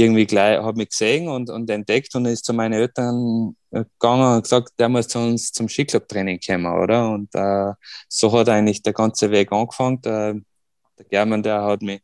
irgendwie 0.00 0.26
gleich, 0.26 0.62
hat 0.62 0.76
mich 0.76 0.90
gesehen 0.90 1.28
und, 1.28 1.50
und 1.50 1.68
entdeckt 1.70 2.14
und 2.14 2.26
ist 2.26 2.44
zu 2.44 2.52
meinen 2.52 2.74
Eltern 2.74 3.56
gegangen 3.70 4.36
und 4.36 4.42
gesagt, 4.42 4.72
der 4.78 4.88
muss 4.88 5.08
zu 5.08 5.18
uns 5.18 5.52
zum 5.52 5.68
Skiclub-Training 5.68 6.40
kommen, 6.44 6.66
oder? 6.66 7.10
Und 7.10 7.34
äh, 7.34 7.72
so 8.08 8.32
hat 8.32 8.48
eigentlich 8.48 8.82
der 8.82 8.92
ganze 8.92 9.30
Weg 9.30 9.52
angefangen. 9.52 10.00
Der, 10.02 10.34
der 10.98 11.04
German, 11.08 11.42
der 11.42 11.62
hat 11.62 11.82
mich 11.82 12.02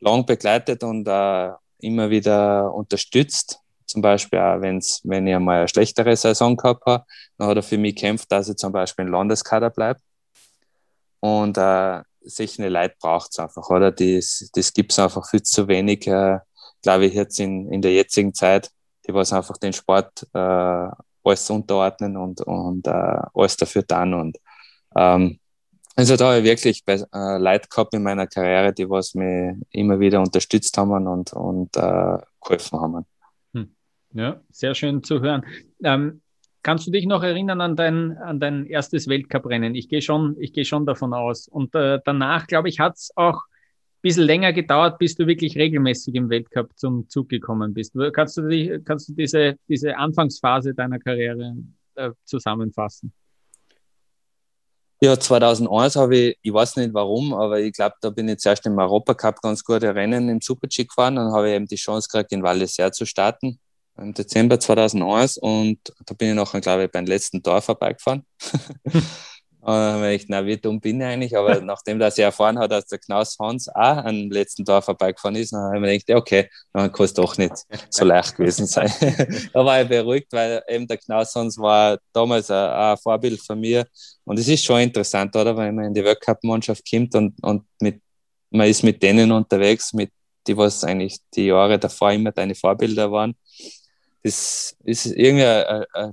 lang 0.00 0.26
begleitet 0.26 0.82
und 0.84 1.08
äh, 1.08 1.50
immer 1.80 2.10
wieder 2.10 2.72
unterstützt. 2.74 3.60
Zum 3.86 4.02
Beispiel 4.02 4.38
auch, 4.38 4.60
wenn's, 4.60 5.00
wenn 5.04 5.26
ich 5.26 5.34
einmal 5.34 5.60
eine 5.60 5.68
schlechtere 5.68 6.16
Saison 6.16 6.56
gehabt 6.56 6.84
habe, 6.86 7.04
dann 7.38 7.48
hat 7.48 7.56
er 7.56 7.62
für 7.62 7.78
mich 7.78 7.94
gekämpft, 7.94 8.30
dass 8.30 8.48
ich 8.48 8.56
zum 8.56 8.72
Beispiel 8.72 9.04
im 9.06 9.12
Landeskader 9.12 9.70
bleibe. 9.70 10.00
Und 11.20 11.56
äh, 11.56 12.02
solche 12.22 12.68
Leute 12.68 12.94
braucht 13.00 13.30
es 13.30 13.38
einfach, 13.38 13.68
oder? 13.70 13.92
Das, 13.92 14.50
das 14.52 14.72
gibt 14.72 14.92
es 14.92 14.98
einfach 14.98 15.28
viel 15.28 15.42
zu 15.42 15.68
wenig. 15.68 16.06
Äh, 16.06 16.38
glaube 16.86 17.06
ich, 17.06 17.14
jetzt 17.14 17.40
in, 17.40 17.68
in 17.72 17.82
der 17.82 17.92
jetzigen 17.92 18.32
Zeit, 18.32 18.70
die 19.06 19.12
was 19.12 19.32
einfach 19.32 19.56
den 19.56 19.72
Sport 19.72 20.24
äh, 20.32 20.38
alles 21.24 21.50
unterordnen 21.50 22.16
und, 22.16 22.40
und 22.42 22.86
äh, 22.86 23.18
alles 23.34 23.56
dafür 23.56 23.84
tun. 23.84 24.14
Und 24.14 24.36
ähm, 24.96 25.40
also 25.96 26.16
da 26.16 26.26
habe 26.26 26.38
ich 26.38 26.44
wirklich 26.44 26.84
bei, 26.84 26.94
äh, 26.94 27.38
Leute 27.38 27.68
gehabt 27.68 27.92
in 27.92 28.04
meiner 28.04 28.28
Karriere, 28.28 28.72
die 28.72 28.88
was 28.88 29.14
mich 29.14 29.56
immer 29.70 29.98
wieder 29.98 30.20
unterstützt 30.20 30.78
haben 30.78 31.08
und, 31.08 31.32
und 31.32 31.76
äh, 31.76 32.18
geholfen 32.40 32.80
haben. 32.80 33.04
Hm. 33.52 33.74
Ja, 34.12 34.40
sehr 34.52 34.76
schön 34.76 35.02
zu 35.02 35.20
hören. 35.20 35.44
Ähm, 35.82 36.22
kannst 36.62 36.86
du 36.86 36.92
dich 36.92 37.06
noch 37.06 37.24
erinnern 37.24 37.60
an 37.60 37.74
dein, 37.74 38.16
an 38.18 38.38
dein 38.38 38.64
erstes 38.64 39.08
Weltcuprennen? 39.08 39.74
Ich 39.74 39.88
gehe 39.88 40.02
schon, 40.02 40.36
ich 40.38 40.68
schon 40.68 40.86
davon 40.86 41.14
aus. 41.14 41.48
Und 41.48 41.74
äh, 41.74 41.98
danach, 42.04 42.46
glaube 42.46 42.68
ich, 42.68 42.78
hat 42.78 42.94
es 42.94 43.10
auch 43.16 43.42
bisschen 44.06 44.22
länger 44.22 44.52
gedauert, 44.52 44.98
bis 44.98 45.16
du 45.16 45.26
wirklich 45.26 45.56
regelmäßig 45.56 46.14
im 46.14 46.30
Weltcup 46.30 46.70
zum 46.76 47.08
Zug 47.08 47.28
gekommen 47.28 47.74
bist. 47.74 47.92
Kannst 48.12 48.36
du, 48.36 48.48
die, 48.48 48.80
kannst 48.84 49.08
du 49.08 49.14
diese, 49.14 49.56
diese 49.68 49.96
Anfangsphase 49.96 50.74
deiner 50.74 51.00
Karriere 51.00 51.56
äh, 51.96 52.10
zusammenfassen? 52.24 53.12
Ja, 55.00 55.18
2001 55.18 55.96
habe 55.96 56.16
ich, 56.16 56.38
ich 56.40 56.52
weiß 56.52 56.76
nicht 56.76 56.94
warum, 56.94 57.34
aber 57.34 57.58
ich 57.58 57.72
glaube, 57.72 57.96
da 58.00 58.10
bin 58.10 58.28
ich 58.28 58.38
zuerst 58.38 58.64
im 58.66 58.78
Europacup 58.78 59.42
ganz 59.42 59.64
gute 59.64 59.92
Rennen 59.92 60.28
im 60.28 60.40
Super-G 60.40 60.84
gefahren. 60.84 61.16
Dann 61.16 61.32
habe 61.32 61.48
ich 61.48 61.56
eben 61.56 61.66
die 61.66 61.74
Chance 61.74 62.08
gekriegt, 62.08 62.30
in 62.30 62.44
Val 62.44 62.62
d'Isère 62.62 62.92
zu 62.92 63.04
starten 63.06 63.58
im 63.98 64.14
Dezember 64.14 64.60
2001 64.60 65.38
und 65.38 65.78
da 66.04 66.14
bin 66.14 66.28
ich 66.28 66.34
nachher, 66.34 66.60
glaube 66.60 66.84
ich, 66.84 66.90
beim 66.90 67.06
letzten 67.06 67.42
Tor 67.42 67.60
vorbeigefahren. 67.62 68.24
Und 69.66 69.72
dann 69.72 69.94
habe 69.94 70.14
ich 70.14 70.28
gedacht, 70.28 70.42
na, 70.42 70.46
wie 70.46 70.56
dumm 70.56 70.80
bin 70.80 71.00
ich 71.00 71.06
eigentlich? 71.06 71.36
Aber 71.36 71.60
nachdem 71.60 71.98
dass 71.98 72.16
ich 72.16 72.22
erfahren 72.22 72.56
hat, 72.56 72.70
dass 72.70 72.86
der 72.86 73.00
Knaus 73.00 73.36
Hans 73.40 73.68
auch 73.68 74.04
am 74.04 74.30
letzten 74.30 74.64
Tor 74.64 74.80
vorbeigefahren 74.80 75.34
ist, 75.34 75.52
dann 75.52 75.60
habe 75.60 75.74
ich 75.74 75.80
mir 75.80 75.98
gedacht, 75.98 76.20
okay, 76.20 76.48
dann 76.72 76.92
kann 76.92 77.04
es 77.04 77.14
doch 77.14 77.36
nicht 77.36 77.52
so 77.90 78.04
leicht 78.04 78.36
gewesen 78.36 78.68
sein. 78.68 78.92
da 79.52 79.64
war 79.64 79.82
ich 79.82 79.88
beruhigt, 79.88 80.32
weil 80.32 80.62
eben 80.68 80.86
der 80.86 80.98
Knaus 80.98 81.34
Hans 81.34 81.58
war 81.58 81.98
damals 82.12 82.48
ein, 82.48 82.70
ein, 82.70 82.96
Vorbild 82.96 83.40
von 83.40 83.58
mir. 83.58 83.84
Und 84.22 84.38
es 84.38 84.46
ist 84.46 84.64
schon 84.64 84.82
interessant, 84.82 85.34
oder? 85.34 85.56
Wenn 85.56 85.74
man 85.74 85.86
in 85.86 85.94
die 85.94 86.04
Weltcup-Mannschaft 86.04 86.88
kommt 86.88 87.16
und, 87.16 87.34
und 87.42 87.64
mit, 87.80 88.00
man 88.50 88.68
ist 88.68 88.84
mit 88.84 89.02
denen 89.02 89.32
unterwegs, 89.32 89.92
mit 89.92 90.12
die, 90.46 90.56
was 90.56 90.84
eigentlich 90.84 91.18
die 91.34 91.46
Jahre 91.46 91.76
davor 91.76 92.12
immer 92.12 92.30
deine 92.30 92.54
Vorbilder 92.54 93.10
waren. 93.10 93.34
Das 94.22 94.76
ist 94.84 95.06
irgendwie 95.06 95.44
eine, 95.44 95.86
eine 95.92 96.12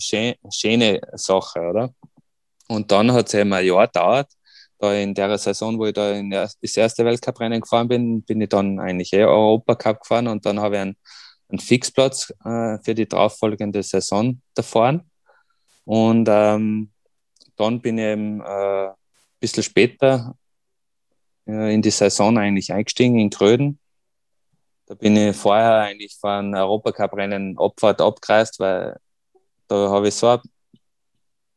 schöne 0.51 1.01
Sache, 1.13 1.59
oder? 1.59 1.93
Und 2.73 2.91
dann 2.91 3.11
hat 3.11 3.27
es 3.27 3.33
eben 3.35 3.53
ein 3.53 3.65
Jahr 3.65 3.87
gedauert. 3.87 4.31
Da 4.79 4.93
in 4.93 5.13
der 5.13 5.37
Saison, 5.37 5.77
wo 5.77 5.85
ich 5.85 5.93
da 5.93 6.11
in 6.11 6.31
das 6.31 6.57
erste 6.75 7.05
Weltcuprennen 7.05 7.61
gefahren 7.61 7.87
bin, 7.87 8.23
bin 8.23 8.41
ich 8.41 8.49
dann 8.49 8.79
eigentlich 8.79 9.13
eh 9.13 9.23
Europacup 9.23 10.01
gefahren 10.01 10.27
und 10.27 10.45
dann 10.45 10.59
habe 10.59 10.75
ich 10.75 10.81
einen, 10.81 10.97
einen 11.49 11.59
Fixplatz 11.59 12.33
äh, 12.43 12.79
für 12.83 12.95
die 12.95 13.07
darauffolgende 13.07 13.83
Saison 13.83 14.41
gefahren. 14.55 15.09
Und 15.85 16.27
ähm, 16.29 16.91
dann 17.55 17.79
bin 17.79 17.99
ich 17.99 18.05
eben 18.05 18.41
äh, 18.41 18.87
ein 18.87 18.93
bisschen 19.39 19.63
später 19.63 20.35
äh, 21.47 21.73
in 21.73 21.81
die 21.83 21.91
Saison 21.91 22.37
eigentlich 22.37 22.73
eingestiegen 22.73 23.19
in 23.19 23.29
Gröden. 23.29 23.79
Da 24.87 24.95
bin 24.95 25.15
ich 25.15 25.35
vorher 25.35 25.81
eigentlich 25.81 26.17
von 26.19 26.55
Europacup-Rennen 26.55 27.57
Abfahrt 27.59 28.01
abgereist, 28.01 28.59
weil 28.59 28.97
da 29.67 29.89
habe 29.91 30.07
ich 30.07 30.15
so 30.15 30.27
ein 30.27 30.41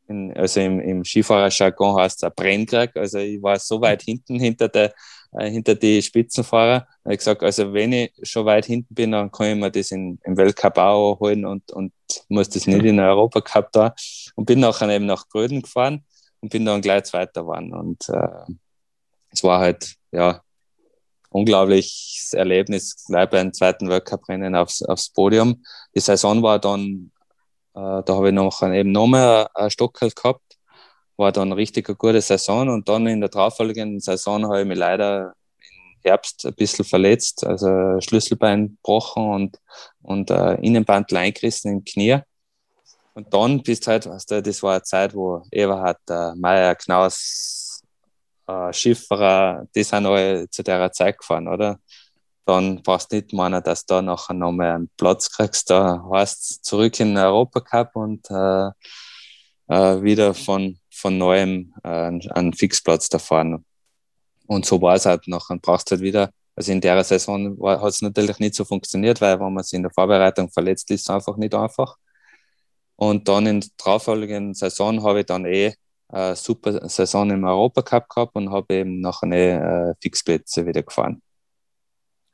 in, 0.07 0.35
also 0.35 0.59
im, 0.59 0.79
im 0.79 1.03
Skifahrerjargon 1.03 1.99
heißt 1.99 2.17
es 2.17 2.23
ein 2.23 2.31
Brennkrieg. 2.35 2.95
Also 2.95 3.19
ich 3.19 3.41
war 3.41 3.59
so 3.59 3.81
weit 3.81 4.01
hinten 4.01 4.39
hinter 4.39 4.69
der 4.69 4.93
äh, 5.33 5.49
hinter 5.49 5.75
die 5.75 6.01
Spitzenfahrer. 6.01 6.79
Da 6.79 7.03
habe 7.05 7.13
ich 7.13 7.19
gesagt, 7.19 7.43
also 7.43 7.73
wenn 7.73 7.93
ich 7.93 8.11
schon 8.23 8.45
weit 8.45 8.65
hinten 8.65 8.93
bin, 8.93 9.11
dann 9.11 9.31
kann 9.31 9.47
ich 9.47 9.55
mir 9.55 9.71
das 9.71 9.91
in, 9.91 10.19
im 10.23 10.37
Weltcup 10.37 10.77
auch 10.77 11.19
holen 11.19 11.45
und, 11.45 11.71
und 11.71 11.93
muss 12.29 12.49
das 12.49 12.67
nicht 12.67 12.79
in 12.79 12.97
den 12.97 12.99
Europacup 12.99 13.71
da. 13.71 13.93
Und 14.35 14.45
bin 14.45 14.59
nachher 14.59 14.89
eben 14.89 15.05
nach 15.05 15.27
Gröden 15.29 15.61
gefahren 15.61 16.05
und 16.39 16.49
bin 16.49 16.65
dann 16.65 16.81
gleich 16.81 17.03
Zweiter 17.03 17.41
geworden. 17.41 17.73
Und 17.73 18.07
äh, 18.09 18.53
es 19.31 19.43
war 19.43 19.59
halt, 19.59 19.95
ja, 20.11 20.41
unglaubliches 21.29 22.33
Erlebnis, 22.33 23.03
gleich 23.05 23.29
beim 23.29 23.53
zweiten 23.53 23.89
Weltcup-Rennen 23.89 24.55
aufs, 24.55 24.81
aufs 24.81 25.09
Podium. 25.09 25.63
Die 25.93 25.99
Saison 25.99 26.41
war 26.41 26.59
dann, 26.59 27.11
da 27.77 28.15
habe 28.15 28.29
ich 28.29 28.33
noch 28.33 28.63
eben 28.63 28.91
noch 28.91 29.07
mehr 29.07 29.49
ein 29.53 29.69
Stockel 29.69 30.09
gehabt, 30.09 30.57
war 31.15 31.31
dann 31.31 31.51
richtig 31.51 31.87
eine 31.89 31.95
gute 31.95 32.21
Saison 32.21 32.69
und 32.69 32.89
dann 32.89 33.05
in 33.07 33.19
der 33.19 33.29
darauffolgenden 33.29 33.99
Saison 33.99 34.45
habe 34.45 34.61
ich 34.61 34.67
mich 34.67 34.77
leider 34.77 35.33
im 35.59 36.01
Herbst 36.03 36.45
ein 36.45 36.55
bisschen 36.55 36.85
verletzt, 36.85 37.45
also 37.45 37.99
Schlüsselbein 38.01 38.77
gebrochen 38.77 39.29
und, 39.29 39.59
und 40.01 40.31
äh, 40.31 40.55
Innenbandel 40.55 41.17
eingerissen 41.17 41.71
im 41.71 41.83
Knie. 41.83 42.19
Und 43.13 43.33
dann 43.33 43.61
bist 43.63 43.87
halt, 43.87 44.07
weißt 44.07 44.31
du, 44.31 44.41
das 44.41 44.63
war 44.63 44.73
eine 44.73 44.83
Zeit, 44.83 45.13
wo 45.13 45.43
Eberhard 45.51 45.99
äh, 46.09 46.35
Meier, 46.35 46.75
Knaus, 46.75 47.83
äh, 48.47 48.73
Schifferer, 48.73 49.67
die 49.75 49.83
sind 49.83 50.05
alle 50.05 50.49
zu 50.49 50.63
der 50.63 50.91
Zeit 50.91 51.17
gefahren, 51.17 51.47
oder? 51.47 51.79
Dann 52.47 52.81
brauchst 52.81 53.11
du 53.11 53.17
nicht 53.17 53.33
meinen, 53.33 53.61
dass 53.61 53.85
du 53.85 53.95
da 53.95 54.01
nachher 54.01 54.33
nochmal 54.33 54.75
einen 54.75 54.89
Platz 54.95 55.29
kriegst. 55.29 55.69
Da 55.69 56.01
heißt 56.09 56.63
zurück 56.63 56.97
in 57.01 57.09
den 57.09 57.17
Europacup 57.17 57.93
und 57.97 58.25
äh, 58.31 58.69
äh, 59.67 60.01
wieder 60.01 60.33
von, 60.33 60.79
von 60.89 61.17
neuem 61.17 61.73
äh, 61.83 61.89
einen 61.89 62.53
Fixplatz 62.53 63.09
da 63.09 63.19
fahren. 63.19 63.65
Und 64.47 64.65
so 64.65 64.81
war 64.81 64.95
es 64.95 65.05
halt 65.05 65.27
nachher. 65.27 65.57
Brauchst 65.61 65.91
du 65.91 65.95
halt 65.95 66.01
wieder, 66.01 66.31
also 66.55 66.71
in 66.71 66.79
der 66.79 67.03
Saison 67.03 67.57
hat 67.61 67.89
es 67.89 68.01
natürlich 68.01 68.39
nicht 68.39 68.55
so 68.55 68.63
funktioniert, 68.63 69.19
weil 69.19 69.37
wenn 69.41 69.53
man 69.53 69.65
sich 69.65 69.73
in 69.73 69.83
der 69.83 69.91
Vorbereitung 69.91 70.49
verletzt 70.49 70.89
ist, 70.91 71.09
einfach 71.09 71.35
nicht 71.35 71.53
einfach. 71.53 71.97
Und 72.95 73.27
dann 73.27 73.45
in 73.45 73.59
der 73.59 73.69
darauffolgenden 73.77 74.53
Saison 74.53 75.03
habe 75.03 75.19
ich 75.19 75.25
dann 75.25 75.45
eh 75.45 75.73
eine 76.07 76.37
super 76.37 76.87
Saison 76.87 77.29
im 77.29 77.43
Europacup 77.43 78.07
gehabt 78.07 78.35
und 78.37 78.51
habe 78.51 78.73
eben 78.73 79.01
nachher 79.01 79.31
eh 79.33 79.93
Fixplätze 80.01 80.65
wieder 80.65 80.83
gefahren. 80.83 81.21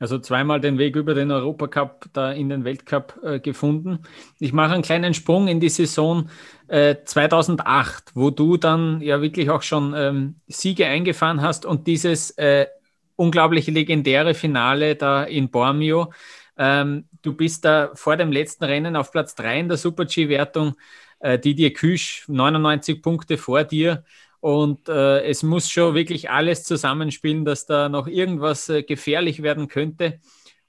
Also 0.03 0.19
zweimal 0.19 0.59
den 0.59 0.77
Weg 0.79 0.97
über 0.97 1.13
den 1.13 1.31
Europacup 1.31 2.07
da 2.11 2.33
in 2.33 2.49
den 2.49 2.65
Weltcup 2.65 3.21
äh, 3.23 3.39
gefunden. 3.39 3.99
Ich 4.37 4.51
mache 4.51 4.73
einen 4.73 4.83
kleinen 4.83 5.13
Sprung 5.13 5.47
in 5.47 5.61
die 5.61 5.69
Saison 5.69 6.29
äh, 6.67 6.97
2008, 7.05 8.11
wo 8.13 8.29
du 8.29 8.57
dann 8.57 8.99
ja 8.99 9.21
wirklich 9.21 9.49
auch 9.49 9.61
schon 9.61 9.93
ähm, 9.95 10.41
Siege 10.47 10.87
eingefahren 10.87 11.41
hast 11.41 11.65
und 11.65 11.87
dieses 11.87 12.31
äh, 12.31 12.67
unglaubliche 13.15 13.71
legendäre 13.71 14.33
Finale 14.33 14.97
da 14.97 15.23
in 15.23 15.49
Bormio. 15.49 16.11
Ähm, 16.57 17.07
du 17.21 17.33
bist 17.33 17.63
da 17.63 17.91
vor 17.93 18.17
dem 18.17 18.33
letzten 18.33 18.65
Rennen 18.65 18.97
auf 18.97 19.09
Platz 19.09 19.35
3 19.35 19.61
in 19.61 19.67
der 19.69 19.77
Super-G-Wertung. 19.77 20.73
Äh, 21.19 21.39
Didier 21.39 21.71
Küsch 21.71 22.25
99 22.27 23.01
Punkte 23.01 23.37
vor 23.37 23.63
dir. 23.63 24.03
Und 24.43 24.89
äh, 24.89 25.23
es 25.23 25.41
muss 25.41 25.69
schon 25.69 25.95
wirklich 25.95 26.29
alles 26.29 26.65
zusammenspielen, 26.65 27.45
dass 27.45 27.65
da 27.65 27.87
noch 27.87 28.07
irgendwas 28.07 28.67
äh, 28.67 28.83
gefährlich 28.83 29.41
werden 29.41 29.69
könnte. 29.69 30.19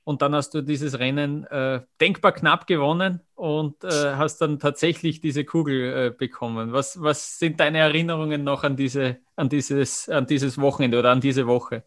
Und 0.05 0.23
dann 0.23 0.33
hast 0.33 0.55
du 0.55 0.63
dieses 0.63 1.01
Rennen 1.01 1.43
äh, 1.47 1.81
denkbar 2.01 2.31
knapp 2.31 2.69
gewonnen 2.69 3.19
und 3.35 3.83
äh, 3.83 4.15
hast 4.15 4.41
dann 4.41 4.61
tatsächlich 4.61 5.21
diese 5.21 5.45
Kugel 5.45 5.93
äh, 5.93 6.11
bekommen. 6.17 6.73
Was, 6.73 7.03
was 7.03 7.41
sind 7.41 7.59
deine 7.59 7.79
Erinnerungen 7.79 8.45
noch 8.45 8.63
an, 8.63 8.77
diese, 8.77 9.17
an, 9.35 9.49
dieses, 9.49 10.09
an 10.09 10.29
dieses 10.29 10.57
Wochenende 10.61 11.01
oder 11.01 11.11
an 11.11 11.21
diese 11.21 11.49
Woche? 11.49 11.83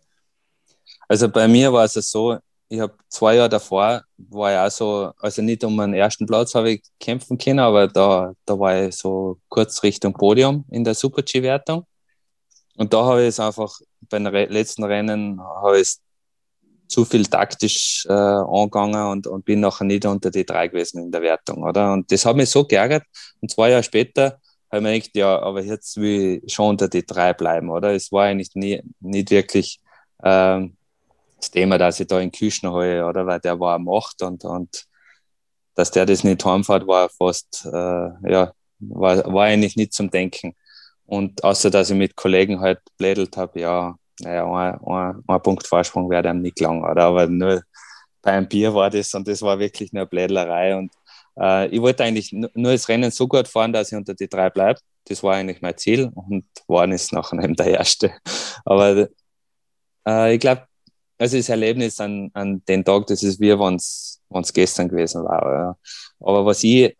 Also 1.07 1.29
bei 1.29 1.47
mir 1.47 1.71
war 1.71 1.85
es 1.85 1.93
so, 1.93 2.37
ich 2.69 2.79
habe 2.79 2.95
zwei 3.09 3.35
Jahre 3.35 3.49
davor, 3.49 4.03
war 4.17 4.65
auch 4.65 4.71
so, 4.71 5.11
also 5.19 5.41
nicht 5.41 5.63
um 5.63 5.77
den 5.77 5.93
ersten 5.93 6.25
Platz 6.25 6.53
habe 6.55 6.71
ich 6.71 6.83
kämpfen 6.99 7.37
können, 7.37 7.59
aber 7.59 7.87
da, 7.87 8.33
da 8.45 8.59
war 8.59 8.87
ich 8.87 8.95
so 8.95 9.39
kurz 9.47 9.81
Richtung 9.83 10.13
Podium 10.13 10.65
in 10.69 10.83
der 10.83 10.93
Super-G-Wertung. 10.93 11.85
Und 12.77 12.93
da 12.93 13.05
habe 13.05 13.21
ich 13.23 13.29
es 13.29 13.39
einfach, 13.39 13.73
bei 14.09 14.19
den 14.19 14.31
letzten 14.51 14.83
Rennen 14.83 15.41
habe 15.41 15.79
ich 15.79 15.97
zu 16.87 17.05
viel 17.05 17.25
taktisch 17.25 18.05
äh, 18.07 18.13
angegangen 18.13 19.07
und, 19.07 19.27
und 19.27 19.45
bin 19.45 19.59
nachher 19.59 19.85
nicht 19.85 20.05
unter 20.05 20.31
die 20.31 20.45
drei 20.45 20.67
gewesen 20.67 21.01
in 21.01 21.11
der 21.11 21.21
Wertung, 21.21 21.63
oder? 21.63 21.93
Und 21.93 22.11
das 22.11 22.25
hat 22.25 22.35
mich 22.35 22.49
so 22.49 22.65
geärgert. 22.65 23.03
Und 23.41 23.51
zwei 23.51 23.71
Jahre 23.71 23.83
später 23.83 24.39
habe 24.71 24.77
ich 24.77 24.81
mir 24.83 24.93
gedacht, 24.93 25.15
ja, 25.15 25.39
aber 25.39 25.63
jetzt 25.63 25.97
will 25.97 26.41
ich 26.43 26.53
schon 26.53 26.69
unter 26.69 26.87
die 26.87 27.05
drei 27.05 27.33
bleiben, 27.33 27.69
oder? 27.69 27.93
Es 27.93 28.11
war 28.11 28.25
eigentlich 28.25 28.55
nie, 28.55 28.81
nicht 28.99 29.31
wirklich, 29.31 29.81
ähm, 30.23 30.77
das 31.37 31.51
Thema, 31.51 31.77
dass 31.77 31.99
ich 31.99 32.07
da 32.07 32.19
in 32.19 32.31
Küchen 32.31 32.69
hole, 32.69 33.05
oder? 33.05 33.25
Weil 33.25 33.39
der 33.39 33.59
war 33.59 33.75
am 33.75 33.87
8 33.89 34.21
und, 34.23 34.43
und 34.45 34.85
dass 35.75 35.91
der 35.91 36.05
das 36.05 36.23
nicht 36.23 36.43
heimfährt, 36.43 36.87
war 36.87 37.09
fast, 37.09 37.65
äh, 37.65 38.09
ja, 38.31 38.51
war, 38.79 39.33
war 39.33 39.45
eigentlich 39.45 39.75
nicht 39.75 39.93
zum 39.93 40.09
Denken. 40.09 40.55
Und 41.05 41.43
außer, 41.43 41.69
dass 41.69 41.89
ich 41.89 41.97
mit 41.97 42.15
Kollegen 42.15 42.59
halt 42.59 42.79
blädelt 42.97 43.37
habe, 43.37 43.59
ja, 43.59 43.95
naja, 44.19 44.45
ein, 44.45 44.79
ein, 44.85 45.23
ein 45.27 45.41
Punkt 45.41 45.65
Vorsprung 45.67 46.09
wäre 46.09 46.27
einem 46.29 46.41
nicht 46.41 46.59
lang, 46.59 46.83
oder? 46.83 47.03
Aber 47.03 47.27
nur 47.27 47.61
bei 48.21 48.31
einem 48.31 48.47
Bier 48.47 48.73
war 48.73 48.89
das 48.89 49.13
und 49.13 49.27
das 49.27 49.41
war 49.41 49.59
wirklich 49.59 49.93
nur 49.93 50.05
Blädlerei. 50.05 50.75
Und 50.75 50.91
äh, 51.39 51.67
ich 51.67 51.81
wollte 51.81 52.03
eigentlich 52.03 52.33
nur 52.33 52.49
das 52.53 52.89
Rennen 52.89 53.11
so 53.11 53.27
gut 53.27 53.47
fahren, 53.47 53.71
dass 53.73 53.91
ich 53.91 53.97
unter 53.97 54.13
die 54.15 54.27
drei 54.27 54.49
bleibe. 54.49 54.79
Das 55.05 55.23
war 55.23 55.35
eigentlich 55.35 55.61
mein 55.61 55.77
Ziel 55.77 56.11
und 56.13 56.45
waren 56.67 56.91
ist 56.91 57.13
nachher 57.13 57.41
eben 57.41 57.55
der 57.55 57.67
Erste. 57.67 58.11
Aber 58.65 59.07
äh, 60.07 60.33
ich 60.33 60.39
glaube, 60.39 60.66
also 61.17 61.37
das 61.37 61.49
Erlebnis 61.49 61.99
an, 61.99 62.29
an 62.33 62.63
den 62.65 62.83
Tag, 62.83 63.07
das 63.07 63.23
ist 63.23 63.39
wie 63.39 63.57
wenn 63.57 63.75
es 63.75 64.53
gestern 64.53 64.89
gewesen 64.89 65.23
war. 65.23 65.51
Ja. 65.51 65.77
Aber 66.19 66.45
was 66.45 66.63
ich 66.63 66.95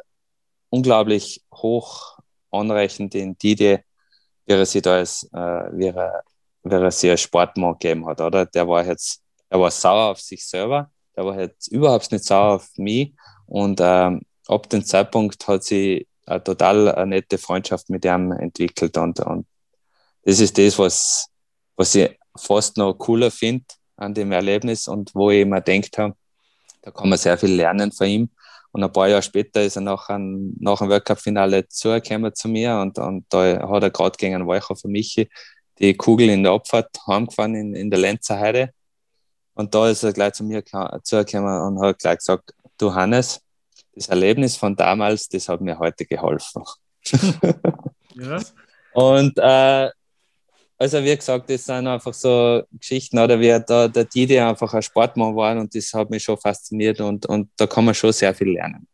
unglaublich 0.70 1.44
hoch 1.54 2.18
anrechnen, 2.52 3.10
den 3.10 3.38
die, 3.38 3.58
wie 3.58 4.54
er 4.54 4.66
sich 4.66 4.82
da 4.82 4.96
als, 4.96 5.24
äh, 5.34 5.38
wie 5.74 5.88
er, 5.88 6.24
wie 6.64 6.74
er 6.74 6.92
sich 6.92 7.10
als 7.12 7.22
Sportmann 7.22 7.74
gegeben 7.74 8.08
hat, 8.08 8.22
oder? 8.22 8.46
Der 8.46 8.68
war 8.68 8.86
jetzt, 8.86 9.22
er 9.50 9.60
war 9.60 9.72
sauer 9.72 10.12
auf 10.12 10.20
sich 10.20 10.46
selber, 10.46 10.90
der 11.16 11.26
war 11.26 11.40
jetzt 11.40 11.68
überhaupt 11.68 12.12
nicht 12.12 12.24
sauer 12.24 12.56
auf 12.56 12.70
mich 12.78 13.14
und 13.46 13.80
ähm, 13.82 14.22
ab 14.48 14.70
dem 14.70 14.84
Zeitpunkt 14.84 15.48
hat 15.48 15.64
sie 15.64 16.08
eine 16.26 16.44
total 16.44 16.94
eine 16.94 17.18
nette 17.18 17.38
Freundschaft 17.38 17.90
mit 17.90 18.04
ihm 18.06 18.32
entwickelt 18.32 18.98
und, 18.98 19.20
und 19.22 19.48
das 20.24 20.40
ist 20.40 20.58
das, 20.58 20.78
was, 20.78 21.28
was 21.76 21.96
ich 21.96 22.18
fast 22.38 22.78
noch 22.78 22.94
cooler 22.94 23.32
finde, 23.32 23.66
an 23.98 24.14
dem 24.14 24.32
Erlebnis 24.32 24.88
und 24.88 25.14
wo 25.14 25.30
ich 25.32 25.42
immer 25.42 25.62
denkt 25.62 25.98
habe, 25.98 26.16
da 26.82 26.92
kann 26.92 27.10
man 27.10 27.18
sehr 27.18 27.38
viel 27.38 27.54
lernen 27.54 27.92
von 27.92 28.08
ihm. 28.08 28.30
Und 28.72 28.84
ein 28.84 28.92
paar 28.92 29.08
Jahre 29.08 29.24
später 29.24 29.64
ist 29.64 29.76
er 29.76 29.82
nach 29.82 30.10
einem, 30.10 30.56
nach 30.60 30.80
dem 30.80 30.90
Weltcup-Finale 30.90 31.68
zugekommen 31.68 32.34
zu 32.36 32.48
mir 32.48 32.78
und, 32.78 33.00
und 33.00 33.26
da 33.30 33.68
hat 33.68 33.84
er 33.84 33.90
gerade 33.90 34.18
gegen 34.18 34.36
einen 34.36 34.48
Weicher 34.48 34.76
von 34.76 34.92
Michi 34.92 35.30
die 35.80 35.96
Kugel 35.96 36.30
in 36.30 36.44
der 36.44 36.54
Abfahrt 36.54 36.90
heimgefahren 37.08 37.56
in, 37.56 37.76
in 37.76 37.90
der 37.90 38.00
Lenzer 38.00 38.40
Heide. 38.40 38.72
Und 39.54 39.74
da 39.74 39.90
ist 39.90 40.04
er 40.04 40.14
gleich 40.14 40.34
zu 40.34 40.44
mir 40.44 40.64
zugekommen 41.04 41.62
und 41.62 41.82
hat 41.82 42.00
gleich 42.00 42.18
gesagt, 42.20 42.54
du 42.78 42.94
Hannes, 42.94 43.42
das 43.94 44.08
Erlebnis 44.08 44.56
von 44.56 44.76
damals, 44.76 45.28
das 45.30 45.50
hat 45.50 45.62
mir 45.62 45.80
heute 45.80 46.06
geholfen. 46.06 46.64
ja. 48.16 48.40
Und 48.94 49.38
äh, 49.38 49.90
also 50.78 51.04
wie 51.04 51.16
gesagt, 51.16 51.50
das 51.50 51.66
sind 51.66 51.88
einfach 51.88 52.14
so 52.14 52.64
Geschichten, 52.72 53.18
oder 53.20 53.40
wie 53.40 53.60
da 53.66 53.88
der 53.88 54.06
Didi 54.06 54.40
einfach 54.40 54.74
ein 54.74 54.82
Sportmann 54.82 55.36
war 55.36 55.58
und 55.58 55.74
das 55.74 55.94
hat 55.94 56.10
mich 56.10 56.24
schon 56.24 56.38
fasziniert 56.38 57.00
und, 57.02 57.26
und 57.26 57.50
da 57.58 57.68
kann 57.68 57.86
man 57.86 57.96
schon 57.96 58.14
sehr 58.14 58.34
viel 58.34 58.52
lernen. 58.52 58.88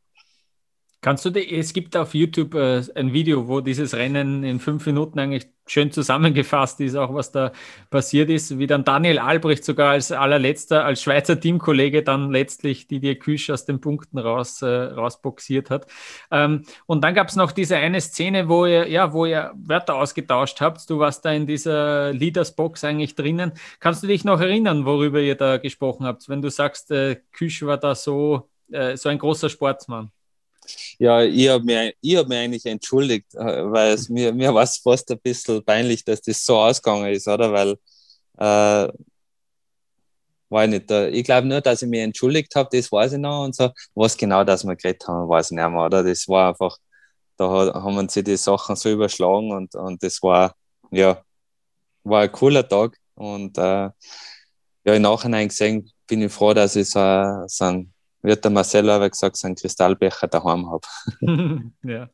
Kannst 1.04 1.26
du, 1.26 1.32
die, 1.32 1.54
es 1.54 1.74
gibt 1.74 1.98
auf 1.98 2.14
YouTube 2.14 2.56
äh, 2.56 2.82
ein 2.96 3.12
Video, 3.12 3.50
wo 3.50 3.60
dieses 3.60 3.94
Rennen 3.94 4.46
in 4.46 4.62
fünf 4.62 4.86
Minuten 4.86 5.20
eigentlich 5.20 5.48
schön 5.68 5.92
zusammengefasst 5.92 6.80
ist, 6.80 6.96
auch 6.96 7.14
was 7.14 7.34
da 7.34 7.52
passiert 7.90 8.30
ist, 8.30 8.58
wie 8.58 8.68
dann 8.68 8.86
Daniel 8.86 9.20
Albrecht 9.20 9.66
sogar 9.66 9.92
als 9.92 10.14
allerletzter, 10.14 10.86
als 10.86 11.02
Schweizer 11.04 11.38
Teamkollege 11.38 12.04
dann 12.04 12.32
letztlich 12.32 12.88
die 12.88 13.02
dir 13.02 13.20
Küsch 13.20 13.50
aus 13.50 13.66
den 13.66 13.82
Punkten 13.82 14.18
raus, 14.18 14.62
äh, 14.62 14.66
rausboxiert 14.66 15.70
hat. 15.72 15.88
Ähm, 16.32 16.64
und 16.86 17.04
dann 17.04 17.14
gab 17.14 17.28
es 17.28 17.36
noch 17.36 17.52
diese 17.52 17.76
eine 17.76 18.00
Szene, 18.00 18.48
wo 18.48 18.66
ihr, 18.66 18.88
ja, 18.88 19.12
wo 19.12 19.26
ihr 19.26 19.52
Wörter 19.56 19.96
ausgetauscht 19.96 20.62
habt. 20.62 20.90
Du 20.90 21.00
warst 21.00 21.26
da 21.26 21.34
in 21.34 21.46
dieser 21.46 22.14
Leaders-Box 22.14 22.86
eigentlich 22.86 23.16
drinnen. 23.16 23.52
Kannst 23.82 24.04
du 24.04 24.08
dich 24.08 24.24
noch 24.24 24.40
erinnern, 24.40 24.86
worüber 24.86 25.20
ihr 25.20 25.36
da 25.36 25.58
gesprochen 25.58 26.06
habt, 26.06 26.30
wenn 26.30 26.42
du 26.42 26.50
sagst, 26.50 26.92
äh, 26.92 27.18
Küsch 27.34 27.62
war 27.64 27.78
da 27.78 27.94
so, 27.94 28.50
äh, 28.72 28.96
so 28.96 29.10
ein 29.10 29.20
großer 29.20 29.50
Sportsmann? 29.50 30.10
Ja, 31.00 31.22
ich 31.24 31.50
habe 31.50 31.64
mich, 31.64 32.16
hab 32.18 32.28
mich 32.28 32.38
eigentlich 32.38 32.66
entschuldigt, 32.66 33.34
äh, 33.36 33.72
weil 33.72 33.94
es 33.94 34.10
mir, 34.10 34.32
mir 34.34 34.54
war 34.54 34.64
es 34.64 34.78
fast 34.78 35.12
ein 35.12 35.20
bisschen 35.20 35.64
peinlich, 35.64 36.04
dass 36.06 36.22
das 36.22 36.46
so 36.46 36.58
ausgegangen 36.58 37.12
ist, 37.14 37.28
oder? 37.28 37.52
Weil, 37.52 37.76
äh, 38.38 38.92
war 40.50 40.64
ich 40.66 40.70
nicht 40.70 40.90
da. 40.90 41.08
Ich 41.08 41.24
glaube 41.24 41.48
nur, 41.48 41.62
dass 41.62 41.82
ich 41.82 41.90
mich 41.90 42.02
entschuldigt 42.02 42.56
habe, 42.56 42.70
das 42.72 42.92
weiß 42.92 43.14
ich 43.14 43.20
noch 43.20 43.44
und 43.44 43.56
so. 43.56 43.72
Was 43.96 44.16
genau 44.18 44.44
das 44.44 44.64
wir 44.66 44.76
geredet 44.76 45.08
haben, 45.08 45.28
weiß 45.28 45.52
ich 45.52 45.56
nicht 45.58 45.70
mehr, 45.70 45.86
oder? 45.86 46.04
Das 46.04 46.28
war 46.28 46.50
einfach, 46.50 46.78
da 47.38 47.48
haben 47.74 48.10
sich 48.10 48.24
die 48.24 48.38
Sachen 48.38 48.76
so 48.76 48.90
überschlagen 48.90 49.52
und, 49.52 49.76
und 49.76 50.04
das 50.04 50.22
war, 50.22 50.56
ja, 50.92 51.24
war 52.04 52.22
ein 52.24 52.32
cooler 52.32 52.68
Tag 52.68 52.98
und 53.16 53.58
äh, 53.58 53.90
ja, 54.86 54.94
im 54.96 55.02
Nachhinein 55.02 55.48
gesehen 55.50 55.90
bin 56.08 56.22
ich 56.22 56.32
froh, 56.34 56.54
dass 56.54 56.76
ich 56.76 56.90
so, 56.90 57.00
so 57.48 57.66
einen 57.66 57.93
wird 58.24 58.44
der 58.44 58.52
Marcel 58.52 58.90
aber 58.90 59.10
gesagt, 59.10 59.38
so 59.38 59.48
einen 59.48 59.56
Kristallbecher 59.56 60.28
daheim 60.28 60.70
habe. 60.72 60.88
ja. 61.84 62.10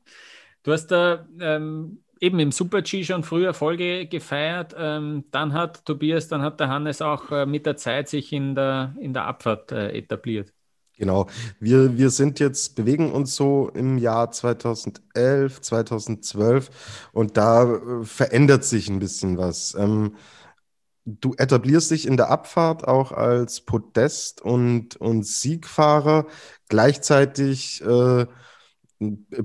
Du 0.63 0.73
hast 0.73 0.87
da 0.87 1.25
ähm, 1.39 1.99
eben 2.19 2.39
im 2.39 2.51
Super-G 2.51 3.03
schon 3.03 3.23
früh 3.23 3.45
Erfolge 3.45 4.07
gefeiert. 4.07 4.75
Ähm, 4.77 5.25
dann 5.31 5.53
hat 5.53 5.85
Tobias, 5.85 6.27
dann 6.27 6.41
hat 6.41 6.59
der 6.59 6.69
Hannes 6.69 7.01
auch 7.01 7.31
äh, 7.31 7.45
mit 7.45 7.65
der 7.65 7.77
Zeit 7.77 8.09
sich 8.09 8.33
in 8.33 8.55
der, 8.55 8.93
in 8.99 9.13
der 9.13 9.25
Abfahrt 9.25 9.71
äh, 9.71 9.91
etabliert. 9.91 10.51
Genau. 10.97 11.27
Wir, 11.61 11.97
wir 11.97 12.09
sind 12.09 12.41
jetzt, 12.41 12.75
bewegen 12.75 13.13
uns 13.13 13.33
so 13.33 13.69
im 13.73 13.97
Jahr 13.97 14.31
2011, 14.31 15.61
2012 15.61 17.09
und 17.13 17.37
da 17.37 17.73
äh, 17.73 18.03
verändert 18.03 18.65
sich 18.65 18.89
ein 18.89 18.99
bisschen 18.99 19.37
was. 19.37 19.75
Ähm, 19.75 20.15
du 21.21 21.33
etablierst 21.37 21.91
dich 21.91 22.07
in 22.07 22.17
der 22.17 22.29
Abfahrt 22.29 22.87
auch 22.87 23.11
als 23.11 23.61
Podest- 23.61 24.41
und, 24.41 24.95
und 24.97 25.25
Siegfahrer. 25.25 26.25
Gleichzeitig 26.67 27.81
äh, 27.81 28.25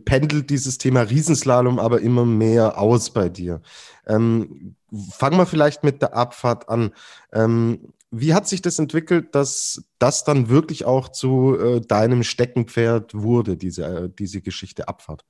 pendelt 0.04 0.50
dieses 0.50 0.78
Thema 0.78 1.02
Riesenslalom 1.02 1.78
aber 1.78 2.00
immer 2.00 2.24
mehr 2.24 2.78
aus 2.78 3.10
bei 3.10 3.28
dir. 3.28 3.62
Ähm, 4.06 4.76
fangen 5.10 5.38
wir 5.38 5.46
vielleicht 5.46 5.84
mit 5.84 6.02
der 6.02 6.14
Abfahrt 6.14 6.68
an. 6.68 6.92
Ähm, 7.32 7.92
wie 8.10 8.34
hat 8.34 8.46
sich 8.46 8.62
das 8.62 8.78
entwickelt, 8.78 9.34
dass 9.34 9.84
das 9.98 10.24
dann 10.24 10.48
wirklich 10.48 10.84
auch 10.84 11.08
zu 11.08 11.58
äh, 11.58 11.80
deinem 11.80 12.22
Steckenpferd 12.22 13.14
wurde, 13.14 13.56
diese, 13.56 13.84
äh, 13.84 14.10
diese 14.16 14.40
Geschichte 14.40 14.88
Abfahrt? 14.88 15.24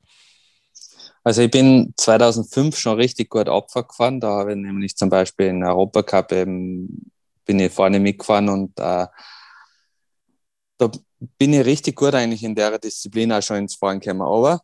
Also 1.25 1.43
ich 1.43 1.51
bin 1.51 1.95
2005 1.97 2.77
schon 2.77 2.97
richtig 2.97 3.31
gut 3.31 3.49
Abfahrt 3.49 3.89
gefahren. 3.89 4.21
Da 4.21 4.29
habe 4.29 4.53
ich 4.53 4.59
nämlich 4.59 4.97
zum 4.97 5.09
Beispiel 5.09 5.47
in 5.47 5.65
Europacup 5.65 6.33
eben 6.33 7.11
bin 7.47 7.61
ich 7.61 7.73
vorne 7.73 8.01
mitgefahren 8.01 8.49
und 8.49 8.79
äh, 8.79 9.07
da 10.79 10.91
bin 11.39 11.53
ich 11.53 11.65
richtig 11.65 11.97
gut 11.97 12.15
eigentlich 12.15 12.43
in 12.45 12.55
der 12.55 12.79
Disziplin 12.79 13.33
auch 13.33 13.43
schon 13.43 13.59
ins 13.59 13.75
Fahren 13.75 14.01
gekommen. 14.01 14.23
Aber 14.23 14.61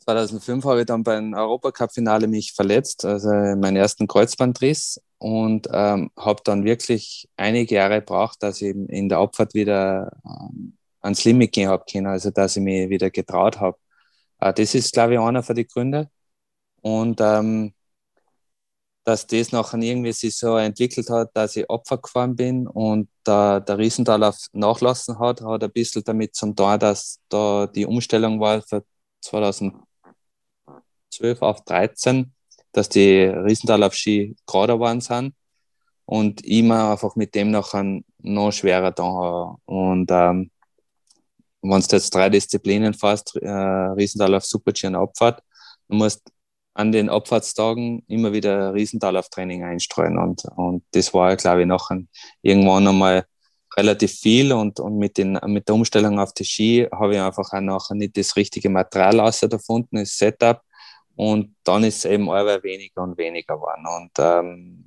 2005 0.00 0.64
habe 0.64 0.80
ich 0.80 0.86
dann 0.86 1.02
beim 1.02 1.34
Europacup-Finale 1.34 2.26
mich 2.28 2.52
verletzt, 2.52 3.04
also 3.04 3.28
meinen 3.30 3.76
ersten 3.76 4.06
Kreuzbandriss 4.06 5.00
und 5.18 5.68
ähm, 5.72 6.10
habe 6.16 6.42
dann 6.44 6.64
wirklich 6.64 7.28
einige 7.36 7.76
Jahre 7.76 8.00
gebraucht, 8.00 8.42
dass 8.42 8.60
ich 8.60 8.74
in 8.74 9.08
der 9.08 9.18
Abfahrt 9.18 9.54
wieder 9.54 10.12
ähm, 10.24 10.76
ans 11.00 11.24
Limit 11.24 11.52
gehen 11.52 11.68
habe 11.68 11.84
können, 11.90 12.06
also 12.06 12.30
dass 12.30 12.56
ich 12.56 12.62
mich 12.62 12.88
wieder 12.90 13.10
getraut 13.10 13.60
habe. 13.60 13.78
Äh, 14.44 14.52
das 14.54 14.74
ist, 14.74 14.92
glaube 14.92 15.14
ich, 15.14 15.20
einer 15.20 15.42
von 15.42 15.56
den 15.56 15.66
Gründen. 15.66 16.08
Und 16.82 17.20
ähm, 17.20 17.74
dass 19.04 19.26
das 19.26 19.52
nachher 19.52 19.80
irgendwie 19.80 20.12
sich 20.12 20.36
so 20.36 20.56
entwickelt 20.56 21.10
hat, 21.10 21.30
dass 21.34 21.56
ich 21.56 21.68
Opfer 21.70 21.98
gefahren 21.98 22.36
bin 22.36 22.66
und 22.66 23.08
äh, 23.26 23.60
der 23.60 23.78
Riesental 23.78 24.22
auf 24.24 24.36
nachlassen 24.52 25.18
hat, 25.18 25.42
hat 25.42 25.62
ein 25.64 25.72
bisschen 25.72 26.04
damit 26.04 26.34
zum 26.34 26.56
tun, 26.56 26.78
dass 26.78 27.20
da 27.28 27.66
die 27.66 27.86
Umstellung 27.86 28.40
war 28.40 28.62
für 28.62 28.84
2012 29.22 29.84
auf 31.40 31.64
13, 31.64 32.32
dass 32.72 32.88
die 32.88 33.24
Riesental 33.24 33.82
auf 33.82 33.94
Ski 33.94 34.36
gerade 34.46 34.74
geworden 34.74 35.00
sind 35.00 35.34
und 36.06 36.44
ich 36.44 36.62
mir 36.62 36.90
einfach 36.90 37.16
mit 37.16 37.34
dem 37.34 37.50
nachher 37.50 38.00
noch 38.18 38.52
schwerer 38.52 38.92
da. 38.92 39.56
Und 39.66 40.10
ähm, 40.10 40.50
wenn 41.70 41.80
du 41.80 41.96
jetzt 41.96 42.14
drei 42.14 42.28
Disziplinen 42.28 42.94
fährst, 42.94 43.36
äh, 43.36 43.48
Riesental 43.48 44.34
auf 44.34 44.44
Super-G 44.44 44.86
und 44.88 44.96
Abfahrt, 44.96 45.42
du 45.88 45.96
musst 45.96 46.22
an 46.74 46.90
den 46.90 47.08
Abfahrtstagen 47.08 48.02
immer 48.08 48.32
wieder 48.32 48.74
Riesental 48.74 49.16
auf 49.16 49.28
Training 49.28 49.62
einstreuen. 49.62 50.18
Und, 50.18 50.44
und 50.56 50.84
das 50.90 51.14
war, 51.14 51.34
glaube 51.36 51.62
ich, 51.62 51.66
nachher 51.66 52.02
irgendwann 52.42 52.88
einmal 52.88 53.24
relativ 53.76 54.12
viel. 54.12 54.52
Und, 54.52 54.80
und 54.80 54.98
mit, 54.98 55.16
den, 55.16 55.38
mit 55.46 55.68
der 55.68 55.76
Umstellung 55.76 56.18
auf 56.18 56.34
die 56.34 56.44
Ski 56.44 56.88
habe 56.92 57.14
ich 57.14 57.20
einfach 57.20 57.52
auch 57.52 57.60
nachher 57.60 57.94
nicht 57.94 58.16
das 58.16 58.34
richtige 58.36 58.68
Material 58.68 59.30
gefunden, 59.48 59.96
das 59.96 60.16
Setup. 60.16 60.62
Und 61.16 61.54
dann 61.62 61.84
ist 61.84 61.98
es 61.98 62.04
eben 62.06 62.28
aber 62.28 62.62
weniger 62.64 63.02
und 63.02 63.16
weniger 63.16 63.54
geworden. 63.54 63.84
Und 63.86 64.10
ähm, 64.18 64.84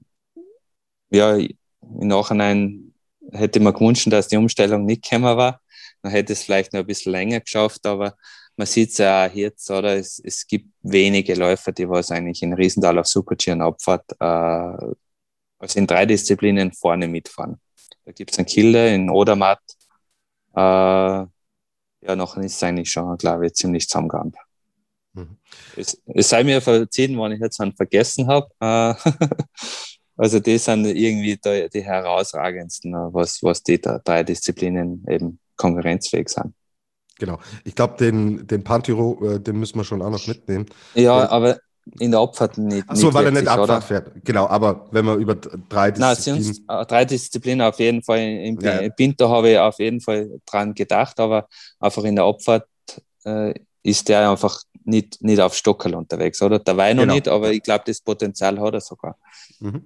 ja, 1.10 1.36
im 1.38 1.56
Nachhinein 1.82 2.94
hätte 3.32 3.60
ich 3.60 3.64
mir 3.64 3.72
gewünscht, 3.72 4.12
dass 4.12 4.28
die 4.28 4.38
Umstellung 4.38 4.86
nicht 4.86 5.04
gekommen 5.04 5.38
war. 5.38 5.62
Dann 6.02 6.12
hätte 6.12 6.34
es 6.34 6.44
vielleicht 6.44 6.74
noch 6.74 6.82
ein 6.82 6.88
bisschen 6.88 7.12
länger 7.12 7.40
geschafft, 7.40 7.86
aber 7.86 8.16
man 8.58 8.68
sieht 8.68 8.90
es 8.90 8.98
ja 8.98 9.28
auch 9.28 9.34
jetzt, 9.34 9.70
oder? 9.70 9.96
Es, 9.96 10.20
es 10.20 10.46
gibt 10.48 10.70
wenige 10.82 11.36
Läufer, 11.36 11.72
die 11.72 11.88
was 11.88 12.12
eigentlich 12.12 12.42
in 12.42 12.54
Riesental 12.54 12.98
auf 12.98 13.08
Super-G 13.08 13.52
und 13.52 13.62
Abfahrt, 13.62 14.12
äh, 14.20 14.96
also 15.60 15.80
in 15.80 15.88
drei 15.88 16.06
Disziplinen 16.06 16.72
vorne 16.74 17.08
mitfahren. 17.08 17.60
Da 18.06 18.12
gibt 18.12 18.32
es 18.32 18.40
einen 18.40 18.48
Kilde 18.48 18.90
in 18.90 19.10
Odermatt. 19.10 19.62
Äh, 20.56 20.60
ja, 20.60 22.16
noch 22.16 22.38
ist 22.38 22.56
es 22.56 22.64
eigentlich 22.64 22.92
schon, 22.92 23.18
glaube 23.18 23.48
ich, 23.48 23.54
ziemlich 23.54 23.88
zusammengegangen. 23.88 24.34
Mhm. 25.14 25.38
Es, 25.76 26.02
es, 26.06 26.30
sei 26.30 26.44
mir 26.44 26.62
verziehen, 26.62 27.20
wenn 27.20 27.34
ich 27.34 27.40
jetzt 27.40 27.60
einen 27.60 27.76
vergessen 27.76 28.28
habe. 28.28 28.48
Äh, 28.60 28.96
also, 30.18 30.40
das 30.40 30.66
sind 30.66 30.86
irgendwie 30.86 31.38
die, 31.38 31.70
die 31.72 31.84
herausragendsten, 31.84 32.94
was, 33.14 33.44
was 33.44 33.62
die 33.62 33.80
drei 33.80 34.24
Disziplinen 34.24 35.06
eben 35.08 35.40
konkurrenzfähig 35.58 36.30
sind. 36.30 36.54
Genau. 37.20 37.40
Ich 37.64 37.76
glaube, 37.76 37.96
den, 37.98 38.46
den 38.46 38.64
Pantiro, 38.64 39.20
äh, 39.26 39.40
den 39.40 39.58
müssen 39.58 39.78
wir 39.78 39.84
schon 39.84 40.02
auch 40.02 40.10
noch 40.10 40.26
mitnehmen. 40.28 40.68
Ja, 40.94 41.24
äh, 41.24 41.28
aber 41.28 41.60
in 42.00 42.12
der 42.12 42.20
Abfahrt 42.20 42.58
nicht. 42.58 42.88
Achso, 42.90 43.14
weil 43.14 43.26
er 43.26 43.32
nicht 43.32 43.48
Abfahrt 43.48 43.70
oder? 43.70 43.82
fährt. 43.82 44.12
Genau, 44.24 44.48
aber 44.48 44.88
wenn 44.92 45.06
man 45.06 45.20
über 45.20 45.36
drei 45.36 45.92
Disziplinen. 45.92 46.66
Nein, 46.68 46.86
drei 46.88 47.06
Disziplinen 47.06 47.62
auf 47.62 47.80
jeden 47.80 48.04
Fall. 48.04 48.20
Im 48.20 48.60
ja. 48.60 48.90
Pinto 48.90 49.30
habe 49.30 49.52
ich 49.52 49.58
auf 49.58 49.80
jeden 49.80 50.02
Fall 50.02 50.40
dran 50.46 50.74
gedacht, 50.74 51.20
aber 51.20 51.48
einfach 51.80 52.04
in 52.04 52.16
der 52.16 52.26
Abfahrt 52.26 52.68
äh, 53.26 53.54
ist 53.84 54.10
der 54.10 54.30
einfach 54.30 54.62
nicht, 54.84 55.22
nicht 55.22 55.40
auf 55.40 55.56
Stockerl 55.56 55.96
unterwegs, 55.96 56.42
oder? 56.42 56.60
Der 56.60 56.78
war 56.78 56.94
noch 56.94 57.04
genau. 57.04 57.14
nicht, 57.14 57.28
aber 57.28 57.52
ich 57.52 57.64
glaube, 57.64 57.84
das 57.88 58.02
Potenzial 58.02 58.60
hat 58.60 58.74
er 58.74 58.82
sogar. 58.82 59.18
Mhm. 59.60 59.84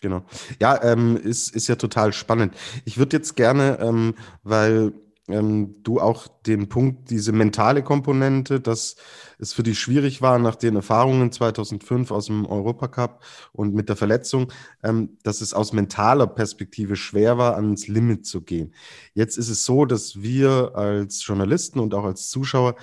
Genau. 0.00 0.24
Ja, 0.60 0.80
ähm, 0.82 1.16
ist, 1.16 1.54
ist 1.54 1.68
ja 1.68 1.74
total 1.76 2.12
spannend. 2.12 2.54
Ich 2.84 2.98
würde 2.98 3.16
jetzt 3.16 3.34
gerne, 3.34 3.78
ähm, 3.80 4.14
weil 4.44 4.92
ähm, 5.28 5.82
du 5.82 6.00
auch 6.00 6.28
den 6.46 6.68
Punkt, 6.68 7.10
diese 7.10 7.32
mentale 7.32 7.82
Komponente, 7.82 8.60
dass 8.60 8.96
es 9.38 9.52
für 9.52 9.62
dich 9.62 9.78
schwierig 9.78 10.22
war 10.22 10.38
nach 10.38 10.54
den 10.54 10.76
Erfahrungen 10.76 11.32
2005 11.32 12.10
aus 12.10 12.26
dem 12.26 12.46
Europacup 12.46 13.22
und 13.52 13.74
mit 13.74 13.88
der 13.88 13.96
Verletzung, 13.96 14.52
ähm, 14.82 15.18
dass 15.24 15.40
es 15.40 15.52
aus 15.52 15.72
mentaler 15.72 16.26
Perspektive 16.28 16.96
schwer 16.96 17.36
war, 17.36 17.56
ans 17.56 17.88
Limit 17.88 18.24
zu 18.24 18.42
gehen. 18.42 18.74
Jetzt 19.14 19.36
ist 19.36 19.48
es 19.50 19.64
so, 19.64 19.84
dass 19.84 20.22
wir 20.22 20.72
als 20.76 21.26
Journalisten 21.26 21.80
und 21.80 21.92
auch 21.94 22.04
als 22.04 22.28
Zuschauer, 22.30 22.76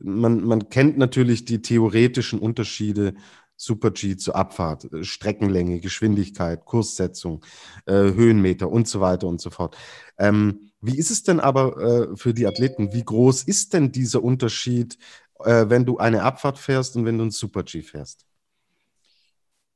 man, 0.00 0.44
man 0.44 0.68
kennt 0.68 0.98
natürlich 0.98 1.44
die 1.44 1.62
theoretischen 1.62 2.38
Unterschiede 2.38 3.14
Super-G 3.62 4.16
zur 4.16 4.34
Abfahrt, 4.34 4.88
Streckenlänge, 5.02 5.78
Geschwindigkeit, 5.78 6.64
Kurssetzung, 6.64 7.44
äh, 7.86 7.92
Höhenmeter 7.92 8.68
und 8.68 8.88
so 8.88 9.00
weiter 9.00 9.28
und 9.28 9.40
so 9.40 9.50
fort. 9.50 9.76
Ähm, 10.18 10.72
wie 10.80 10.98
ist 10.98 11.12
es 11.12 11.22
denn 11.22 11.38
aber 11.38 11.76
äh, 11.76 12.16
für 12.16 12.34
die 12.34 12.48
Athleten? 12.48 12.92
Wie 12.92 13.04
groß 13.04 13.44
ist 13.44 13.72
denn 13.72 13.92
dieser 13.92 14.20
Unterschied, 14.24 14.98
äh, 15.44 15.66
wenn 15.68 15.86
du 15.86 15.98
eine 15.98 16.24
Abfahrt 16.24 16.58
fährst 16.58 16.96
und 16.96 17.04
wenn 17.04 17.18
du 17.18 17.26
ein 17.26 17.30
Super-G 17.30 17.82
fährst? 17.82 18.26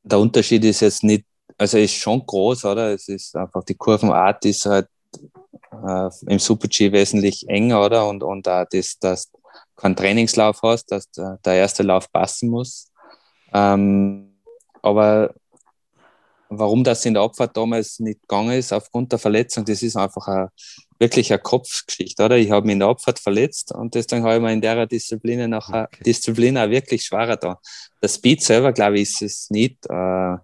Der 0.03 0.18
Unterschied 0.18 0.64
ist 0.64 0.80
jetzt 0.80 1.05
nicht, 1.05 1.24
also 1.57 1.78
ist 1.78 1.95
schon 1.95 2.26
groß, 2.26 2.64
oder? 2.64 2.93
Es 2.93 3.07
ist 3.07 3.37
einfach, 3.37 3.62
die 3.62 3.76
Kurvenart 3.76 4.45
ist 4.47 4.66
halt 4.66 4.89
äh, 5.70 6.11
im 6.26 6.41
Super-G 6.41 6.91
wesentlich 6.91 7.49
enger, 7.49 7.84
oder? 7.84 8.09
Und, 8.09 8.24
und 8.24 8.49
auch 8.49 8.66
das, 8.68 8.99
dass 8.99 9.30
du 9.30 9.39
keinen 9.76 9.95
Trainingslauf 9.95 10.61
hast, 10.62 10.91
dass 10.91 11.09
der 11.12 11.55
erste 11.55 11.84
Lauf 11.84 12.11
passen 12.11 12.51
muss. 12.51 12.91
Ähm, 13.53 14.36
aber 14.82 15.34
warum 16.49 16.84
das 16.84 17.05
in 17.05 17.14
der 17.14 17.22
Abfahrt 17.22 17.57
damals 17.57 17.99
nicht 17.99 18.22
gegangen 18.22 18.53
ist, 18.53 18.72
aufgrund 18.72 19.12
der 19.12 19.18
Verletzung, 19.18 19.64
das 19.64 19.82
ist 19.82 19.97
einfach 19.97 20.26
eine, 20.28 20.51
wirklich 20.99 21.32
eine 21.32 21.40
Kopfgeschichte, 21.40 22.24
oder? 22.24 22.36
Ich 22.36 22.51
habe 22.51 22.66
mich 22.66 22.74
in 22.74 22.80
der 22.80 22.88
Abfahrt 22.88 23.18
verletzt 23.18 23.72
und 23.72 23.94
deswegen 23.94 24.24
habe 24.24 24.36
ich 24.36 24.40
mir 24.40 24.53
in 24.53 24.61
der 24.61 24.86
Disziplin 24.86 25.53
auch, 25.55 25.68
okay. 25.68 26.03
Disziplin 26.05 26.57
auch 26.59 26.70
wirklich 26.70 27.05
schwerer 27.05 27.36
da. 27.36 27.59
Der 28.03 28.09
Speed 28.09 28.42
selber, 28.42 28.72
glaube 28.72 28.97
ich, 28.97 29.03
ist 29.03 29.22
es 29.22 29.51
nicht, 29.51 29.86
äh, 29.86 30.36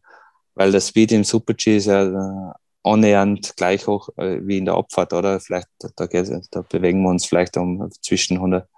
weil 0.55 0.73
der 0.73 0.81
Speed 0.81 1.13
im 1.13 1.25
Super-G 1.25 1.77
ist 1.77 1.87
ja 1.87 2.03
äh, 2.05 2.53
annähernd 2.85 3.57
gleich 3.57 3.87
hoch 3.87 4.09
äh, 4.17 4.39
wie 4.43 4.59
in 4.59 4.65
der 4.65 4.75
Abfahrt, 4.75 5.13
oder? 5.13 5.41
Vielleicht, 5.41 5.69
da, 5.79 6.07
da 6.07 6.63
bewegen 6.63 7.03
wir 7.03 7.11
uns 7.11 7.27
vielleicht 7.27 7.57
um 7.57 7.91
zwischen 8.01 8.37
100, 8.37 8.69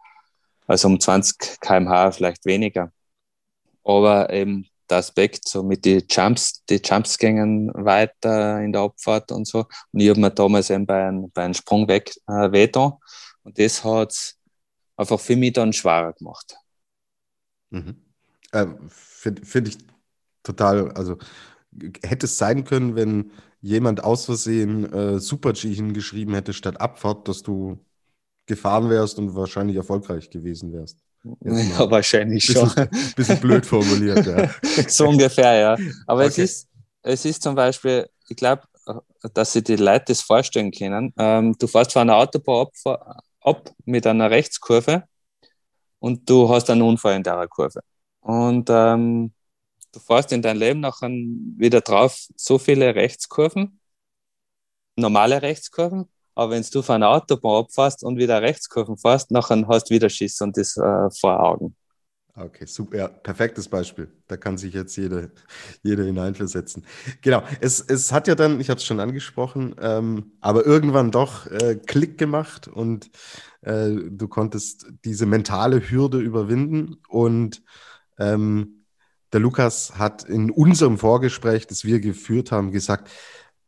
also 0.67 0.89
um 0.89 1.01
20 1.01 1.61
kmh, 1.61 2.13
vielleicht 2.13 2.45
weniger. 2.45 2.93
Aber 3.85 4.31
eben 4.31 4.67
der 4.91 4.99
Aspekt, 4.99 5.49
so 5.49 5.63
mit 5.63 5.85
den 5.85 6.05
Jumps, 6.09 6.65
die 6.67 6.81
Jumps 6.85 7.19
gingen 7.19 7.73
weiter 7.75 8.61
in 8.63 8.73
der 8.73 8.83
Abfahrt 8.83 9.33
und 9.33 9.47
so. 9.47 9.67
Und 9.93 10.01
ich 10.01 10.09
habe 10.09 10.21
mir 10.21 10.31
damals 10.31 10.71
eben 10.71 10.87
bei 10.87 11.09
einem, 11.09 11.31
bei 11.31 11.45
einem 11.45 11.55
Sprung 11.55 11.89
weg 11.89 12.15
äh, 12.27 12.53
wehgetan. 12.53 12.95
Und 13.43 13.59
das 13.59 13.85
hat 13.85 14.13
es 14.13 14.39
einfach 14.97 15.21
für 15.21 15.37
mich 15.37 15.53
dann 15.53 15.73
schwerer 15.73 16.13
gemacht. 16.13 16.57
Mhm. 17.71 17.97
Äh, 18.53 18.67
Finde 18.89 19.45
find 19.45 19.69
ich 19.69 19.79
total, 20.43 20.93
also 20.93 21.19
hätte 22.03 22.27
es 22.27 22.39
sein 22.39 22.65
können, 22.65 22.95
wenn 22.95 23.33
jemand 23.61 24.05
aus 24.05 24.27
Versehen 24.27 24.93
äh, 24.93 25.19
Super-G 25.19 25.73
hingeschrieben 25.73 26.35
hätte 26.35 26.53
statt 26.53 26.81
Abfahrt, 26.81 27.27
dass 27.29 27.43
du 27.43 27.79
gefahren 28.47 28.91
wärst 28.91 29.19
und 29.19 29.35
wahrscheinlich 29.35 29.77
erfolgreich 29.77 30.31
gewesen 30.31 30.73
wärst. 30.73 31.04
Ja, 31.41 31.91
wahrscheinlich 31.91 32.47
bisschen, 32.47 32.69
schon. 32.71 32.89
Bisschen 33.17 33.41
blöd 33.41 33.65
formuliert, 33.67 34.27
ja. 34.27 34.51
so 34.89 35.09
ungefähr, 35.09 35.55
ja. 35.55 35.79
Aber 36.07 36.25
es, 36.27 36.35
Okay. 36.35 36.43
ist, 36.45 36.69
es 37.03 37.25
ist 37.25 37.43
zum 37.43 37.55
Beispiel, 37.55 38.09
ich 38.29 38.37
glaube, 38.37 38.63
dass 39.33 39.53
sich 39.55 39.65
die 39.65 39.77
Leute 39.77 40.07
das 40.09 40.21
vorstellen 40.21 40.71
können. 40.71 41.15
Ähm, 41.19 41.55
du 41.59 41.67
fährst 41.67 41.93
von 41.93 42.03
einer 42.03 42.17
Autobahn 42.17 42.67
ab, 42.85 43.23
ab 43.41 43.71
mit 43.87 44.07
einer 44.07 44.31
Rechtskurve 44.31 45.05
und 45.99 46.29
du 46.29 46.49
hast 46.49 46.69
einen 46.71 46.83
Unfall 46.83 47.17
in 47.17 47.23
der 47.23 47.49
Kurve. 47.49 47.81
Und 48.21 48.69
ähm, 48.71 49.33
du 49.93 50.01
fährst 50.01 50.33
in 50.33 50.43
dein 50.43 50.59
Leben 50.59 50.81
nachher 50.81 51.09
wieder 51.09 51.81
drauf 51.81 52.27
so 52.37 52.59
viele 52.59 52.95
Rechtskurven, 52.95 53.81
normale 54.97 55.41
Rechtskurven, 55.43 56.09
aber 56.35 56.53
wenn 56.53 56.65
du 56.71 56.83
von 56.83 56.97
einer 56.97 57.11
Autobahn 57.11 57.65
abfährst 57.65 58.05
und 58.05 58.17
wieder 58.17 58.43
Rechtskurven 58.43 58.97
fährst, 58.97 59.31
nachher 59.31 59.67
hast 59.69 59.91
du 59.91 59.95
wieder 59.95 60.09
Schiss 60.09 60.41
und 60.41 60.57
das 60.57 60.77
äh, 60.77 61.11
vor 61.11 61.41
Augen. 61.41 61.77
Okay, 62.37 62.67
super. 62.67 62.97
Ja, 62.97 63.07
perfektes 63.09 63.69
Beispiel. 63.69 64.11
Da 64.27 64.37
kann 64.37 64.59
sich 64.59 64.75
jetzt 64.75 64.97
jeder, 64.97 65.29
jeder 65.85 66.03
hineinversetzen. 66.03 66.85
Genau. 67.23 67.45
Es, 67.61 67.81
es 67.81 68.11
hat 68.11 68.27
ja 68.27 68.35
dann, 68.35 68.61
ich 68.61 68.71
habe 68.71 68.79
es 68.79 68.85
schon 68.85 68.99
angesprochen, 68.99 69.77
ähm, 69.81 70.33
aber 70.41 70.67
irgendwann 70.67 71.13
doch 71.13 71.47
äh, 71.47 71.77
Klick 71.77 72.19
gemacht 72.19 72.67
und 72.67 73.09
äh, 73.61 73.89
du 74.11 74.27
konntest 74.27 74.87
diese 75.05 75.27
mentale 75.27 75.89
Hürde 75.89 76.19
überwinden. 76.19 76.97
Und 77.09 77.63
ähm, 78.19 78.85
der 79.33 79.39
Lukas 79.39 79.97
hat 79.97 80.25
in 80.25 80.51
unserem 80.51 80.99
Vorgespräch, 80.99 81.69
das 81.69 81.85
wir 81.85 82.01
geführt 82.01 82.51
haben, 82.51 82.73
gesagt, 82.73 83.11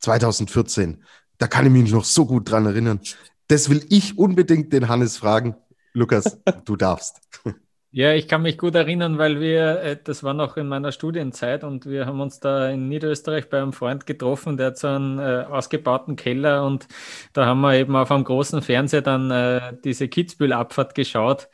2014, 0.00 1.04
da 1.38 1.46
kann 1.46 1.66
ich 1.66 1.72
mich 1.72 1.90
noch 1.92 2.04
so 2.04 2.26
gut 2.26 2.50
dran 2.50 2.66
erinnern. 2.66 3.00
Das 3.48 3.70
will 3.70 3.84
ich 3.88 4.18
unbedingt 4.18 4.72
den 4.72 4.88
Hannes 4.88 5.16
fragen. 5.16 5.56
Lukas, 5.92 6.38
du 6.64 6.76
darfst. 6.76 7.20
Ja, 7.92 8.12
ich 8.12 8.28
kann 8.28 8.42
mich 8.42 8.58
gut 8.58 8.74
erinnern, 8.74 9.16
weil 9.16 9.40
wir, 9.40 9.80
äh, 9.80 9.96
das 10.04 10.22
war 10.22 10.34
noch 10.34 10.58
in 10.58 10.68
meiner 10.68 10.92
Studienzeit 10.92 11.64
und 11.64 11.86
wir 11.86 12.04
haben 12.04 12.20
uns 12.20 12.40
da 12.40 12.68
in 12.68 12.90
Niederösterreich 12.90 13.48
bei 13.48 13.56
einem 13.56 13.72
Freund 13.72 14.04
getroffen, 14.04 14.58
der 14.58 14.66
hat 14.66 14.76
so 14.76 14.88
einen 14.88 15.18
äh, 15.18 15.46
ausgebauten 15.48 16.14
Keller 16.14 16.66
und 16.66 16.86
da 17.32 17.46
haben 17.46 17.62
wir 17.62 17.72
eben 17.72 17.96
auf 17.96 18.10
einem 18.10 18.24
großen 18.24 18.60
Fernseher 18.60 19.00
dann 19.00 19.30
äh, 19.30 19.72
diese 19.82 20.08
Kitzbühel-Abfahrt 20.08 20.94
geschaut 20.94 21.48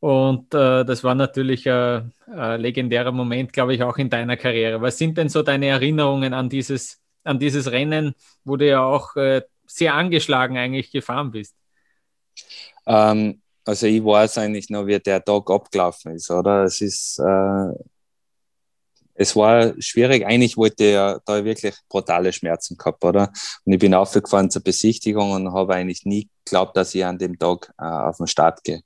und 0.00 0.52
äh, 0.52 0.84
das 0.84 1.04
war 1.04 1.14
natürlich 1.14 1.70
ein, 1.70 2.12
ein 2.26 2.60
legendärer 2.60 3.12
Moment, 3.12 3.52
glaube 3.52 3.74
ich, 3.74 3.82
auch 3.84 3.96
in 3.96 4.10
deiner 4.10 4.36
Karriere. 4.36 4.82
Was 4.82 4.98
sind 4.98 5.16
denn 5.16 5.28
so 5.28 5.42
deine 5.42 5.66
Erinnerungen 5.66 6.34
an 6.34 6.48
dieses, 6.48 7.03
an 7.24 7.38
dieses 7.38 7.70
Rennen, 7.70 8.14
wo 8.44 8.56
du 8.56 8.66
ja 8.66 8.82
auch 8.82 9.16
äh, 9.16 9.42
sehr 9.66 9.94
angeschlagen 9.94 10.56
eigentlich 10.56 10.90
gefahren 10.92 11.30
bist? 11.30 11.54
Ähm, 12.86 13.42
also 13.64 13.86
ich 13.86 14.04
weiß 14.04 14.38
eigentlich 14.38 14.70
noch, 14.70 14.86
wie 14.86 14.98
der 14.98 15.24
Tag 15.24 15.50
abgelaufen 15.50 16.14
ist, 16.14 16.30
oder? 16.30 16.64
Es 16.64 16.80
ist, 16.80 17.18
äh, 17.18 17.72
es 19.14 19.34
war 19.34 19.74
schwierig. 19.78 20.26
Eigentlich 20.26 20.56
wollte 20.56 20.84
ich 20.84 20.92
ja 20.92 21.18
da 21.24 21.44
wirklich 21.44 21.74
brutale 21.88 22.32
Schmerzen 22.32 22.76
gehabt, 22.76 23.02
oder? 23.04 23.32
Und 23.64 23.72
ich 23.72 23.78
bin 23.78 23.94
aufgefahren 23.94 24.50
zur 24.50 24.62
Besichtigung 24.62 25.32
und 25.32 25.52
habe 25.52 25.74
eigentlich 25.74 26.04
nie 26.04 26.28
geglaubt, 26.44 26.76
dass 26.76 26.94
ich 26.94 27.04
an 27.04 27.18
dem 27.18 27.38
Tag 27.38 27.72
äh, 27.78 27.84
auf 27.84 28.18
den 28.18 28.26
Start 28.26 28.62
gehe. 28.64 28.82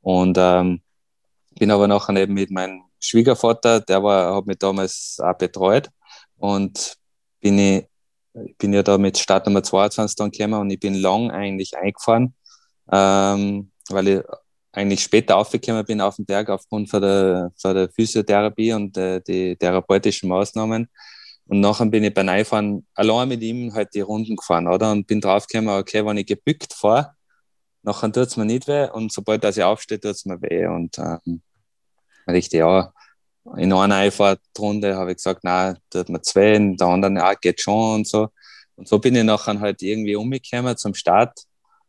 Und 0.00 0.36
ähm, 0.38 0.82
bin 1.58 1.70
aber 1.70 1.86
nachher 1.86 2.16
eben 2.16 2.34
mit 2.34 2.50
meinem 2.50 2.82
Schwiegervater, 2.98 3.80
der 3.80 4.02
war, 4.02 4.34
hat 4.36 4.46
mich 4.46 4.58
damals 4.58 5.18
auch 5.22 5.36
betreut 5.36 5.90
und 6.38 6.96
bin 7.42 7.58
ich, 7.58 7.86
ich 8.46 8.56
bin 8.56 8.72
ja 8.72 8.82
da 8.82 8.96
mit 8.96 9.18
Start 9.18 9.46
Nummer 9.46 9.62
22 9.62 10.16
dann 10.16 10.30
gekommen 10.30 10.54
und 10.54 10.70
ich 10.70 10.80
bin 10.80 10.94
lang 10.94 11.30
eigentlich 11.30 11.76
eingefahren. 11.76 12.34
Ähm, 12.90 13.70
weil 13.90 14.08
ich 14.08 14.20
eigentlich 14.72 15.02
später 15.02 15.36
aufgekommen 15.36 15.84
bin 15.84 16.00
auf 16.00 16.16
den 16.16 16.24
Berg 16.24 16.48
aufgrund 16.48 16.88
von 16.88 17.02
der, 17.02 17.52
von 17.60 17.74
der 17.74 17.90
Physiotherapie 17.90 18.72
und 18.72 18.96
äh, 18.96 19.20
die 19.20 19.56
therapeutischen 19.56 20.28
Maßnahmen. 20.30 20.88
Und 21.46 21.60
nachher 21.60 21.86
bin 21.86 22.04
ich 22.04 22.14
beim 22.14 22.28
Einfahren 22.28 22.86
allein 22.94 23.28
mit 23.28 23.42
ihm 23.42 23.74
halt 23.74 23.94
die 23.94 24.00
Runden 24.00 24.36
gefahren, 24.36 24.68
oder? 24.68 24.92
Und 24.92 25.06
bin 25.06 25.20
draufgekommen, 25.20 25.78
okay, 25.78 26.04
wenn 26.06 26.16
ich 26.16 26.26
gebückt 26.26 26.72
fahre, 26.72 27.14
nachher 27.82 28.12
tut 28.12 28.28
es 28.28 28.36
mir 28.36 28.46
nicht 28.46 28.68
weh 28.68 28.88
und 28.90 29.12
sobald 29.12 29.44
dass 29.44 29.56
ich 29.56 29.64
aufstehe, 29.64 30.00
tut 30.00 30.12
es 30.12 30.24
mir 30.24 30.40
weh. 30.40 30.66
Und 30.66 30.98
ähm, 30.98 31.42
richtig, 32.26 32.60
ja, 32.60 32.92
in 33.56 33.72
einer 33.72 33.96
Einfahrtrunde 33.96 34.96
habe 34.96 35.10
ich 35.10 35.16
gesagt, 35.16 35.44
nein, 35.44 35.76
tut 35.90 36.08
mir 36.08 36.22
zwei, 36.22 36.54
in 36.54 36.76
der 36.76 36.86
anderen, 36.86 37.16
ja, 37.16 37.34
geht 37.34 37.60
schon 37.60 37.96
und 37.96 38.06
so. 38.06 38.28
Und 38.76 38.88
so 38.88 38.98
bin 38.98 39.14
ich 39.16 39.24
nachher 39.24 39.58
halt 39.60 39.82
irgendwie 39.82 40.16
umgekommen 40.16 40.76
zum 40.76 40.94
Start 40.94 41.40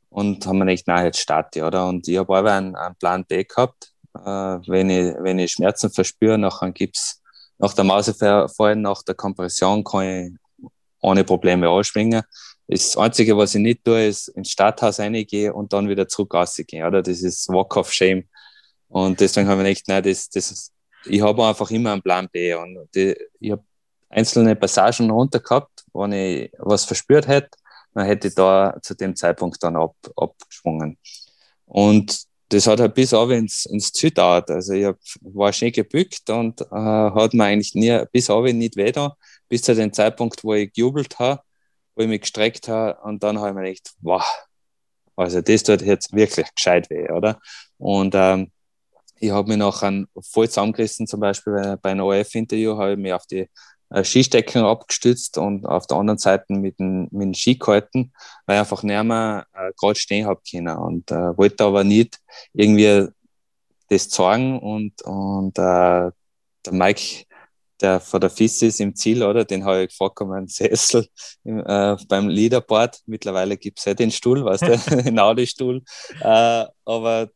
und 0.09 0.45
haben 0.45 0.59
mir 0.59 0.65
gedacht, 0.65 0.87
nein, 0.87 1.05
jetzt 1.05 1.19
starte 1.19 1.59
ich, 1.59 1.65
oder? 1.65 1.87
Und 1.87 2.07
ich 2.07 2.17
habe 2.17 2.37
aber 2.37 2.53
einen, 2.53 2.75
einen, 2.75 2.95
Plan 2.95 3.25
B 3.25 3.43
gehabt. 3.43 3.91
Äh, 4.15 4.19
wenn, 4.67 4.89
ich, 4.89 5.15
wenn 5.19 5.39
ich 5.39 5.53
Schmerzen 5.53 5.89
verspüre, 5.89 6.37
nachher 6.37 6.71
gibt's 6.71 7.21
nach 7.57 7.73
der 7.73 7.83
Mausefallen, 7.83 8.81
nach 8.81 9.03
der 9.03 9.15
Kompression 9.15 9.83
kann 9.83 10.01
ich 10.03 10.69
ohne 11.01 11.23
Probleme 11.23 11.69
anschwingen. 11.69 12.23
Das 12.67 12.97
Einzige, 12.97 13.37
was 13.37 13.55
ich 13.55 13.61
nicht 13.61 13.83
tue, 13.83 14.07
ist 14.07 14.29
ins 14.29 14.51
Starthaus 14.51 14.99
reingehen 14.99 15.53
und 15.53 15.73
dann 15.73 15.89
wieder 15.89 16.07
zurück 16.07 16.33
rausgehen, 16.33 16.85
oder? 16.85 17.01
Das 17.01 17.21
ist 17.21 17.49
Walk 17.49 17.75
of 17.77 17.91
Shame. 17.91 18.27
Und 18.87 19.19
deswegen 19.19 19.47
habe 19.47 19.67
ich 19.69 19.83
gedacht, 19.83 20.03
nein, 20.03 20.11
das, 20.11 20.29
das, 20.29 20.71
ich 21.05 21.21
habe 21.21 21.45
einfach 21.45 21.69
immer 21.71 21.93
einen 21.93 22.01
Plan 22.01 22.27
B. 22.31 22.53
Und 22.53 22.87
die, 22.95 23.15
ich 23.39 23.51
habe 23.51 23.63
einzelne 24.09 24.55
Passagen 24.55 25.09
runter 25.09 25.39
gehabt, 25.39 25.85
wenn 25.93 26.11
ich 26.11 26.51
was 26.59 26.85
verspürt 26.85 27.27
hätte, 27.27 27.49
dann 27.93 28.05
hätte 28.05 28.27
ich 28.27 28.35
da 28.35 28.77
zu 28.81 28.95
dem 28.95 29.15
Zeitpunkt 29.15 29.61
dann 29.63 29.75
ab, 29.75 29.95
abgeschwungen. 30.15 30.97
Und 31.65 32.25
das 32.49 32.67
hat 32.67 32.79
halt 32.79 32.93
bis 32.93 33.13
auf 33.13 33.29
ins, 33.31 33.65
ins 33.65 33.91
Ziel 33.91 34.09
gedauert. 34.09 34.49
Also 34.49 34.73
ich 34.73 34.85
hab, 34.85 34.97
war 35.21 35.51
schön 35.53 35.71
gebückt 35.71 36.29
und 36.29 36.61
äh, 36.61 36.65
hat 36.71 37.33
mir 37.33 37.45
eigentlich 37.45 37.73
nie, 37.73 38.03
bis 38.11 38.29
auf 38.29 38.45
nicht 38.45 38.75
weh 38.75 38.91
bis 39.49 39.61
zu 39.61 39.75
dem 39.75 39.93
Zeitpunkt, 39.93 40.43
wo 40.43 40.53
ich 40.53 40.71
gejubelt 40.73 41.19
habe, 41.19 41.41
wo 41.95 42.03
ich 42.03 42.07
mich 42.07 42.21
gestreckt 42.21 42.67
habe 42.67 42.99
und 43.03 43.23
dann 43.23 43.39
habe 43.39 43.49
ich 43.49 43.55
mir 43.55 43.63
gedacht, 43.63 43.93
wow, 44.01 44.23
also 45.15 45.41
das 45.41 45.63
tut 45.63 45.81
jetzt 45.81 46.13
wirklich 46.13 46.47
gescheit 46.55 46.89
weh, 46.89 47.09
oder? 47.11 47.39
Und 47.77 48.13
ähm, 48.15 48.51
ich 49.24 49.32
habe 49.32 49.47
mich 49.47 49.57
nachher 49.57 50.05
voll 50.21 50.49
zusammengerissen, 50.49 51.07
zum 51.07 51.21
Beispiel 51.21 51.78
bei 51.82 51.91
einem 51.91 52.05
ORF-Interview, 52.05 52.78
habe 52.78 52.93
ich 52.93 52.97
mich 52.97 53.13
auf 53.13 53.26
die 53.26 53.47
Skistecken 54.03 54.63
abgestützt 54.63 55.38
und 55.38 55.65
auf 55.65 55.88
der 55.88 55.97
anderen 55.97 56.17
Seite 56.17 56.51
mit 56.53 56.80
dem, 56.80 57.03
mit 57.11 57.21
dem 57.21 57.34
Ski 57.34 57.55
gehalten, 57.55 58.11
weil 58.45 58.55
ich 58.55 58.59
einfach 58.59 58.84
nicht 58.84 59.03
mehr 59.03 59.45
äh, 59.53 59.71
gerade 59.80 59.95
stehen 59.95 60.26
habe 60.26 60.41
können 60.49 60.76
und 60.76 61.11
äh, 61.11 61.38
wollte 61.38 61.63
aber 61.63 61.84
nicht 61.84 62.19
irgendwie 62.53 63.07
das 63.89 64.09
zeigen 64.09 64.59
und, 64.59 65.01
und 65.03 65.57
äh, 65.57 66.11
der 66.65 66.71
Mike, 66.71 67.26
der 67.80 67.99
von 67.99 68.19
der 68.19 68.30
FIS 68.30 68.61
ist 68.63 68.80
im 68.82 68.95
Ziel, 68.95 69.24
oder? 69.24 69.45
Den 69.45 69.63
habe 69.63 69.84
ich 69.84 69.89
gefragt, 69.89 70.19
um 70.21 70.32
einen 70.32 70.47
Sessel 70.47 71.07
im, 71.43 71.59
äh, 71.59 71.95
beim 72.07 72.30
Leaderboard. 72.30 73.01
Mittlerweile 73.05 73.57
gibt 73.57 73.80
es 73.80 73.86
ja 73.86 73.93
den 73.93 74.11
Stuhl, 74.11 74.43
weißt 74.43 74.63
du, 74.63 74.78
den 75.03 75.19
Audi-Stuhl. 75.19 75.82
Äh, 76.21 76.65
aber 76.86 77.30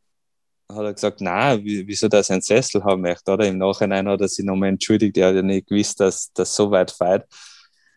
hat 0.70 0.84
er 0.84 0.94
gesagt, 0.94 1.20
na, 1.20 1.56
wieso 1.62 2.08
dass 2.08 2.30
er 2.30 2.34
einen 2.34 2.42
Sessel 2.42 2.84
haben 2.84 3.02
möchte, 3.02 3.32
oder? 3.32 3.46
Im 3.46 3.58
Nachhinein 3.58 4.08
hat 4.08 4.20
er 4.20 4.28
sich 4.28 4.44
nochmal 4.44 4.70
entschuldigt, 4.70 5.16
er 5.16 5.28
hat 5.28 5.34
ja 5.36 5.42
nicht 5.42 5.68
gewusst, 5.68 6.00
dass 6.00 6.32
das 6.32 6.54
so 6.54 6.70
weit 6.70 6.90
feiert. 6.90 7.26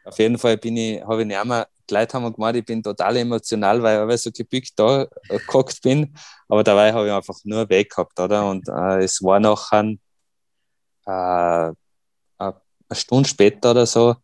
Auf 0.06 0.18
jeden 0.20 0.38
Fall 0.38 0.58
bin 0.58 0.78
ich, 0.78 1.02
habe 1.04 1.22
ich 1.22 1.28
nicht 1.28 1.38
einmal, 1.38 1.68
die 1.90 1.94
Leute 1.94 2.14
haben 2.14 2.34
gemeint, 2.34 2.58
ich 2.58 2.66
bin 2.66 2.82
total 2.82 3.18
emotional, 3.18 3.84
weil 3.84 4.10
ich 4.12 4.22
so 4.22 4.32
gebückt 4.32 4.72
da 4.78 5.04
äh, 5.04 5.40
gehockt 5.46 5.82
bin, 5.82 6.16
aber 6.48 6.64
dabei 6.64 6.94
habe 6.94 7.08
ich 7.08 7.14
einfach 7.14 7.38
nur 7.44 7.68
weg 7.70 7.90
gehabt, 7.90 8.20
oder? 8.20 8.50
Und 8.50 8.68
äh, 8.70 9.04
es 9.04 9.22
war 9.22 9.40
nachher 9.40 9.96
äh, 11.06 11.74
eine 12.38 12.56
Stunde 12.94 13.30
später 13.30 13.72
oder 13.72 13.86
so, 13.86 14.16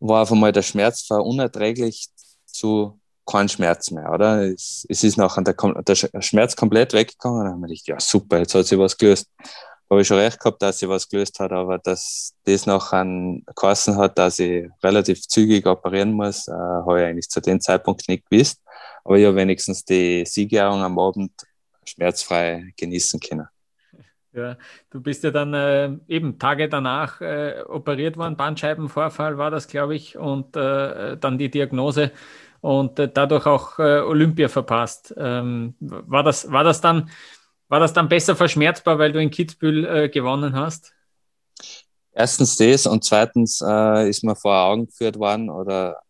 war 0.00 0.22
auf 0.22 0.32
einmal 0.32 0.52
der 0.52 0.62
Schmerz 0.62 1.08
war 1.10 1.24
unerträglich 1.24 2.08
zu 2.46 2.99
kein 3.30 3.48
Schmerz 3.48 3.90
mehr, 3.90 4.12
oder? 4.12 4.42
Es, 4.42 4.86
es 4.88 5.04
ist 5.04 5.16
nachher 5.16 5.42
der, 5.42 5.54
der, 5.54 6.22
Schmerz 6.22 6.56
komplett 6.56 6.92
weggegangen. 6.92 7.44
Dann 7.44 7.54
habe 7.54 7.66
gedacht, 7.66 7.88
ja 7.88 8.00
super, 8.00 8.38
jetzt 8.38 8.54
hat 8.54 8.66
sich 8.66 8.78
was 8.78 8.96
gelöst. 8.96 9.30
Habe 9.90 10.02
ich 10.02 10.06
schon 10.06 10.18
recht 10.18 10.38
gehabt, 10.38 10.62
dass 10.62 10.78
sie 10.78 10.88
was 10.88 11.08
gelöst 11.08 11.40
hat, 11.40 11.52
aber 11.52 11.78
dass 11.78 12.34
das 12.44 12.66
nachher 12.66 13.04
geheißen 13.56 13.96
hat, 13.96 14.18
dass 14.18 14.38
ich 14.38 14.68
relativ 14.82 15.22
zügig 15.22 15.66
operieren 15.66 16.12
muss, 16.12 16.46
äh, 16.46 16.52
habe 16.52 17.00
ich 17.00 17.06
eigentlich 17.06 17.28
zu 17.28 17.40
dem 17.40 17.60
Zeitpunkt 17.60 18.08
nicht 18.08 18.28
gewusst. 18.30 18.60
Aber 19.04 19.18
ich 19.18 19.26
habe 19.26 19.36
wenigstens 19.36 19.84
die 19.84 20.24
Siegerehrung 20.26 20.82
am 20.82 20.98
Abend 20.98 21.32
schmerzfrei 21.84 22.72
genießen 22.76 23.18
können. 23.18 23.48
Ja, 24.32 24.56
du 24.90 25.00
bist 25.00 25.24
ja 25.24 25.32
dann 25.32 25.54
äh, 25.54 25.90
eben 26.06 26.38
Tage 26.38 26.68
danach 26.68 27.20
äh, 27.20 27.64
operiert 27.66 28.16
worden, 28.16 28.36
Bandscheibenvorfall 28.36 29.38
war 29.38 29.50
das, 29.50 29.66
glaube 29.66 29.96
ich, 29.96 30.16
und 30.16 30.54
äh, 30.54 31.16
dann 31.16 31.36
die 31.36 31.50
Diagnose 31.50 32.12
und 32.60 32.98
äh, 32.98 33.10
dadurch 33.12 33.46
auch 33.46 33.78
äh, 33.78 34.00
Olympia 34.00 34.48
verpasst. 34.48 35.14
Ähm, 35.16 35.74
war, 35.80 36.22
das, 36.22 36.50
war, 36.50 36.64
das 36.64 36.80
dann, 36.80 37.10
war 37.68 37.80
das 37.80 37.92
dann 37.92 38.08
besser 38.08 38.36
verschmerzbar, 38.36 38.98
weil 38.98 39.12
du 39.12 39.20
in 39.20 39.30
Kitzbühel 39.30 39.84
äh, 39.84 40.08
gewonnen 40.08 40.54
hast? 40.54 40.92
Erstens 42.12 42.56
das 42.56 42.86
und 42.86 43.04
zweitens 43.04 43.60
ist 43.60 44.24
mir 44.24 44.34
vor 44.34 44.52
Augen 44.52 44.86
geführt 44.86 45.16
worden 45.16 45.48
oder 45.48 46.00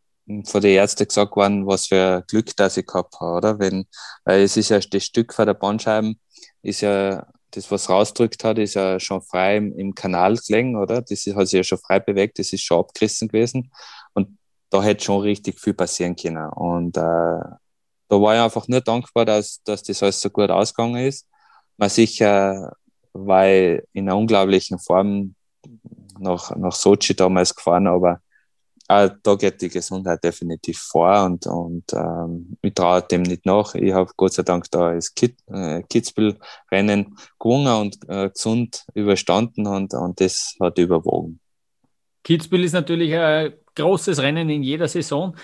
vor 0.47 0.63
die 0.63 0.73
Ärzte 0.73 1.07
gesagt 1.07 1.37
worden, 1.37 1.67
was 1.67 1.87
für 1.87 2.25
Glück, 2.27 2.57
dass 2.57 2.79
ich 2.79 2.87
gehabt 2.87 3.21
habe, 3.21 3.37
oder? 3.37 3.59
Wenn, 3.59 3.87
weil 4.25 4.43
es 4.43 4.57
ist 4.57 4.71
ja 4.71 4.79
das 4.79 5.05
Stück 5.05 5.35
von 5.35 5.47
der 5.47 5.55
Bandscheiben 5.55 6.19
ist 6.63 6.81
ja 6.81 7.27
das, 7.53 7.71
was 7.71 7.89
rausdrückt 7.89 8.45
hat, 8.45 8.59
ist 8.59 8.75
ja 8.75 9.01
schon 9.01 9.23
frei 9.23 9.57
im, 9.57 9.77
im 9.77 9.95
Kanal 9.95 10.37
gelegen, 10.37 10.77
oder? 10.77 11.03
Das 11.03 11.27
hat 11.27 11.49
sich 11.49 11.57
ja 11.57 11.65
schon 11.65 11.79
frei 11.79 11.99
bewegt, 11.99 12.39
das 12.39 12.53
ist 12.53 12.63
schon 12.63 12.79
abgerissen 12.79 13.29
gewesen. 13.29 13.73
Da 14.71 14.83
hätte 14.83 15.05
schon 15.05 15.21
richtig 15.23 15.61
viel 15.61 15.75
passieren 15.75 16.17
können. 16.17 16.49
Und 16.51 16.97
äh, 16.97 17.01
da 17.01 17.59
war 18.09 18.35
ich 18.35 18.41
einfach 18.41 18.67
nur 18.69 18.81
dankbar, 18.81 19.25
dass, 19.25 19.63
dass 19.65 19.83
das 19.83 20.03
alles 20.03 20.21
so 20.21 20.31
gut 20.31 20.51
ausgegangen 20.51 21.07
ist. 21.07 21.27
Man 21.77 21.89
sicher 21.89 22.73
ich 23.15 23.83
in 23.93 24.09
einer 24.09 24.17
unglaublichen 24.17 24.79
Form 24.79 25.35
nach, 26.19 26.55
nach 26.57 26.73
Sochi 26.73 27.15
damals 27.15 27.55
gefahren, 27.55 27.87
aber 27.87 28.21
äh, 28.89 29.11
da 29.23 29.35
geht 29.37 29.63
die 29.63 29.69
Gesundheit 29.69 30.23
definitiv 30.25 30.79
vor 30.79 31.25
und, 31.25 31.47
und 31.47 31.85
ähm, 31.93 32.57
ich 32.61 32.75
traue 32.75 33.03
dem 33.03 33.23
nicht 33.23 33.47
nach. 33.47 33.75
Ich 33.75 33.93
habe 33.93 34.11
Gott 34.17 34.33
sei 34.33 34.43
Dank 34.43 34.71
da 34.71 34.93
das 34.95 35.15
Kid, 35.15 35.37
äh, 35.47 35.83
Kitzbühel-Rennen 35.83 37.17
gewonnen 37.39 37.81
und 37.81 37.99
äh, 38.09 38.31
gesund 38.31 38.85
überstanden 38.95 39.67
und, 39.67 39.95
und 39.95 40.21
das 40.21 40.57
hat 40.61 40.79
überwogen. 40.79 41.41
Kitzbühel 42.25 42.65
ist 42.65 42.73
natürlich 42.73 43.15
ein 43.15 43.55
großes 43.75 44.21
Rennen 44.21 44.51
in 44.51 44.63
jeder 44.63 44.89
Saison. 44.89 45.37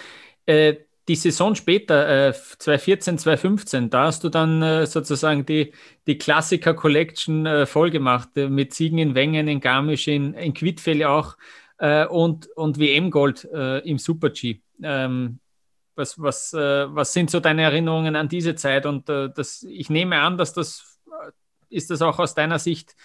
Äh, 0.47 0.77
die 1.09 1.15
Saison 1.15 1.55
später, 1.55 2.29
äh, 2.29 2.33
2014, 2.33 3.19
2015, 3.19 3.91
da 3.91 4.07
hast 4.07 4.25
du 4.25 4.29
dann 4.29 4.61
äh, 4.63 4.87
sozusagen 4.87 5.47
die, 5.47 5.73
die 6.07 6.19
Klassiker-Collection 6.19 7.47
äh, 7.47 7.67
vollgemacht, 7.67 8.37
äh, 8.37 8.49
mit 8.49 8.75
Siegen 8.75 8.99
in 8.99 9.15
Wengen, 9.15 9.47
in 9.47 9.61
Garmisch, 9.61 10.09
in, 10.09 10.35
in 10.35 10.53
Quidfell 10.53 11.05
auch 11.05 11.37
äh, 11.79 12.07
und, 12.07 12.49
und 12.57 12.79
WM-Gold 12.79 13.49
äh, 13.53 13.79
im 13.89 13.99
Super-G. 13.99 14.61
Ähm, 14.83 15.39
was, 15.95 16.21
was, 16.21 16.53
äh, 16.53 16.95
was 16.95 17.13
sind 17.13 17.31
so 17.31 17.41
deine 17.41 17.63
Erinnerungen 17.63 18.17
an 18.17 18.29
diese 18.29 18.55
Zeit? 18.55 18.85
Und 18.85 19.09
äh, 19.09 19.31
das, 19.35 19.63
ich 19.63 19.89
nehme 19.91 20.21
an, 20.21 20.37
dass 20.37 20.53
das 20.53 21.01
äh, 21.07 21.31
ist 21.69 21.91
das 21.91 22.03
auch 22.03 22.19
aus 22.19 22.35
deiner 22.35 22.59
Sicht 22.59 22.97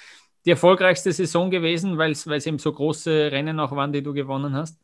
die 0.45 0.51
erfolgreichste 0.51 1.11
Saison 1.11 1.51
gewesen, 1.51 1.97
weil 1.97 2.11
es 2.11 2.25
eben 2.27 2.59
so 2.59 2.71
große 2.71 3.31
Rennen 3.31 3.59
auch 3.59 3.71
waren, 3.71 3.93
die 3.93 4.01
du 4.01 4.13
gewonnen 4.13 4.55
hast? 4.55 4.77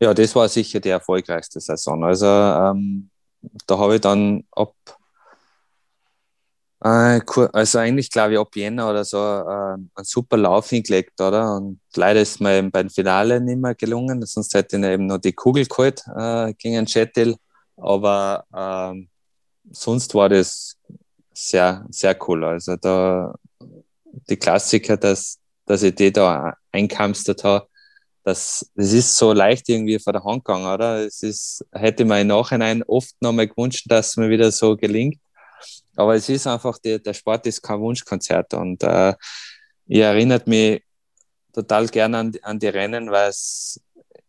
Ja, 0.00 0.12
das 0.14 0.34
war 0.34 0.48
sicher 0.48 0.80
die 0.80 0.90
erfolgreichste 0.90 1.60
Saison. 1.60 2.04
Also 2.04 2.26
ähm, 2.26 3.10
da 3.66 3.78
habe 3.78 3.96
ich 3.96 4.00
dann 4.00 4.44
ab 4.52 4.74
äh, 6.84 7.20
also 7.52 7.78
eigentlich 7.78 8.10
glaube 8.10 8.34
ich 8.34 8.38
ab 8.38 8.54
Jänner 8.54 8.90
oder 8.90 9.04
so 9.04 9.18
äh, 9.18 9.74
einen 9.74 9.90
super 10.02 10.36
Lauf 10.36 10.68
hingelegt, 10.68 11.20
oder? 11.20 11.56
Und 11.56 11.80
leider 11.96 12.20
ist 12.20 12.40
mir 12.40 12.58
eben 12.58 12.70
beim 12.70 12.90
Finale 12.90 13.40
nicht 13.40 13.58
mehr 13.58 13.74
gelungen, 13.74 14.24
sonst 14.26 14.52
hätte 14.54 14.76
ich 14.76 14.84
eben 14.84 15.06
noch 15.06 15.18
die 15.18 15.32
Kugel 15.32 15.64
geholt 15.64 16.02
äh, 16.14 16.52
gegen 16.54 16.86
Chettil. 16.86 17.36
Aber 17.76 18.44
äh, 18.52 19.06
sonst 19.72 20.14
war 20.14 20.28
das 20.28 20.76
sehr, 21.32 21.86
sehr 21.90 22.16
cool. 22.28 22.44
Also 22.44 22.76
da 22.76 23.34
die 24.28 24.36
Klassiker, 24.36 24.96
dass, 24.96 25.38
dass 25.66 25.82
ich 25.82 25.94
die 25.94 26.12
da 26.12 26.54
einkamstert 26.72 27.44
habe, 27.44 27.66
das, 28.24 28.70
das 28.74 28.92
ist 28.92 29.16
so 29.16 29.32
leicht 29.32 29.68
irgendwie 29.68 29.98
vor 29.98 30.14
der 30.14 30.24
Hand 30.24 30.44
gegangen, 30.44 30.66
oder? 30.66 31.04
Es 31.04 31.22
ist, 31.22 31.64
hätte 31.72 32.06
man 32.06 32.22
im 32.22 32.28
Nachhinein 32.28 32.82
oft 32.84 33.14
nochmal 33.20 33.46
gewünscht, 33.46 33.84
dass 33.88 34.08
es 34.08 34.16
mir 34.16 34.30
wieder 34.30 34.50
so 34.50 34.76
gelingt. 34.76 35.20
Aber 35.94 36.14
es 36.14 36.28
ist 36.28 36.46
einfach, 36.46 36.78
die, 36.78 37.00
der 37.02 37.12
Sport 37.12 37.46
ist 37.46 37.62
kein 37.62 37.80
Wunschkonzert 37.80 38.54
und 38.54 38.82
äh, 38.82 39.14
ich 39.86 40.00
erinnert 40.00 40.46
mich 40.46 40.82
total 41.52 41.86
gerne 41.88 42.18
an, 42.18 42.32
an 42.42 42.58
die 42.58 42.68
Rennen, 42.68 43.10
weil 43.10 43.28
es 43.28 43.80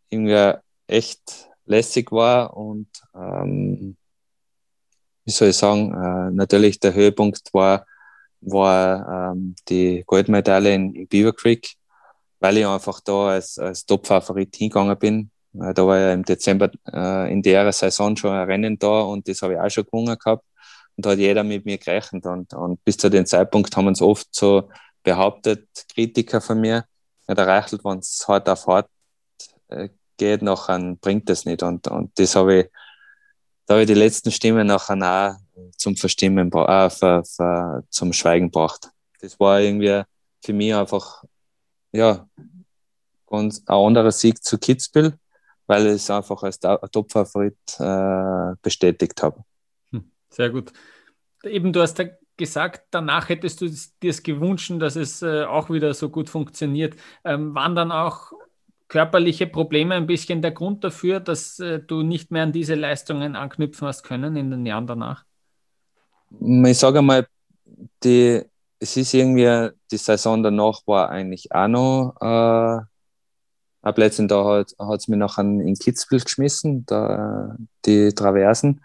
irgendwie 0.10 0.54
echt 0.88 1.50
lässig 1.66 2.12
war 2.12 2.56
und 2.56 2.88
ähm, 3.16 3.98
wie 5.24 5.32
soll 5.32 5.50
ich 5.50 5.58
sagen, 5.58 5.92
äh, 5.92 6.32
natürlich 6.32 6.80
der 6.80 6.94
Höhepunkt 6.94 7.52
war, 7.54 7.86
war 8.46 9.32
ähm, 9.34 9.56
die 9.68 10.04
Goldmedaille 10.06 10.74
in, 10.74 10.94
in 10.94 11.08
Beaver 11.08 11.34
Creek, 11.34 11.76
weil 12.40 12.58
ich 12.58 12.68
einfach 12.68 13.00
da 13.02 13.30
als, 13.30 13.58
als 13.58 13.86
Top-Favorit 13.86 14.56
hingegangen 14.56 14.98
bin. 14.98 15.32
Äh, 15.54 15.74
da 15.74 15.86
war 15.86 15.98
ja 15.98 16.14
im 16.14 16.24
Dezember 16.24 16.72
äh, 16.92 17.32
in 17.32 17.42
der 17.42 17.72
Saison 17.72 18.16
schon 18.16 18.32
ein 18.32 18.48
Rennen 18.48 18.80
da 18.80 19.02
und 19.02 19.28
das 19.28 19.42
habe 19.42 19.54
ich 19.54 19.60
auch 19.60 19.70
schon 19.70 19.86
gewonnen 19.86 20.18
gehabt 20.18 20.44
und 20.96 21.06
da 21.06 21.12
hat 21.12 21.20
jeder 21.20 21.44
mit 21.44 21.66
mir 21.66 21.78
gerechnet. 21.78 22.26
Und, 22.26 22.54
und 22.54 22.84
bis 22.84 22.98
zu 22.98 23.10
dem 23.10 23.26
Zeitpunkt 23.26 23.76
haben 23.76 23.88
uns 23.88 24.02
oft 24.02 24.28
so 24.32 24.70
behauptet, 25.04 25.68
Kritiker 25.94 26.42
von 26.42 26.60
mir, 26.60 26.86
ja, 27.28 27.36
der 27.36 27.48
Reichelt, 27.48 27.84
wenn 27.84 28.00
es 28.00 28.26
hart 28.28 28.48
auf 28.50 28.68
hart 28.68 28.90
äh, 29.70 29.90
geht, 30.18 30.42
nachher 30.42 30.96
bringt 31.02 31.30
das 31.30 31.46
nicht. 31.46 31.64
Und, 31.64 31.88
und 31.88 32.18
das 32.20 32.36
habe 32.36 32.56
ich, 32.60 32.66
da 33.66 33.74
habe 33.74 33.82
ich 33.82 33.88
die 33.88 33.94
letzten 33.94 34.32
Stimmen 34.32 34.68
nachher 34.68 34.98
auch 34.98 35.72
zum 35.78 35.96
Verstimmen, 35.96 36.52
äh, 36.52 36.90
für, 36.90 37.24
für, 37.24 37.84
zum 37.90 38.14
Schweigen 38.14 38.52
gebracht. 38.52 38.90
Das 39.22 39.40
war 39.40 39.60
irgendwie 39.60 40.04
für 40.44 40.54
mich 40.54 40.74
einfach, 40.74 41.24
ja, 41.92 42.28
ganz 43.28 43.64
ein 43.66 43.76
anderer 43.76 44.12
Sieg 44.12 44.44
zu 44.44 44.58
Kitzbühel, 44.58 45.18
weil 45.68 45.88
ich 45.88 45.94
es 45.94 46.10
einfach 46.10 46.44
als 46.44 46.60
Top-Favorit 46.60 47.58
äh, 47.80 48.56
bestätigt 48.62 49.22
habe. 49.24 49.44
Sehr 50.30 50.50
gut. 50.50 50.72
Eben, 51.44 51.74
du 51.74 51.82
hast 51.82 51.98
ja 51.98 52.06
gesagt, 52.38 52.88
danach 52.92 53.30
hättest 53.30 53.62
du 53.62 53.70
dir 53.70 54.10
es 54.10 54.22
gewünscht, 54.22 54.72
dass 54.78 54.96
es 54.96 55.22
äh, 55.22 55.46
auch 55.46 55.70
wieder 55.70 55.94
so 55.94 56.10
gut 56.10 56.30
funktioniert. 56.30 56.96
Ähm, 57.24 57.56
waren 57.56 57.76
dann 57.76 57.92
auch 57.92 58.34
körperliche 58.96 59.46
Probleme 59.46 59.96
ein 59.96 60.08
bisschen 60.08 60.42
der 60.42 60.52
Grund 60.52 60.82
dafür, 60.86 61.20
dass 61.20 61.60
äh, 61.60 61.82
du 61.82 62.02
nicht 62.02 62.32
mehr 62.32 62.44
an 62.44 62.54
diese 62.54 62.76
Leistungen 62.76 63.36
anknüpfen 63.36 63.90
hast 63.90 64.04
können 64.04 64.38
in 64.38 64.50
den 64.52 64.66
Jahren 64.66 64.88
danach? 64.88 65.26
Ich 66.40 66.78
sage 66.78 67.02
mal, 67.02 67.28
die, 68.06 68.42
es 68.80 68.96
ist 68.96 69.14
irgendwie, 69.14 69.72
die 69.92 69.98
Saison 69.98 70.42
danach 70.42 70.80
war 70.86 71.10
eigentlich 71.10 71.52
auch 71.52 71.68
noch 71.68 72.16
äh, 72.22 72.86
ein 73.82 73.94
Plätzchen, 73.94 74.30
da 74.30 74.64
hat 74.80 75.00
es 75.02 75.10
mich 75.10 75.20
nachher 75.20 75.44
in 75.44 75.76
Kitzbühel 75.76 76.22
geschmissen, 76.22 76.86
da, 76.86 77.54
die 77.86 78.14
Traversen. 78.14 78.80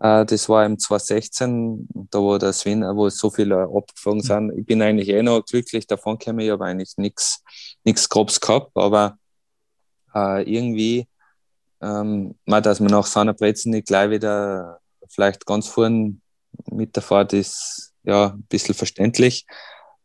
Äh, 0.00 0.26
das 0.26 0.48
war 0.48 0.64
im 0.64 0.78
2016, 0.78 1.88
da 2.08 2.20
wo 2.20 2.38
der 2.38 2.52
Sven, 2.52 2.82
wo 2.94 3.08
so 3.08 3.30
viele 3.30 3.62
abgeflogen 3.64 4.22
sind. 4.22 4.52
Ich 4.56 4.64
bin 4.64 4.80
eigentlich 4.80 5.08
eh 5.08 5.24
noch 5.24 5.44
glücklich 5.44 5.88
davon 5.88 6.18
gekommen. 6.18 6.38
Ich 6.38 6.50
habe 6.50 6.66
eigentlich 6.66 6.96
nichts 6.98 7.42
nichts 7.82 8.08
Grobs 8.08 8.40
gehabt, 8.40 8.70
aber 8.76 9.18
äh, 10.14 10.42
irgendwie, 10.42 11.08
ähm, 11.80 12.34
dass 12.46 12.80
man 12.80 12.90
nach 12.90 13.06
seiner 13.06 13.34
Brezen 13.34 13.70
nicht 13.70 13.86
gleich 13.86 14.10
wieder 14.10 14.80
vielleicht 15.08 15.46
ganz 15.46 15.66
vorn 15.66 16.20
mit 16.70 16.96
der 16.96 17.02
Fahrt 17.02 17.32
ist, 17.32 17.92
ja, 18.02 18.28
ein 18.28 18.42
bisschen 18.44 18.74
verständlich. 18.74 19.46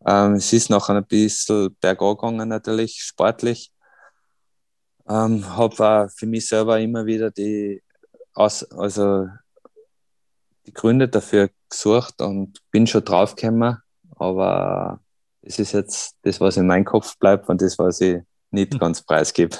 Ähm, 0.05 0.35
es 0.35 0.53
ist 0.53 0.69
nachher 0.69 0.95
ein 0.95 1.05
bisschen 1.05 1.75
bergab 1.81 2.19
gegangen, 2.19 2.49
natürlich, 2.49 3.01
sportlich. 3.01 3.71
Ähm, 5.07 5.55
habe 5.55 6.09
für 6.15 6.25
mich 6.25 6.47
selber 6.47 6.79
immer 6.79 7.05
wieder 7.05 7.31
die, 7.31 7.81
also 8.33 9.27
die 10.65 10.73
Gründe 10.73 11.07
dafür 11.07 11.49
gesucht 11.69 12.21
und 12.21 12.59
bin 12.71 12.87
schon 12.87 13.05
draufgekommen, 13.05 13.77
aber 14.15 14.99
es 15.41 15.59
ist 15.59 15.73
jetzt 15.73 16.15
das, 16.23 16.41
was 16.41 16.57
in 16.57 16.65
meinem 16.65 16.85
Kopf 16.85 17.17
bleibt 17.19 17.47
und 17.49 17.61
das, 17.61 17.77
was 17.77 18.01
ich 18.01 18.21
nicht 18.55 18.79
ganz 18.79 19.03
preisgebe. 19.03 19.55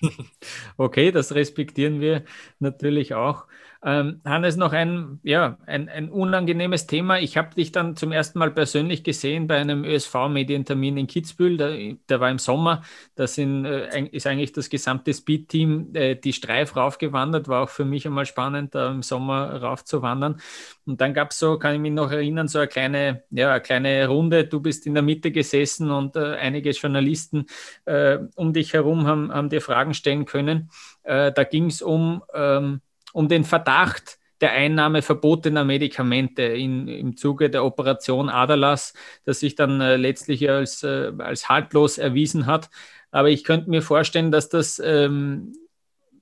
okay, 0.76 1.12
das 1.12 1.34
respektieren 1.34 2.00
wir 2.00 2.24
natürlich 2.58 3.14
auch. 3.14 3.46
Ähm, 3.80 4.20
Hannes, 4.24 4.56
noch 4.56 4.72
ein, 4.72 5.20
ja, 5.22 5.56
ein, 5.64 5.88
ein 5.88 6.10
unangenehmes 6.10 6.88
Thema. 6.88 7.20
Ich 7.20 7.36
habe 7.36 7.54
dich 7.54 7.70
dann 7.70 7.94
zum 7.94 8.10
ersten 8.10 8.40
Mal 8.40 8.50
persönlich 8.50 9.04
gesehen 9.04 9.46
bei 9.46 9.56
einem 9.58 9.84
ÖSV-Medientermin 9.84 10.96
in 10.96 11.06
Kitzbühel. 11.06 11.56
Der, 11.56 11.94
der, 12.08 12.18
war 12.18 12.28
im 12.28 12.40
Sommer. 12.40 12.82
Da 13.14 13.28
sind, 13.28 13.66
äh, 13.66 14.08
ist 14.10 14.26
eigentlich 14.26 14.52
das 14.52 14.68
gesamte 14.68 15.14
Speed-Team 15.14 15.94
äh, 15.94 16.16
die 16.16 16.32
Streif 16.32 16.74
raufgewandert. 16.74 17.46
War 17.46 17.62
auch 17.62 17.68
für 17.68 17.84
mich 17.84 18.04
einmal 18.04 18.26
spannend, 18.26 18.74
da 18.74 18.90
im 18.90 19.02
Sommer 19.02 19.62
raufzuwandern. 19.62 20.40
Und 20.84 21.00
dann 21.00 21.14
gab 21.14 21.30
es 21.30 21.38
so, 21.38 21.56
kann 21.56 21.74
ich 21.76 21.80
mich 21.80 21.92
noch 21.92 22.10
erinnern, 22.10 22.48
so 22.48 22.58
eine 22.58 22.66
kleine, 22.66 23.22
ja, 23.30 23.52
eine 23.52 23.60
kleine 23.60 24.08
Runde. 24.08 24.44
Du 24.44 24.60
bist 24.60 24.86
in 24.86 24.94
der 24.94 25.04
Mitte 25.04 25.30
gesessen 25.30 25.92
und 25.92 26.16
äh, 26.16 26.34
einige 26.34 26.70
Journalisten 26.70 27.46
äh, 27.84 28.18
um 28.34 28.52
dich 28.52 28.72
herum 28.72 29.06
haben, 29.06 29.32
haben 29.32 29.50
dir 29.50 29.60
Fragen 29.60 29.94
stellen 29.94 30.24
können. 30.24 30.70
Äh, 31.04 31.30
da 31.30 31.44
ging 31.44 31.66
es 31.66 31.80
um 31.80 32.24
ähm, 32.34 32.80
um 33.12 33.28
den 33.28 33.44
Verdacht 33.44 34.18
der 34.40 34.52
Einnahme 34.52 35.02
verbotener 35.02 35.64
Medikamente 35.64 36.42
in, 36.42 36.86
im 36.88 37.16
Zuge 37.16 37.50
der 37.50 37.64
Operation 37.64 38.28
Adalas, 38.28 38.94
das 39.24 39.40
sich 39.40 39.54
dann 39.56 39.80
äh, 39.80 39.96
letztlich 39.96 40.48
als, 40.48 40.82
äh, 40.82 41.12
als 41.18 41.48
haltlos 41.48 41.98
erwiesen 41.98 42.46
hat. 42.46 42.70
Aber 43.10 43.30
ich 43.30 43.42
könnte 43.44 43.70
mir 43.70 43.82
vorstellen, 43.82 44.30
dass 44.30 44.48
das 44.48 44.80
ähm, 44.84 45.54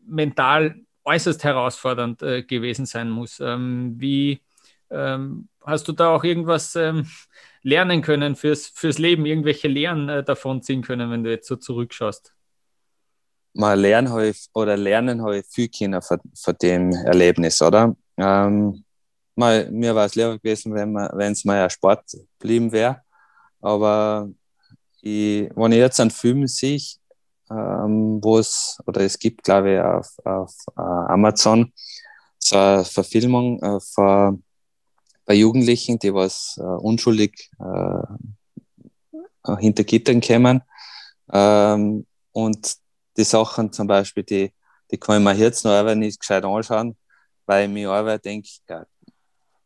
mental 0.06 0.76
äußerst 1.04 1.44
herausfordernd 1.44 2.22
äh, 2.22 2.42
gewesen 2.42 2.86
sein 2.86 3.10
muss. 3.10 3.40
Ähm, 3.40 3.94
wie 3.98 4.40
ähm, 4.90 5.48
hast 5.62 5.88
du 5.88 5.92
da 5.92 6.14
auch 6.14 6.24
irgendwas 6.24 6.76
ähm, 6.76 7.06
lernen 7.62 8.02
können 8.02 8.36
fürs, 8.36 8.68
fürs 8.68 8.98
Leben, 8.98 9.26
irgendwelche 9.26 9.68
Lehren 9.68 10.08
äh, 10.08 10.24
davon 10.24 10.62
ziehen 10.62 10.82
können, 10.82 11.10
wenn 11.10 11.24
du 11.24 11.30
jetzt 11.30 11.48
so 11.48 11.56
zurückschaust? 11.56 12.35
Mal 13.56 13.78
lernen 13.78 14.10
habe 14.10 14.32
oder 14.54 14.76
lernen 14.76 15.26
ich 15.32 15.46
viel 15.46 15.68
können 15.68 16.00
von, 16.02 16.20
von 16.34 16.54
dem 16.60 16.92
Erlebnis, 16.92 17.60
oder? 17.62 17.96
Ähm, 18.16 18.84
mal, 19.34 19.70
mir 19.70 19.94
war 19.94 20.06
es 20.06 20.14
lieber 20.14 20.38
gewesen, 20.38 20.74
wenn 20.74 21.32
es 21.32 21.44
mal 21.44 21.62
ein 21.62 21.70
Sport 21.70 22.04
geblieben 22.38 22.72
wäre. 22.72 23.02
Aber 23.60 24.28
ich, 25.00 25.50
wenn 25.54 25.72
ich 25.72 25.78
jetzt 25.78 26.00
einen 26.00 26.10
Film 26.10 26.46
sehe, 26.46 26.80
ähm, 27.50 28.20
wo 28.22 28.38
es, 28.38 28.78
oder 28.86 29.02
es 29.02 29.18
gibt, 29.18 29.44
glaube 29.44 29.74
ich, 29.74 29.80
auf, 29.80 30.08
auf 30.24 30.54
uh, 30.76 31.12
Amazon, 31.12 31.72
so 32.38 32.56
eine 32.56 32.84
Verfilmung 32.84 33.60
äh, 33.62 33.80
von, 33.80 34.42
bei 35.24 35.34
Jugendlichen, 35.34 35.98
die 35.98 36.12
was 36.12 36.56
äh, 36.58 36.62
unschuldig 36.62 37.50
äh, 37.58 38.02
hinter 39.58 39.84
Gittern 39.84 40.20
kämen. 40.20 40.62
Ähm, 41.32 42.06
und 42.32 42.76
die 43.16 43.24
Sachen 43.24 43.72
zum 43.72 43.86
Beispiel, 43.86 44.22
die, 44.22 44.52
die 44.90 44.98
kann 44.98 45.18
ich 45.18 45.24
mir 45.24 45.34
jetzt 45.34 45.64
noch 45.64 45.72
einfach 45.72 45.94
nicht 45.94 46.20
gescheit 46.20 46.44
anschauen, 46.44 46.96
weil 47.46 47.66
ich 47.66 47.72
mir 47.72 47.90
einfach 47.90 48.18
denke, 48.18 48.48
ja, 48.68 48.84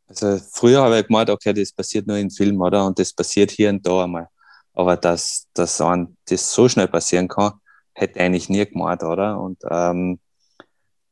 also 0.08 0.38
früher 0.52 0.82
habe 0.82 0.98
ich 0.98 1.06
gemeint, 1.06 1.30
okay, 1.30 1.52
das 1.52 1.72
passiert 1.72 2.06
nur 2.06 2.16
in 2.16 2.30
Filmen, 2.30 2.60
oder? 2.60 2.84
Und 2.84 2.98
das 2.98 3.12
passiert 3.12 3.52
hier 3.52 3.70
und 3.70 3.86
da 3.86 4.04
einmal. 4.04 4.28
Aber 4.74 4.96
dass, 4.96 5.46
dass 5.54 5.76
das 5.78 6.52
so 6.52 6.68
schnell 6.68 6.88
passieren 6.88 7.28
kann, 7.28 7.52
hätte 7.94 8.18
ich 8.18 8.24
eigentlich 8.24 8.48
nie 8.48 8.66
gemeint, 8.66 9.04
oder? 9.04 9.40
Und 9.40 9.58
ähm, 9.70 10.18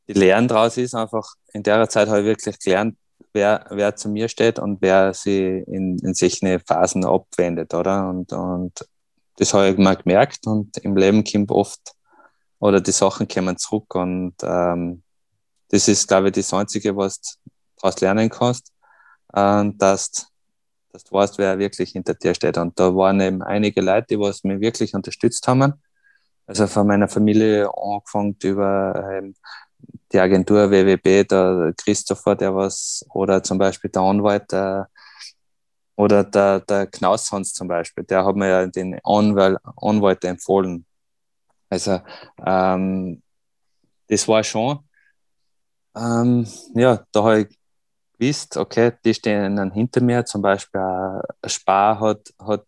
die 0.07 0.13
Lehren 0.13 0.47
daraus 0.47 0.75
ist 0.77 0.95
einfach, 0.95 1.33
in 1.53 1.63
der 1.63 1.87
Zeit 1.87 2.09
habe 2.09 2.19
ich 2.21 2.25
wirklich 2.25 2.59
gelernt, 2.59 2.97
wer, 3.31 3.65
wer 3.69 3.95
zu 3.95 4.09
mir 4.09 4.27
steht 4.27 4.59
und 4.59 4.81
wer 4.81 5.13
sie 5.13 5.63
in, 5.67 5.97
in 5.99 6.13
solche 6.13 6.59
Phasen 6.59 7.05
abwendet, 7.05 7.73
oder? 7.73 8.09
Und, 8.09 8.33
und 8.33 8.85
das 9.37 9.53
habe 9.53 9.69
ich 9.69 9.77
mal 9.77 9.95
gemerkt 9.95 10.45
und 10.45 10.75
im 10.79 10.97
Leben 10.97 11.23
kommt 11.23 11.51
oft, 11.51 11.93
oder 12.59 12.81
die 12.81 12.91
Sachen 12.91 13.27
kommen 13.27 13.57
zurück 13.57 13.95
und 13.95 14.35
ähm, 14.43 15.03
das 15.69 15.87
ist, 15.87 16.07
glaube 16.07 16.27
ich, 16.27 16.33
das 16.33 16.53
Einzige, 16.53 16.95
was 16.95 17.21
du 17.21 17.29
daraus 17.77 18.01
lernen 18.01 18.29
kannst, 18.29 18.73
äh, 19.33 19.65
dass, 19.75 20.27
dass 20.91 21.03
du 21.03 21.11
weißt, 21.11 21.37
wer 21.37 21.59
wirklich 21.59 21.91
hinter 21.91 22.15
dir 22.15 22.33
steht. 22.33 22.57
Und 22.57 22.79
da 22.79 22.95
waren 22.95 23.21
eben 23.21 23.41
einige 23.43 23.81
Leute, 23.81 24.07
die 24.09 24.19
was 24.19 24.43
mich 24.43 24.59
wirklich 24.59 24.93
unterstützt 24.93 25.47
haben. 25.47 25.73
Also 26.47 26.65
von 26.65 26.87
meiner 26.87 27.07
Familie 27.07 27.69
angefangen 27.77 28.35
über 28.41 29.09
ähm, 29.11 29.35
die 30.11 30.19
Agentur 30.19 30.71
WWB, 30.71 31.27
der 31.27 31.73
Christopher, 31.77 32.35
der 32.35 32.55
was, 32.55 33.05
oder 33.13 33.43
zum 33.43 33.59
Beispiel 33.59 33.91
der 33.91 34.01
Anwalt, 34.01 34.51
der, 34.51 34.89
oder 35.95 36.23
der, 36.23 36.61
der 36.61 36.87
Knaushans 36.87 37.53
zum 37.53 37.67
Beispiel, 37.67 38.03
der 38.03 38.25
hat 38.25 38.35
mir 38.35 38.49
ja 38.49 38.65
den 38.65 38.99
Anwalt, 39.03 39.59
Anwalt 39.77 40.23
empfohlen. 40.25 40.85
Also, 41.69 42.01
ähm, 42.45 43.21
das 44.07 44.27
war 44.27 44.43
schon, 44.43 44.79
ähm, 45.95 46.45
ja, 46.75 47.03
da 47.11 47.23
habe 47.23 47.41
ich 47.41 47.59
gewusst, 48.17 48.57
okay, 48.57 48.93
die 49.03 49.13
stehen 49.13 49.55
dann 49.55 49.71
hinter 49.71 50.01
mir, 50.01 50.25
zum 50.25 50.41
Beispiel 50.41 50.81
ein 50.81 51.49
Spar 51.49 51.99
hat, 51.99 52.33
hat 52.39 52.65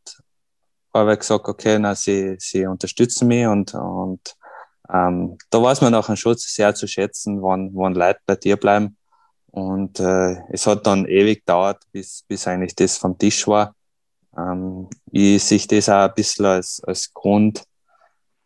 aber 0.94 1.18
gesagt, 1.18 1.48
okay, 1.48 1.80
na, 1.80 1.96
sie, 1.96 2.36
sie 2.40 2.66
unterstützen 2.66 3.28
mich 3.28 3.48
und, 3.48 3.74
und 3.74 4.36
ähm, 4.92 5.38
da 5.50 5.62
weiß 5.62 5.82
man 5.82 5.94
einen 5.94 6.18
Schutz 6.18 6.54
sehr 6.54 6.76
zu 6.76 6.88
schätzen, 6.88 7.42
wann, 7.42 7.72
wann 7.74 7.94
Leute 7.94 8.20
bei 8.26 8.36
dir 8.36 8.58
bleiben. 8.58 8.98
Und 9.52 10.00
äh, 10.00 10.38
es 10.50 10.68
hat 10.68 10.86
dann 10.88 11.06
ewig 11.06 11.40
gedauert, 11.40 11.84
bis, 11.92 12.24
bis 12.28 12.48
eigentlich 12.48 12.76
das 12.76 12.98
vom 12.98 13.18
Tisch 13.18 13.48
war. 13.48 13.76
Ähm, 14.38 14.90
ich 15.12 15.44
sehe 15.44 15.60
das 15.68 15.90
auch 15.90 16.10
ein 16.10 16.14
bisschen 16.14 16.46
als, 16.46 16.82
als 16.86 17.14
Grund. 17.14 17.64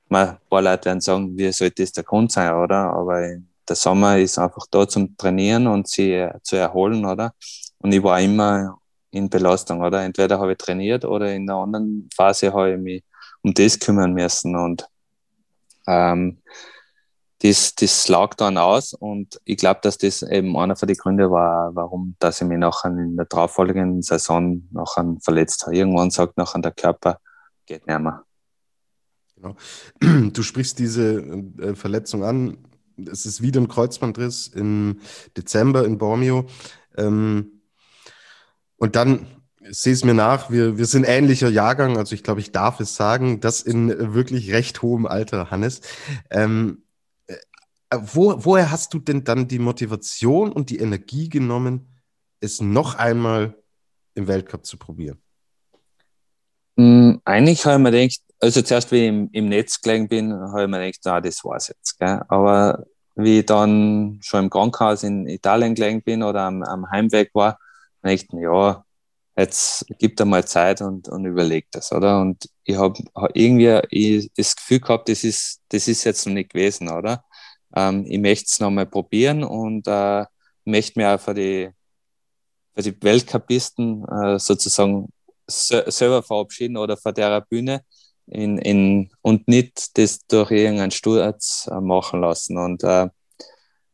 Ein 0.09 0.37
paar 0.49 0.61
Leute 0.61 0.85
werden 0.85 1.01
sagen, 1.01 1.37
wie 1.37 1.51
sollte 1.51 1.83
das 1.83 1.91
der 1.91 2.03
Grund 2.03 2.31
sein, 2.31 2.53
oder? 2.53 2.93
Aber 2.93 3.21
der 3.67 3.75
Sommer 3.75 4.17
ist 4.17 4.37
einfach 4.37 4.65
da 4.69 4.87
zum 4.87 5.17
Trainieren 5.17 5.67
und 5.67 5.87
sie 5.87 6.27
zu 6.43 6.55
erholen, 6.55 7.05
oder? 7.05 7.33
Und 7.79 7.91
ich 7.91 8.03
war 8.03 8.19
immer 8.19 8.77
in 9.11 9.29
Belastung, 9.29 9.81
oder? 9.81 10.03
Entweder 10.03 10.39
habe 10.39 10.53
ich 10.53 10.57
trainiert 10.57 11.05
oder 11.05 11.33
in 11.33 11.47
der 11.47 11.55
anderen 11.55 12.09
Phase 12.15 12.53
habe 12.53 12.73
ich 12.73 12.79
mich 12.79 13.03
um 13.41 13.53
das 13.53 13.79
kümmern 13.79 14.13
müssen. 14.13 14.55
Und 14.55 14.87
ähm, 15.87 16.41
das, 17.39 17.75
das 17.75 18.07
lag 18.07 18.33
dann 18.35 18.57
aus 18.57 18.93
und 18.93 19.39
ich 19.45 19.57
glaube, 19.57 19.79
dass 19.83 19.97
das 19.97 20.23
eben 20.23 20.57
einer 20.57 20.75
von 20.75 20.87
den 20.87 20.97
Gründen 20.97 21.29
war, 21.29 21.75
warum, 21.75 22.15
dass 22.19 22.41
ich 22.41 22.47
mich 22.47 22.57
nachher 22.57 22.89
in 22.89 23.15
der 23.17 23.25
darauffolgenden 23.25 24.01
Saison 24.01 24.67
nachher 24.71 25.15
verletzt 25.21 25.65
habe. 25.65 25.75
Irgendwann 25.75 26.11
sagt 26.11 26.37
nachher 26.37 26.61
der 26.61 26.71
Körper, 26.71 27.19
geht 27.65 27.85
nicht 27.85 27.99
mehr. 27.99 28.23
Genau. 29.35 29.55
Du 30.31 30.43
sprichst 30.43 30.79
diese 30.79 31.17
äh, 31.59 31.75
Verletzung 31.75 32.23
an. 32.23 32.57
Es 33.05 33.25
ist 33.25 33.41
wieder 33.41 33.59
ein 33.59 33.67
Kreuzbandriss 33.67 34.47
im 34.47 34.99
Dezember 35.35 35.85
in 35.85 35.97
Bormio. 35.97 36.45
Ähm, 36.97 37.61
und 38.77 38.95
dann 38.95 39.27
sehe 39.69 39.93
es 39.93 40.03
mir 40.03 40.13
nach, 40.13 40.49
wir, 40.49 40.77
wir 40.77 40.85
sind 40.85 41.05
ähnlicher 41.05 41.49
Jahrgang, 41.49 41.97
also 41.97 42.13
ich 42.13 42.23
glaube, 42.23 42.39
ich 42.39 42.51
darf 42.51 42.79
es 42.79 42.95
sagen, 42.95 43.39
das 43.39 43.61
in 43.61 44.13
wirklich 44.13 44.51
recht 44.51 44.81
hohem 44.81 45.05
Alter, 45.05 45.49
Hannes. 45.51 45.81
Ähm, 46.29 46.83
äh, 47.27 47.35
wo, 47.91 48.45
woher 48.45 48.71
hast 48.71 48.93
du 48.93 48.99
denn 48.99 49.23
dann 49.23 49.47
die 49.47 49.59
Motivation 49.59 50.51
und 50.51 50.69
die 50.69 50.79
Energie 50.79 51.29
genommen, 51.29 51.87
es 52.39 52.61
noch 52.61 52.95
einmal 52.95 53.55
im 54.13 54.27
Weltcup 54.27 54.65
zu 54.65 54.77
probieren? 54.77 55.19
Mm, 56.75 57.15
eigentlich 57.23 57.65
habe 57.65 57.77
ich 57.77 57.83
mir 57.83 57.91
gedacht, 57.91 58.21
also 58.39 58.61
zuerst, 58.61 58.91
wie 58.91 59.03
ich 59.03 59.07
im, 59.07 59.29
im 59.31 59.49
Netz 59.49 59.81
gelegen 59.81 60.07
bin, 60.07 60.33
habe 60.33 60.63
ich 60.63 60.67
mir 60.67 60.79
gedacht, 60.79 61.01
na, 61.05 61.21
das 61.21 61.43
war's 61.43 61.67
jetzt. 61.69 61.97
Gell? 61.99 62.21
Aber 62.27 62.85
wie 63.15 63.39
ich 63.39 63.45
dann 63.45 64.19
schon 64.21 64.45
im 64.45 64.49
Krankenhaus 64.49 65.03
in 65.03 65.27
Italien 65.27 65.75
gelegen 65.75 66.01
bin 66.03 66.23
oder 66.23 66.41
am, 66.41 66.63
am 66.63 66.89
Heimweg 66.91 67.33
war, 67.33 67.57
ich, 68.03 68.27
ja, 68.33 68.83
jetzt 69.37 69.85
gibt 69.99 70.19
er 70.19 70.25
mal 70.25 70.45
Zeit 70.45 70.81
und, 70.81 71.09
und 71.09 71.25
überlegt 71.25 71.75
das, 71.75 71.91
oder? 71.91 72.21
Und 72.21 72.49
ich 72.63 72.77
habe 72.77 72.99
irgendwie 73.33 73.81
ich, 73.89 74.31
das 74.35 74.55
Gefühl 74.55 74.79
gehabt, 74.79 75.09
das 75.09 75.23
ist, 75.23 75.61
das 75.69 75.87
ist 75.87 76.03
jetzt 76.03 76.25
noch 76.27 76.33
nicht 76.33 76.51
gewesen, 76.51 76.89
oder? 76.89 77.23
Ähm, 77.75 78.05
ich 78.07 78.19
möchte 78.19 78.45
es 78.47 78.59
nochmal 78.59 78.85
probieren 78.85 79.43
und 79.43 79.87
äh, 79.87 80.25
möchte 80.65 80.99
mir 80.99 81.15
auch 81.15 81.19
für 81.19 81.33
die, 81.33 81.69
für 82.75 82.83
die 82.83 83.01
Weltcupisten 83.01 84.05
äh, 84.07 84.39
sozusagen 84.39 85.09
selber 85.47 86.23
verabschieden 86.23 86.77
oder 86.77 86.97
vor 86.97 87.13
der 87.13 87.41
Bühne 87.41 87.83
in, 88.27 88.57
in, 88.57 89.11
und 89.21 89.47
nicht 89.47 89.97
das 89.97 90.25
durch 90.27 90.51
irgendeinen 90.51 90.91
Sturz 90.91 91.69
äh, 91.71 91.79
machen 91.79 92.21
lassen. 92.21 92.57
Und 92.57 92.83
äh, 92.83 93.07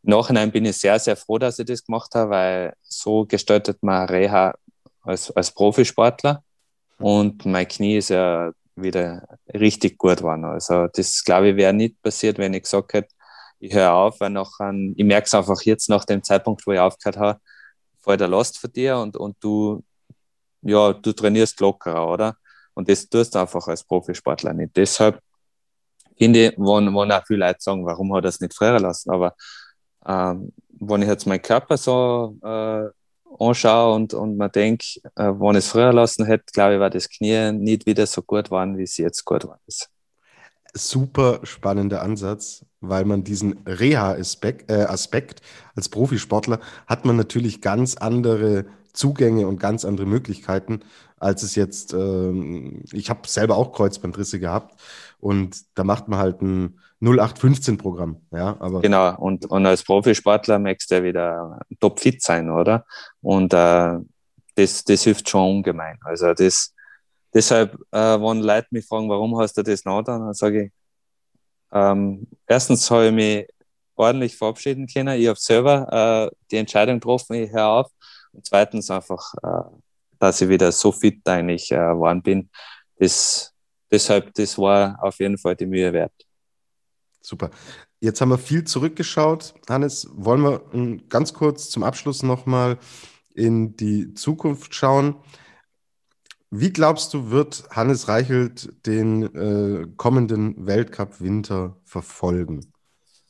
Nachhinein 0.03 0.51
bin 0.51 0.65
ich 0.65 0.77
sehr, 0.77 0.99
sehr 0.99 1.15
froh, 1.15 1.37
dass 1.37 1.59
ich 1.59 1.65
das 1.65 1.85
gemacht 1.85 2.15
habe, 2.15 2.31
weil 2.31 2.73
so 2.81 3.25
gestaltet 3.25 3.83
man 3.83 4.07
Reha 4.07 4.53
als, 5.01 5.31
als 5.31 5.51
Profisportler 5.51 6.43
und 6.97 7.45
mein 7.45 7.67
Knie 7.67 7.97
ist 7.97 8.09
ja 8.09 8.51
wieder 8.75 9.27
richtig 9.53 9.97
gut 9.97 10.17
geworden. 10.17 10.45
Also 10.45 10.87
das, 10.87 11.23
glaube 11.23 11.49
ich, 11.49 11.55
wäre 11.55 11.73
nicht 11.73 12.01
passiert, 12.01 12.37
wenn 12.37 12.53
ich 12.53 12.63
gesagt 12.63 12.93
hätte, 12.93 13.09
ich 13.59 13.73
höre 13.73 13.93
auf, 13.93 14.19
weil 14.19 14.31
nachher, 14.31 14.73
ich 14.95 15.05
merke 15.05 15.25
es 15.25 15.33
einfach 15.33 15.61
jetzt 15.63 15.89
nach 15.89 16.05
dem 16.05 16.23
Zeitpunkt, 16.23 16.65
wo 16.65 16.71
ich 16.71 16.79
aufgehört 16.79 17.17
habe, 17.17 17.39
fällt 17.99 18.21
der 18.21 18.27
Last 18.27 18.57
für 18.57 18.69
dir 18.69 18.97
und, 18.97 19.15
und 19.17 19.35
du, 19.39 19.83
ja, 20.63 20.93
du 20.93 21.13
trainierst 21.13 21.59
lockerer, 21.59 22.07
oder? 22.09 22.37
Und 22.73 22.89
das 22.89 23.07
tust 23.07 23.35
du 23.35 23.39
einfach 23.39 23.67
als 23.67 23.83
Profisportler 23.83 24.53
nicht. 24.53 24.75
Deshalb 24.75 25.19
finde 26.17 26.47
ich, 26.47 26.57
wenn, 26.57 26.93
wenn 26.93 27.11
auch 27.11 27.25
viele 27.25 27.45
Leute 27.45 27.59
sagen, 27.59 27.85
warum 27.85 28.13
hat 28.13 28.19
er 28.19 28.21
das 28.23 28.39
nicht 28.39 28.53
früher 28.53 28.79
lassen, 28.79 29.11
aber 29.11 29.35
ähm, 30.05 30.51
wenn 30.79 31.01
ich 31.01 31.07
jetzt 31.07 31.27
meinen 31.27 31.41
Körper 31.41 31.77
so 31.77 32.37
äh, 32.43 32.89
anschaue 33.39 33.95
und, 33.95 34.13
und 34.13 34.37
man 34.37 34.51
denkt, 34.51 34.99
äh, 35.15 35.25
wenn 35.25 35.51
ich 35.51 35.65
es 35.65 35.69
früher 35.69 35.93
lassen 35.93 36.25
hätte, 36.25 36.45
glaube 36.53 36.75
ich, 36.75 36.79
war 36.79 36.89
das 36.89 37.09
Knie 37.09 37.51
nicht 37.51 37.85
wieder 37.85 38.05
so 38.05 38.21
gut 38.21 38.45
geworden, 38.45 38.77
wie 38.77 38.83
es 38.83 38.97
jetzt 38.97 39.25
gut 39.25 39.47
war. 39.47 39.59
Super 40.73 41.39
spannender 41.43 42.01
Ansatz, 42.01 42.65
weil 42.79 43.05
man 43.05 43.23
diesen 43.23 43.63
Reha-Aspekt 43.65 44.69
äh, 44.69 44.85
als 44.85 45.89
Profisportler 45.89 46.59
hat 46.87 47.05
man 47.05 47.17
natürlich 47.17 47.61
ganz 47.61 47.95
andere 47.95 48.65
Zugänge 48.93 49.47
und 49.47 49.59
ganz 49.59 49.85
andere 49.85 50.05
Möglichkeiten, 50.05 50.81
als 51.17 51.43
es 51.43 51.55
jetzt, 51.55 51.93
ähm, 51.93 52.83
ich 52.91 53.09
habe 53.09 53.27
selber 53.27 53.57
auch 53.57 53.73
Kreuzbandrisse 53.73 54.39
gehabt 54.39 54.79
und 55.19 55.61
da 55.75 55.83
macht 55.83 56.07
man 56.07 56.19
halt 56.19 56.41
ein 56.41 56.79
0815-Programm. 57.01 58.17
Ja, 58.31 58.53
genau, 58.81 59.17
und, 59.17 59.45
und 59.45 59.65
als 59.65 59.83
Profisportler 59.83 60.59
möchtest 60.59 60.91
du 60.91 60.95
ja 60.95 61.03
wieder 61.03 61.59
topfit 61.79 62.21
sein, 62.21 62.49
oder? 62.49 62.85
Und 63.21 63.53
äh, 63.53 63.97
das, 64.55 64.83
das 64.83 65.03
hilft 65.03 65.27
schon 65.27 65.57
ungemein. 65.57 65.97
Also 66.03 66.33
das, 66.33 66.73
deshalb, 67.33 67.73
äh, 67.91 67.97
wenn 68.19 68.41
Leute 68.41 68.67
mich 68.71 68.85
fragen, 68.85 69.09
warum 69.09 69.37
hast 69.39 69.57
du 69.57 69.63
das 69.63 69.83
noch 69.85 70.03
dann, 70.03 70.21
dann 70.21 70.33
sage 70.33 70.65
ich, 70.65 70.71
ähm, 71.73 72.27
erstens 72.47 72.89
habe 72.91 73.07
ich 73.07 73.13
mich 73.13 73.47
ordentlich 73.95 74.35
verabschieden 74.35 74.87
können. 74.87 75.19
Ich 75.19 75.27
habe 75.27 75.39
selber 75.39 76.29
äh, 76.31 76.35
die 76.51 76.57
Entscheidung 76.57 76.95
getroffen, 76.95 77.35
ich 77.35 77.51
höre 77.51 77.67
auf. 77.67 77.91
Und 78.33 78.45
zweitens 78.45 78.89
einfach, 78.89 79.33
äh, 79.43 79.69
dass 80.19 80.41
ich 80.41 80.49
wieder 80.49 80.71
so 80.71 80.91
fit 80.91 81.27
eigentlich 81.27 81.71
äh, 81.71 81.75
geworden 81.75 82.21
bin. 82.21 82.49
Das, 82.97 83.53
deshalb, 83.89 84.33
das 84.35 84.57
war 84.57 84.97
auf 85.01 85.19
jeden 85.19 85.37
Fall 85.37 85.55
die 85.55 85.65
Mühe 85.65 85.91
wert. 85.91 86.13
Super. 87.21 87.49
Jetzt 87.99 88.19
haben 88.19 88.29
wir 88.29 88.37
viel 88.37 88.63
zurückgeschaut. 88.63 89.53
Hannes, 89.69 90.07
wollen 90.11 90.41
wir 90.41 90.61
hm, 90.71 91.07
ganz 91.07 91.33
kurz 91.33 91.69
zum 91.69 91.83
Abschluss 91.83 92.23
nochmal 92.23 92.77
in 93.33 93.75
die 93.75 94.13
Zukunft 94.13 94.73
schauen. 94.73 95.15
Wie 96.49 96.73
glaubst 96.73 97.13
du, 97.13 97.31
wird 97.31 97.63
Hannes 97.69 98.07
Reichelt 98.07 98.85
den 98.85 99.23
äh, 99.35 99.87
kommenden 99.95 100.65
Weltcup-Winter 100.65 101.77
verfolgen? 101.85 102.70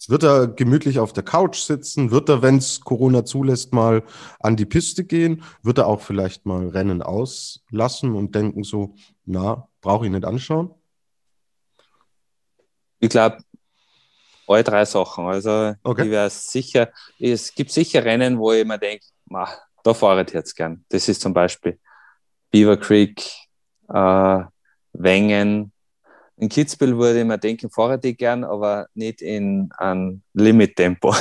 Wird 0.10 0.24
er 0.24 0.47
gemütlich 0.47 0.99
auf 0.99 1.14
der 1.14 1.24
Couch 1.24 1.60
sitzen? 1.60 2.12
Wird 2.12 2.30
er, 2.30 2.41
wenn 2.41 2.58
es 2.58 2.82
Corona 2.82 3.26
zulässt, 3.26 3.74
mal 3.74 4.04
an 4.39 4.56
die 4.56 4.66
Piste 4.66 5.04
gehen? 5.04 5.43
Wird 5.62 5.78
er 5.78 5.88
auch 5.88 6.02
vielleicht 6.02 6.45
mal 6.45 6.68
Rennen 6.70 7.02
auslassen 7.02 8.16
und 8.16 8.34
denken 8.36 8.64
so, 8.64 8.95
na, 9.26 9.68
brauche 9.82 10.06
ich 10.06 10.12
nicht 10.12 10.26
anschauen? 10.26 10.74
Ich 12.99 13.10
glaube, 13.10 13.39
alle 14.47 14.64
drei 14.64 14.86
Sachen. 14.86 15.26
Also 15.26 15.74
okay. 15.84 16.06
ich 16.06 16.12
wäre 16.12 16.30
sicher, 16.30 16.89
es 17.20 17.54
gibt 17.54 17.72
sicher 17.72 18.04
Rennen, 18.04 18.38
wo 18.38 18.52
ich 18.52 18.66
mir 18.66 18.78
denke, 18.78 19.06
da 19.84 19.93
fahre 19.93 20.24
ich 20.24 20.34
jetzt 20.34 20.56
gern. 20.56 20.86
Das 20.89 21.08
ist 21.08 21.22
zum 21.22 21.34
Beispiel 21.34 21.80
Beaver 22.52 22.78
Creek, 22.78 23.24
äh, 23.89 24.43
Wengen. 24.93 25.70
In 26.41 26.49
Kitzbühel 26.49 26.97
würde 26.97 27.19
ich 27.19 27.25
mir 27.25 27.37
denken, 27.37 27.69
fahre 27.69 27.99
ich 28.01 28.17
gern, 28.17 28.43
aber 28.43 28.87
nicht 28.95 29.21
in 29.21 29.69
einem 29.77 30.23
Limit-Tempo. 30.33 31.13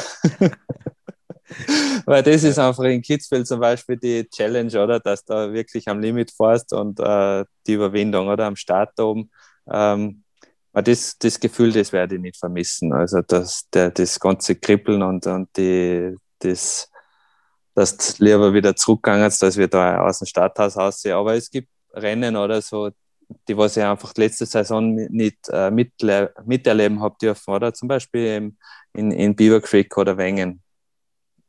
Weil 2.07 2.23
das 2.23 2.43
ist 2.43 2.59
einfach 2.59 2.85
in 2.85 3.03
Kitzbühel 3.03 3.45
zum 3.45 3.61
Beispiel 3.61 3.99
die 3.99 4.27
Challenge, 4.31 4.83
oder? 4.83 4.99
Dass 4.99 5.23
du 5.27 5.35
da 5.35 5.53
wirklich 5.53 5.87
am 5.89 6.01
Limit 6.01 6.31
fährst 6.31 6.73
und 6.73 7.01
äh, 7.01 7.45
die 7.67 7.75
Überwindung, 7.75 8.29
oder? 8.29 8.47
Am 8.47 8.57
Start 8.57 8.99
oben. 8.99 9.31
Ähm, 9.71 10.25
das, 10.73 11.19
das 11.19 11.39
Gefühl, 11.39 11.71
das 11.73 11.93
werde 11.93 12.15
ich 12.15 12.23
nicht 12.23 12.39
vermissen. 12.39 12.95
Also 12.95 13.21
das, 13.21 13.69
der, 13.75 13.91
das 13.91 14.19
ganze 14.19 14.57
Kribbeln 14.57 15.03
und, 15.03 15.27
und 15.27 15.55
die, 15.55 16.17
das, 16.39 16.91
dass 17.75 18.19
lieber 18.21 18.55
wieder 18.55 18.75
zurückgegangen 18.75 19.31
dass 19.39 19.57
wir 19.59 19.69
da 19.69 20.01
aus 20.01 20.21
dem 20.21 20.27
Starthaus 20.27 20.79
aussehen. 20.79 21.13
Aber 21.13 21.35
es 21.35 21.51
gibt 21.51 21.69
Rennen 21.93 22.37
oder 22.37 22.63
so, 22.63 22.89
die 23.49 23.57
was 23.57 23.77
ich 23.77 23.83
einfach 23.83 24.13
letzte 24.17 24.47
Saison 24.47 24.95
nicht 24.95 25.49
äh, 25.49 25.71
miterleben 25.71 27.01
habe 27.01 27.17
dürfen, 27.21 27.55
oder 27.55 27.73
zum 27.73 27.89
Beispiel 27.89 28.55
in, 28.93 29.11
in 29.13 29.37
Beaver 29.37 29.61
Creek 29.61 29.97
oder 29.97 30.17
Wengen. 30.17 30.63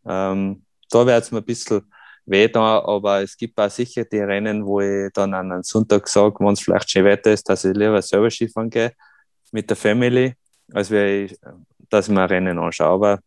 Ähm, 0.06 0.66
da 0.90 1.06
wäre 1.06 1.22
es 1.22 1.32
mir 1.32 1.40
ein 1.40 1.46
bisschen 1.46 1.82
weh 2.26 2.48
da, 2.48 2.80
aber 2.84 3.22
es 3.22 3.36
gibt 3.38 3.60
auch 3.60 3.70
sicher 3.70 4.06
die 4.06 4.20
Rennen, 4.20 4.66
wo 4.66 4.82
ich 4.82 5.12
dann 5.14 5.34
an 5.34 5.52
einem 5.52 5.64
Sonntag 5.64 6.08
sage, 6.08 6.36
wenn 6.40 6.54
es 6.54 6.62
vielleicht 6.62 6.90
schön 6.90 7.06
Wetter 7.06 7.32
ist, 7.32 7.48
dass 7.50 7.66
ich 7.66 7.76
lieber 7.76 8.02
selber 8.02 8.30
Skifahren 8.30 8.70
gehe 8.70 8.94
mit 9.52 9.70
der 9.70 9.78
Family, 9.78 10.34
als 10.74 10.92
ich, 10.92 11.38
dass 11.90 12.08
ich 12.08 12.14
mir 12.14 12.22
ein 12.22 12.28
Rennen 12.28 12.60
anschaue. 12.60 12.88
Aber 12.88 13.20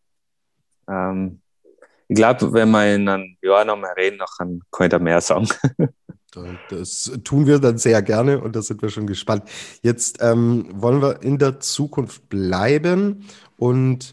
ähm, 0.88 1.40
ich 2.08 2.16
glaube, 2.16 2.52
wenn 2.52 2.70
wir 2.70 2.94
in 2.94 3.08
einem 3.08 3.36
Jahr 3.42 3.64
nochmal 3.64 3.92
reden, 3.92 4.18
dann 4.18 4.60
kann 4.70 4.86
ich 4.86 4.90
da 4.90 4.98
mehr 4.98 5.20
sagen. 5.20 5.48
Das 6.68 7.12
tun 7.24 7.46
wir 7.46 7.58
dann 7.58 7.78
sehr 7.78 8.02
gerne 8.02 8.40
und 8.40 8.56
da 8.56 8.62
sind 8.62 8.82
wir 8.82 8.88
schon 8.88 9.06
gespannt. 9.06 9.44
Jetzt 9.82 10.18
ähm, 10.20 10.66
wollen 10.72 11.02
wir 11.02 11.22
in 11.22 11.38
der 11.38 11.60
Zukunft 11.60 12.28
bleiben 12.28 13.24
und 13.56 14.12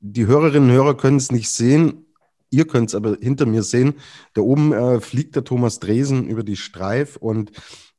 die 0.00 0.26
Hörerinnen 0.26 0.70
und 0.70 0.76
Hörer 0.76 0.96
können 0.96 1.18
es 1.18 1.30
nicht 1.30 1.50
sehen. 1.50 2.06
Ihr 2.50 2.66
könnt 2.66 2.90
es 2.90 2.94
aber 2.94 3.16
hinter 3.20 3.46
mir 3.46 3.62
sehen. 3.62 3.94
Da 4.34 4.42
oben 4.42 4.72
äh, 4.72 5.00
fliegt 5.00 5.36
der 5.36 5.44
Thomas 5.44 5.78
Dresen 5.78 6.26
über 6.26 6.42
die 6.42 6.56
Streif 6.56 7.16
und 7.16 7.52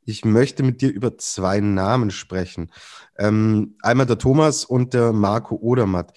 ich 0.06 0.26
möchte 0.26 0.64
mit 0.64 0.82
dir 0.82 0.92
über 0.92 1.18
zwei 1.18 1.60
Namen 1.60 2.12
sprechen. 2.12 2.72
Ähm, 3.18 3.76
einmal 3.82 4.06
der 4.06 4.18
Thomas 4.18 4.66
und 4.66 4.94
der 4.94 5.14
Marco 5.14 5.56
Odermatt. 5.56 6.14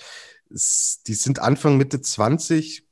Die 0.50 1.14
sind 1.14 1.38
Anfang, 1.40 1.76
Mitte 1.76 2.00
20. 2.00 2.85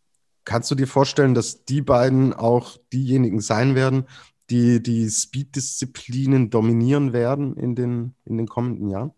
Kannst 0.44 0.70
du 0.70 0.74
dir 0.74 0.86
vorstellen, 0.86 1.34
dass 1.34 1.64
die 1.64 1.80
beiden 1.80 2.32
auch 2.32 2.76
diejenigen 2.92 3.40
sein 3.40 3.74
werden, 3.74 4.06
die 4.50 4.82
die 4.82 5.08
Speed-Disziplinen 5.08 6.50
dominieren 6.50 7.12
werden 7.12 7.56
in 7.56 7.74
den, 7.74 8.14
in 8.24 8.36
den 8.36 8.46
kommenden 8.46 8.90
Jahren? 8.90 9.12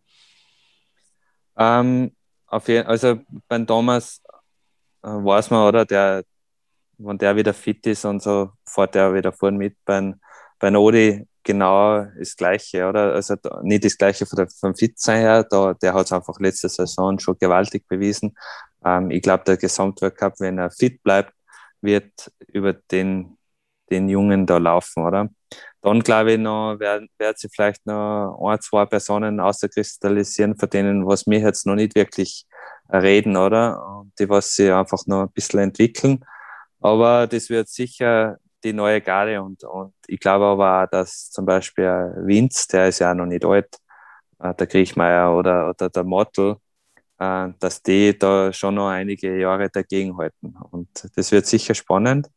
Ähm, 1.57 2.12
auf 2.47 2.68
jeden, 2.68 2.87
also 2.87 3.18
beim 3.49 3.66
Thomas 3.66 4.22
äh, 5.03 5.09
weiß 5.09 5.51
man, 5.51 5.66
oder, 5.66 5.85
der, 5.85 6.24
wenn 6.99 7.18
der 7.18 7.37
wieder 7.37 7.55
fit 7.55 7.85
ist 7.87 8.05
und 8.05 8.22
so, 8.22 8.51
fährt 8.64 8.95
der 8.95 9.14
wieder 9.14 9.33
vorne 9.33 9.59
mit. 9.59 9.77
Beim, 9.85 10.20
beim 10.59 10.77
Odi 10.77 11.27
genau 11.43 12.05
das 12.18 12.37
Gleiche, 12.37 12.89
oder? 12.89 13.14
Also 13.14 13.37
nicht 13.62 13.85
das 13.85 13.97
Gleiche 13.97 14.27
von 14.27 14.37
der, 14.37 14.49
vom 14.49 14.74
Fitsein 14.74 15.20
her, 15.20 15.45
da, 15.45 15.74
der 15.74 15.95
hat 15.95 16.07
es 16.07 16.12
einfach 16.12 16.39
letzte 16.41 16.68
Saison 16.68 17.18
schon 17.18 17.39
gewaltig 17.39 17.87
bewiesen. 17.89 18.37
Ähm, 18.87 19.11
ich 19.11 19.22
glaube, 19.22 19.45
der 19.45 19.57
Gesamtweltcup, 19.57 20.34
wenn 20.39 20.59
er 20.59 20.70
fit 20.70 21.03
bleibt, 21.03 21.32
wird 21.82 22.30
über 22.49 22.74
den, 22.74 23.37
den 23.91 24.09
Jungen 24.09 24.47
da 24.47 24.59
laufen, 24.59 25.05
oder? 25.05 25.28
Dann 25.82 26.01
glaube 26.01 26.32
ich 26.32 26.39
noch, 26.39 26.78
werden, 26.78 27.09
werden 27.18 27.37
sie 27.39 27.49
vielleicht 27.49 27.87
noch 27.87 28.39
ein, 28.49 28.61
zwei 28.61 28.87
Personen 28.87 29.41
außerkristallisieren, 29.41 30.57
von 30.57 30.70
denen, 30.70 31.07
was 31.07 31.26
wir 31.26 31.39
jetzt 31.41 31.66
noch 31.66 31.76
nicht 31.76 31.95
wirklich 31.95 32.47
reden, 32.93 33.37
oder? 33.37 34.01
Und 34.01 34.12
die, 34.18 34.28
was 34.28 34.55
sie 34.55 34.70
einfach 34.72 35.07
noch 35.07 35.22
ein 35.22 35.32
bisschen 35.32 35.61
entwickeln. 35.61 36.24
Aber 36.80 37.26
das 37.26 37.51
wird 37.51 37.68
sicher 37.68 38.39
die 38.64 38.72
neue 38.72 39.01
Garde 39.01 39.43
und, 39.43 39.64
und 39.64 39.95
ich 40.07 40.20
glaube 40.20 40.45
aber 40.47 40.84
auch, 40.84 40.91
dass 40.91 41.30
zum 41.30 41.47
Beispiel 41.47 42.14
Winz, 42.18 42.66
der 42.68 42.89
ist 42.89 42.99
ja 43.01 43.14
noch 43.14 43.26
nicht 43.26 43.45
alt, 43.45 43.68
äh, 44.41 44.55
der 44.55 44.66
Kriechmeier 44.66 45.34
oder, 45.37 45.70
oder 45.70 45.89
der 45.91 46.05
Mottel, 46.05 46.53
äh, 46.53 46.57
dass 47.19 47.83
die 47.83 48.19
da 48.19 48.53
schon 48.53 48.75
noch 48.75 48.89
einige 48.89 49.39
Jahre 49.39 49.71
dagegenhalten. 49.71 50.57
Und 50.71 50.89
das 51.17 51.33
wird 51.33 51.47
sicher 51.47 51.75
spannend. 51.75 52.29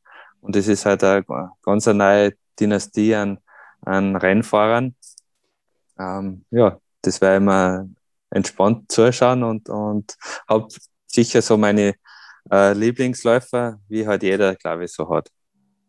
Und 0.42 0.56
es 0.56 0.68
ist 0.68 0.86
halt 0.86 1.04
eine 1.04 1.26
ganz 1.62 1.88
eine 1.88 1.98
neue 1.98 2.34
Dynastie 2.60 3.16
an, 3.16 3.40
an 3.82 4.16
Rennfahrern. 4.16 4.96
Ähm, 6.00 6.46
ja, 6.52 6.80
das 7.02 7.20
werde 7.22 7.38
ich 7.38 7.44
mir 7.44 7.90
entspannt 8.30 8.92
zuschauen 8.92 9.44
und, 9.44 9.70
und 9.70 10.16
habe 10.48 10.68
sicher 11.08 11.42
so 11.42 11.58
meine 11.58 11.96
äh, 12.52 12.74
Lieblingsläufer, 12.74 13.80
wie 13.88 14.08
halt 14.08 14.24
jeder, 14.24 14.56
glaube 14.56 14.86
ich, 14.86 14.94
so 14.94 15.10
hat. 15.10 15.30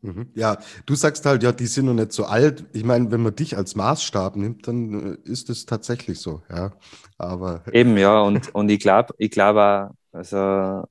Mhm. 0.03 0.31
Ja, 0.35 0.59
du 0.87 0.95
sagst 0.95 1.27
halt, 1.27 1.43
ja, 1.43 1.53
die 1.53 1.67
sind 1.67 1.87
noch 1.87 1.95
nicht 1.95 2.13
so 2.13 2.25
alt. 2.25 2.65
Ich 2.73 2.85
meine, 2.85 3.11
wenn 3.11 3.23
man 3.23 3.35
dich 3.35 3.57
als 3.57 3.75
Maßstab 3.75 4.37
nimmt, 4.37 4.67
dann 4.67 5.19
äh, 5.25 5.31
ist 5.31 5.51
es 5.51 5.67
tatsächlich 5.67 6.21
so, 6.21 6.43
ja. 6.51 6.73
Aber 7.19 7.63
eben 7.73 7.97
ja, 7.99 8.21
und, 8.21 8.55
und 8.55 8.71
ich 8.71 8.81
glaube, 8.81 9.15
ich 9.19 9.31
glaube, 9.31 9.91
also 10.13 10.85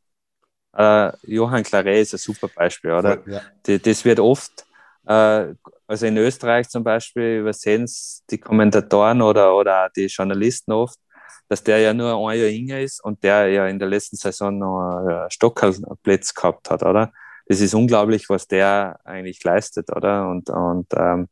äh, 0.73 1.11
Johann 1.23 1.63
Claret 1.63 2.01
ist 2.01 2.13
ein 2.13 2.19
super 2.19 2.49
Beispiel, 2.53 2.91
oder? 2.91 3.27
Ja. 3.27 3.41
Die, 3.65 3.81
das 3.81 4.05
wird 4.05 4.19
oft, 4.19 4.65
äh, 5.07 5.53
also 5.87 6.05
in 6.05 6.17
Österreich 6.17 6.69
zum 6.69 6.83
Beispiel 6.83 7.39
übersehen 7.39 7.83
es 7.83 8.23
die 8.29 8.37
Kommentatoren 8.37 9.23
oder, 9.23 9.55
oder 9.55 9.89
die 9.95 10.05
Journalisten 10.05 10.71
oft, 10.71 10.99
dass 11.47 11.63
der 11.63 11.79
ja 11.79 11.95
nur 11.95 12.13
ein 12.29 12.37
Jahr 12.37 12.47
jünger 12.47 12.79
ist 12.79 13.03
und 13.03 13.23
der 13.23 13.47
ja 13.47 13.67
in 13.67 13.79
der 13.79 13.87
letzten 13.87 14.17
Saison 14.17 14.55
noch 14.59 14.99
einen 14.99 15.31
Stockerplatz 15.31 16.35
gehabt 16.35 16.69
hat, 16.69 16.83
oder? 16.83 17.11
Das 17.49 17.61
ist 17.61 17.73
unglaublich, 17.73 18.29
was 18.29 18.47
der 18.47 18.99
eigentlich 19.03 19.43
leistet, 19.43 19.89
oder? 19.93 20.29
Und, 20.29 20.51
und, 20.51 20.87
ähm, 20.95 21.27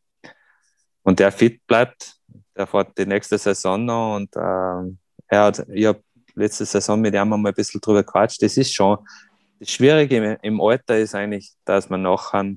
und 1.04 1.20
der 1.20 1.32
fit 1.32 1.66
bleibt, 1.68 2.16
der 2.56 2.66
fährt 2.66 2.98
die 2.98 3.06
nächste 3.06 3.38
Saison 3.38 3.86
noch 3.86 4.16
und 4.16 4.36
ähm, 4.36 4.98
er 5.28 5.44
hat, 5.44 5.68
ich 5.70 5.86
habe 5.86 6.02
letzte 6.34 6.66
Saison 6.66 7.00
mit 7.00 7.14
ihm 7.14 7.30
mal 7.30 7.38
ein 7.38 7.54
bisschen 7.54 7.80
drüber 7.80 8.04
gequatscht. 8.04 8.42
Das 8.42 8.58
ist 8.58 8.74
schon, 8.74 8.98
das 9.60 9.70
Schwierige 9.70 10.40
im 10.42 10.60
Alter 10.60 10.98
ist 10.98 11.14
eigentlich, 11.14 11.54
dass 11.66 11.88
man 11.88 12.02
nachher, 12.02 12.56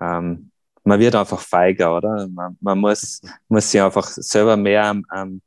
ähm, 0.00 0.50
man 0.84 1.00
wird 1.00 1.14
einfach 1.14 1.40
feiger, 1.40 1.96
oder? 1.96 2.28
Man, 2.28 2.58
man 2.60 2.78
muss, 2.78 3.22
muss 3.48 3.70
sich 3.70 3.80
einfach 3.80 4.06
selber 4.06 4.58
mehr 4.58 4.84
am, 4.84 5.02
am, 5.08 5.40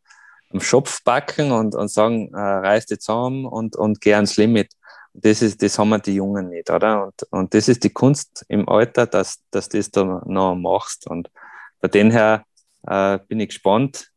am 0.50 0.60
Schopf 0.60 1.04
backen 1.04 1.52
und, 1.52 1.76
und 1.76 1.92
sagen, 1.92 2.34
äh, 2.34 2.40
reiß 2.40 2.88
dich 2.88 3.02
zusammen 3.02 3.46
und, 3.46 3.76
und 3.76 4.02
geh 4.02 4.16
ans 4.16 4.36
Limit 4.36 4.74
das 5.20 5.42
ist, 5.42 5.62
das 5.64 5.80
haben 5.80 5.90
wir 5.90 6.00
die 6.00 6.16
Jungen 6.16 6.50
nicht, 6.50 6.70
oder? 6.70 7.06
Und, 7.08 7.24
und 7.32 7.54
das 7.54 7.68
ist 7.68 7.84
die 7.84 7.90
Kunst 7.90 8.46
im 8.50 8.70
Alter, 8.70 9.08
dass, 9.08 9.44
dass 9.50 9.68
du 9.68 9.78
das 9.78 9.90
da 9.90 10.22
noch 10.26 10.56
machst. 10.56 11.08
Und 11.08 11.32
bei 11.80 11.88
den 11.88 12.12
her 12.12 12.46
äh, 12.84 13.18
bin 13.28 13.40
ich 13.40 13.50
gespannt, 13.50 14.12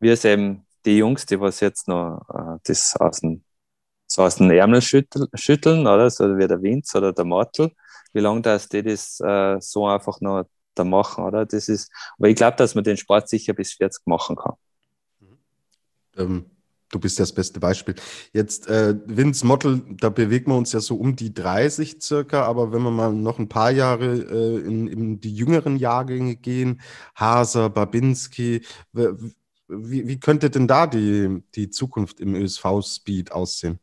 wie 0.00 0.10
es 0.10 0.24
eben 0.26 0.66
die 0.84 0.98
Jungs, 0.98 1.24
die 1.24 1.40
was 1.40 1.60
jetzt 1.60 1.88
noch 1.88 2.22
äh, 2.28 2.58
das 2.64 2.96
aus 2.96 3.20
dem, 3.20 3.44
so 4.06 4.22
aus 4.22 4.36
den 4.36 4.50
Ärmel 4.50 4.82
schütteln, 4.82 5.26
schütteln, 5.34 5.86
oder? 5.86 6.10
So 6.10 6.36
wie 6.36 6.46
der 6.46 6.60
Winz 6.60 6.94
oder 6.94 7.12
der 7.12 7.24
Mortel, 7.24 7.72
wie 8.12 8.20
lange 8.20 8.42
das 8.42 8.68
die 8.68 8.82
das 8.82 9.20
äh, 9.20 9.58
so 9.60 9.86
einfach 9.86 10.20
noch 10.20 10.44
da 10.74 10.84
machen, 10.84 11.24
oder? 11.24 11.46
Das 11.46 11.68
ist, 11.68 11.90
aber 12.18 12.28
ich 12.28 12.36
glaube, 12.36 12.58
dass 12.58 12.74
man 12.74 12.84
den 12.84 12.98
Sport 12.98 13.30
sicher 13.30 13.54
bis 13.54 13.72
40 13.72 14.06
machen 14.06 14.36
kann. 14.36 14.54
Ähm, 16.16 16.53
Du 16.94 17.00
bist 17.00 17.18
ja 17.18 17.24
das 17.24 17.32
beste 17.32 17.58
Beispiel. 17.58 17.96
Jetzt, 18.32 18.68
äh, 18.68 18.94
Vince 19.06 19.44
Mottel, 19.44 19.82
da 19.98 20.10
bewegen 20.10 20.52
wir 20.52 20.56
uns 20.56 20.72
ja 20.72 20.78
so 20.78 20.94
um 20.94 21.16
die 21.16 21.34
30 21.34 22.00
circa, 22.00 22.44
aber 22.44 22.72
wenn 22.72 22.82
wir 22.82 22.92
mal 22.92 23.12
noch 23.12 23.40
ein 23.40 23.48
paar 23.48 23.72
Jahre 23.72 24.14
äh, 24.14 24.60
in, 24.60 24.86
in, 24.86 25.20
die 25.20 25.34
jüngeren 25.34 25.76
Jahrgänge 25.76 26.36
gehen, 26.36 26.80
Haser, 27.16 27.68
Babinski, 27.68 28.62
wie, 28.92 30.06
wie 30.06 30.20
könnte 30.20 30.50
denn 30.50 30.68
da 30.68 30.86
die, 30.86 31.42
die 31.56 31.68
Zukunft 31.68 32.20
im 32.20 32.36
ÖSV-Speed 32.36 33.32
aussehen? 33.32 33.80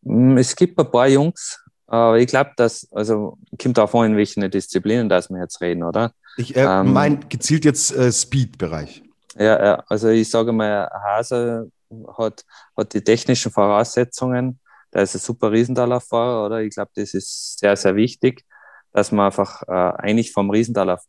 Mm, 0.00 0.38
es 0.38 0.56
gibt 0.56 0.78
ein 0.78 0.90
paar 0.90 1.08
Jungs, 1.08 1.62
Aber 1.86 2.18
ich 2.18 2.28
glaube, 2.28 2.52
dass, 2.56 2.90
also 2.92 3.36
kommt 3.60 3.78
auch 3.78 3.92
an, 3.94 4.12
in 4.12 4.16
welchen 4.16 4.50
Disziplinen 4.50 5.10
dass 5.10 5.28
wir 5.28 5.40
jetzt 5.40 5.60
reden, 5.60 5.82
oder? 5.82 6.14
Ich 6.38 6.56
äh, 6.56 6.64
ähm, 6.64 6.94
meine 6.94 7.18
gezielt 7.28 7.66
jetzt 7.66 7.94
äh, 7.94 8.10
Speed-Bereich. 8.10 9.02
Ja, 9.38 9.64
ja, 9.64 9.84
also 9.88 10.08
ich 10.08 10.28
sage 10.28 10.52
mal, 10.52 10.88
Hase 10.92 11.70
hat, 12.18 12.44
hat 12.76 12.94
die 12.94 13.02
technischen 13.02 13.52
Voraussetzungen. 13.52 14.60
Da 14.90 15.02
ist 15.02 15.14
ein 15.14 15.20
super 15.20 15.52
Riesendalauffahrer, 15.52 16.46
oder? 16.46 16.60
Ich 16.62 16.74
glaube, 16.74 16.90
das 16.94 17.14
ist 17.14 17.58
sehr, 17.58 17.76
sehr 17.76 17.94
wichtig, 17.94 18.44
dass 18.92 19.12
man 19.12 19.26
einfach 19.26 19.62
äh, 19.68 19.72
eigentlich 20.02 20.32
vom 20.32 20.50
Riesendalauf 20.50 21.00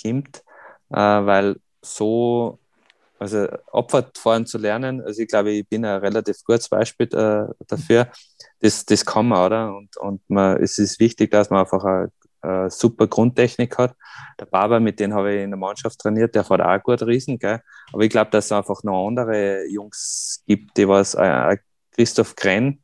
kommt, 0.00 0.38
äh, 0.90 0.96
weil 0.96 1.56
so, 1.82 2.60
also 3.18 3.48
Abfahrt 3.72 4.18
fahren 4.18 4.46
zu 4.46 4.58
lernen, 4.58 5.02
also 5.02 5.22
ich 5.22 5.28
glaube, 5.28 5.50
ich 5.52 5.68
bin 5.68 5.84
ein 5.84 5.98
relativ 6.00 6.44
gutes 6.44 6.68
Beispiel 6.68 7.08
äh, 7.14 7.52
dafür. 7.66 8.08
Das, 8.60 8.84
das 8.86 9.04
kann 9.04 9.28
man, 9.28 9.46
oder? 9.46 9.76
Und, 9.76 9.96
und 9.96 10.22
man, 10.30 10.62
es 10.62 10.78
ist 10.78 11.00
wichtig, 11.00 11.30
dass 11.32 11.50
man 11.50 11.60
einfach 11.60 11.84
eine, 11.84 12.10
eine 12.44 12.70
super 12.70 13.06
Grundtechnik 13.06 13.76
hat. 13.78 13.94
Der 14.38 14.46
Baba, 14.46 14.80
mit 14.80 15.00
dem 15.00 15.14
habe 15.14 15.34
ich 15.34 15.42
in 15.42 15.50
der 15.50 15.58
Mannschaft 15.58 15.98
trainiert, 15.98 16.34
der 16.34 16.44
fährt 16.44 16.60
auch 16.60 16.82
gut 16.82 17.02
Riesen, 17.02 17.38
gell? 17.38 17.60
Aber 17.92 18.02
ich 18.02 18.10
glaube, 18.10 18.30
dass 18.30 18.46
es 18.46 18.52
einfach 18.52 18.82
noch 18.82 19.06
andere 19.06 19.66
Jungs 19.66 20.42
gibt, 20.46 20.76
die 20.76 20.88
was, 20.88 21.14
äh, 21.14 21.56
Christoph 21.92 22.34
Krenn, 22.36 22.82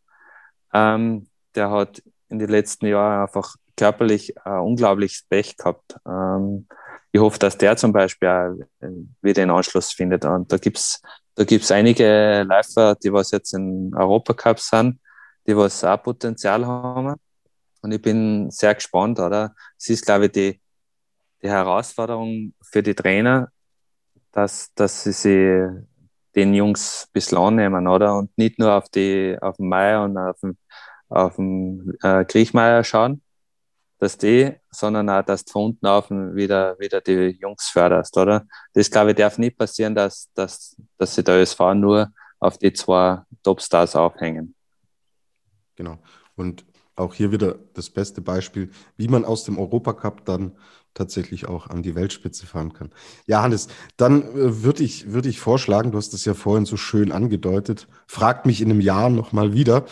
ähm, 0.72 1.26
der 1.54 1.70
hat 1.70 2.02
in 2.28 2.38
den 2.38 2.48
letzten 2.48 2.86
Jahren 2.86 3.22
einfach 3.22 3.56
körperlich 3.76 4.34
äh, 4.44 4.50
unglaubliches 4.50 5.24
Pech 5.28 5.56
gehabt. 5.56 5.96
Ähm, 6.06 6.66
ich 7.12 7.20
hoffe, 7.20 7.38
dass 7.38 7.58
der 7.58 7.76
zum 7.76 7.92
Beispiel 7.92 8.28
auch 8.28 8.86
äh, 8.86 8.88
wieder 9.20 9.42
einen 9.42 9.50
Anschluss 9.50 9.90
findet. 9.92 10.24
Und 10.24 10.52
da 10.52 10.58
gibt 10.58 10.78
es 10.78 11.02
da 11.40 11.44
gibt's 11.44 11.70
einige 11.70 12.44
Läufer, 12.46 12.96
die 12.96 13.12
was 13.12 13.30
jetzt 13.30 13.54
in 13.54 13.94
Europacup 13.94 14.60
sind, 14.60 15.00
die 15.46 15.56
was 15.56 15.82
auch 15.84 16.02
Potenzial 16.02 16.66
haben. 16.66 17.14
Und 17.82 17.92
ich 17.92 18.02
bin 18.02 18.50
sehr 18.50 18.74
gespannt, 18.74 19.18
oder? 19.18 19.54
Es 19.78 19.88
ist, 19.88 20.04
glaube 20.04 20.26
ich, 20.26 20.32
die, 20.32 20.60
die 21.42 21.48
Herausforderung 21.48 22.54
für 22.62 22.82
die 22.82 22.94
Trainer, 22.94 23.48
dass, 24.32 24.72
dass 24.74 25.02
sie 25.02 25.12
sich 25.12 25.86
den 26.34 26.54
Jungs 26.54 27.06
ein 27.06 27.12
bisschen 27.12 27.38
annehmen, 27.38 27.86
oder? 27.88 28.16
Und 28.16 28.36
nicht 28.36 28.58
nur 28.58 28.72
auf, 28.72 28.88
die, 28.88 29.36
auf 29.40 29.56
den 29.56 29.68
Meier 29.68 30.04
und 30.04 30.16
auf 30.16 30.38
den, 30.40 30.58
auf 31.08 31.36
den 31.36 31.94
äh, 32.02 32.24
Griechmeier 32.24 32.84
schauen, 32.84 33.22
dass 33.98 34.16
die, 34.16 34.52
sondern 34.70 35.08
auch, 35.10 35.22
dass 35.22 35.44
du 35.44 35.52
von 35.52 35.64
unten 35.66 35.86
auf 35.86 36.10
wieder, 36.10 36.78
wieder 36.78 37.00
die 37.00 37.38
Jungs 37.40 37.68
förderst, 37.68 38.16
oder? 38.16 38.46
Das, 38.72 38.90
glaube 38.90 39.10
ich, 39.10 39.16
darf 39.16 39.38
nicht 39.38 39.58
passieren, 39.58 39.94
dass, 39.94 40.30
dass, 40.34 40.76
dass 40.96 41.14
sie 41.14 41.24
der 41.24 41.40
ÖSV 41.40 41.60
nur 41.74 42.10
auf 42.38 42.58
die 42.58 42.72
zwei 42.72 43.22
Topstars 43.42 43.96
aufhängen. 43.96 44.54
Genau. 45.76 45.98
Und 46.36 46.64
auch 46.96 47.14
hier 47.14 47.32
wieder 47.32 47.58
das 47.74 47.90
beste 47.90 48.20
Beispiel, 48.20 48.70
wie 48.96 49.08
man 49.08 49.24
aus 49.24 49.44
dem 49.44 49.58
Europacup 49.58 50.24
dann 50.24 50.52
tatsächlich 50.94 51.46
auch 51.48 51.68
an 51.68 51.82
die 51.82 51.94
Weltspitze 51.94 52.46
fahren 52.46 52.72
kann. 52.72 52.90
Ja, 53.26 53.42
Hannes, 53.42 53.68
dann 53.96 54.22
äh, 54.22 54.62
würde 54.62 54.82
ich, 54.82 55.12
würd 55.12 55.26
ich 55.26 55.40
vorschlagen, 55.40 55.92
du 55.92 55.98
hast 55.98 56.14
es 56.14 56.24
ja 56.24 56.34
vorhin 56.34 56.66
so 56.66 56.76
schön 56.76 57.12
angedeutet, 57.12 57.88
fragt 58.06 58.46
mich 58.46 58.60
in 58.60 58.70
einem 58.70 58.80
Jahr 58.80 59.08
nochmal 59.08 59.52
wieder. 59.52 59.84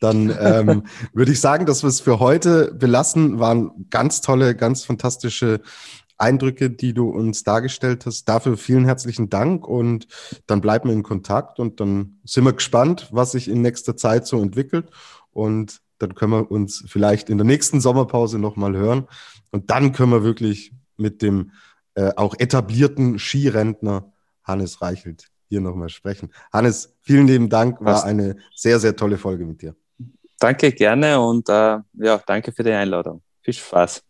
Dann 0.00 0.34
ähm, 0.40 0.84
würde 1.12 1.32
ich 1.32 1.40
sagen, 1.40 1.66
dass 1.66 1.82
wir 1.82 1.88
es 1.88 2.00
für 2.00 2.18
heute 2.18 2.72
belassen. 2.72 3.38
Waren 3.38 3.86
ganz 3.90 4.20
tolle, 4.20 4.54
ganz 4.54 4.84
fantastische 4.84 5.60
Eindrücke, 6.16 6.70
die 6.70 6.94
du 6.94 7.08
uns 7.10 7.44
dargestellt 7.44 8.06
hast. 8.06 8.24
Dafür 8.28 8.56
vielen 8.56 8.84
herzlichen 8.84 9.30
Dank 9.30 9.66
und 9.66 10.08
dann 10.46 10.60
bleiben 10.60 10.88
wir 10.88 10.94
in 10.94 11.02
Kontakt 11.02 11.60
und 11.60 11.80
dann 11.80 12.20
sind 12.24 12.44
wir 12.44 12.52
gespannt, 12.52 13.08
was 13.12 13.32
sich 13.32 13.48
in 13.48 13.62
nächster 13.62 13.96
Zeit 13.96 14.26
so 14.26 14.40
entwickelt 14.40 14.90
und 15.30 15.80
dann 15.98 16.14
können 16.14 16.32
wir 16.32 16.50
uns 16.50 16.84
vielleicht 16.86 17.30
in 17.30 17.38
der 17.38 17.46
nächsten 17.46 17.80
Sommerpause 17.80 18.38
nochmal 18.38 18.76
hören 18.76 19.06
und 19.50 19.70
dann 19.70 19.92
können 19.92 20.12
wir 20.12 20.22
wirklich 20.22 20.72
mit 20.96 21.22
dem 21.22 21.52
äh, 21.94 22.12
auch 22.16 22.34
etablierten 22.38 23.18
Skirentner 23.18 24.12
Hannes 24.44 24.80
Reichelt 24.80 25.28
hier 25.48 25.60
nochmal 25.60 25.88
sprechen. 25.88 26.30
Hannes, 26.52 26.94
vielen 27.00 27.26
lieben 27.26 27.48
Dank, 27.48 27.80
war 27.80 28.04
eine 28.04 28.36
sehr, 28.54 28.78
sehr 28.78 28.94
tolle 28.94 29.18
Folge 29.18 29.44
mit 29.44 29.62
dir. 29.62 29.74
Danke, 30.38 30.72
gerne 30.72 31.20
und 31.20 31.48
äh, 31.48 31.78
ja, 31.94 32.22
danke 32.26 32.52
für 32.52 32.62
die 32.62 32.72
Einladung. 32.72 33.22
Viel 33.42 33.54
Spaß. 33.54 34.07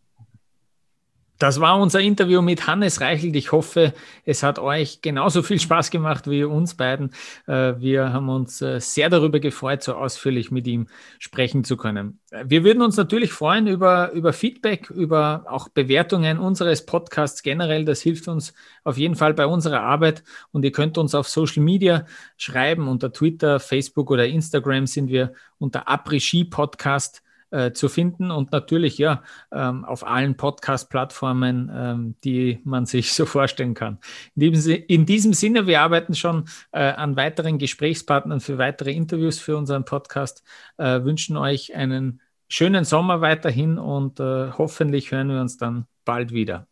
Das 1.38 1.60
war 1.60 1.78
unser 1.78 2.00
Interview 2.00 2.42
mit 2.42 2.66
Hannes 2.66 3.00
Reichelt. 3.00 3.36
Ich 3.36 3.52
hoffe, 3.52 3.94
es 4.24 4.42
hat 4.42 4.58
euch 4.58 5.02
genauso 5.02 5.44
viel 5.44 5.60
Spaß 5.60 5.90
gemacht 5.90 6.28
wie 6.28 6.42
uns 6.42 6.74
beiden. 6.74 7.12
Äh, 7.46 7.74
wir 7.78 8.12
haben 8.12 8.28
uns 8.28 8.60
äh, 8.60 8.80
sehr 8.80 9.08
darüber 9.08 9.38
gefreut, 9.38 9.84
so 9.84 9.94
ausführlich 9.94 10.50
mit 10.50 10.66
ihm 10.66 10.88
sprechen 11.20 11.62
zu 11.62 11.76
können. 11.76 12.18
Wir 12.44 12.64
würden 12.64 12.82
uns 12.82 12.96
natürlich 12.96 13.32
freuen 13.32 13.68
über, 13.68 14.10
über 14.12 14.32
Feedback, 14.32 14.90
über 14.90 15.44
auch 15.48 15.68
Bewertungen 15.68 16.40
unseres 16.40 16.84
Podcasts 16.84 17.44
generell. 17.44 17.84
Das 17.84 18.02
hilft 18.02 18.26
uns 18.26 18.52
auf 18.82 18.98
jeden 18.98 19.14
Fall 19.14 19.32
bei 19.32 19.46
unserer 19.46 19.82
Arbeit. 19.82 20.24
Und 20.50 20.64
ihr 20.64 20.72
könnt 20.72 20.98
uns 20.98 21.14
auf 21.14 21.28
Social 21.28 21.62
Media 21.62 22.04
schreiben. 22.36 22.88
Unter 22.88 23.12
Twitter, 23.12 23.60
Facebook 23.60 24.10
oder 24.10 24.26
Instagram 24.26 24.88
sind 24.88 25.08
wir 25.08 25.32
unter 25.58 25.88
Après-Ski 25.88 26.46
Podcast 26.46 27.22
äh, 27.50 27.72
zu 27.72 27.88
finden 27.88 28.30
und 28.30 28.52
natürlich 28.52 28.98
ja 28.98 29.22
ähm, 29.52 29.84
auf 29.84 30.06
allen 30.06 30.36
Podcast-Plattformen, 30.36 31.70
ähm, 31.74 32.14
die 32.22 32.60
man 32.64 32.86
sich 32.86 33.12
so 33.12 33.26
vorstellen 33.26 33.74
kann. 33.74 33.98
In 34.36 34.52
diesem, 34.52 34.84
in 34.86 35.06
diesem 35.06 35.32
Sinne, 35.32 35.66
wir 35.66 35.80
arbeiten 35.80 36.14
schon 36.14 36.44
äh, 36.72 36.80
an 36.80 37.16
weiteren 37.16 37.58
Gesprächspartnern 37.58 38.40
für 38.40 38.58
weitere 38.58 38.92
Interviews 38.92 39.38
für 39.38 39.56
unseren 39.56 39.84
Podcast, 39.84 40.42
äh, 40.76 41.02
wünschen 41.02 41.36
euch 41.36 41.74
einen 41.74 42.20
schönen 42.48 42.84
Sommer 42.84 43.20
weiterhin 43.20 43.78
und 43.78 44.20
äh, 44.20 44.52
hoffentlich 44.52 45.10
hören 45.10 45.28
wir 45.28 45.40
uns 45.40 45.56
dann 45.56 45.86
bald 46.04 46.32
wieder. 46.32 46.67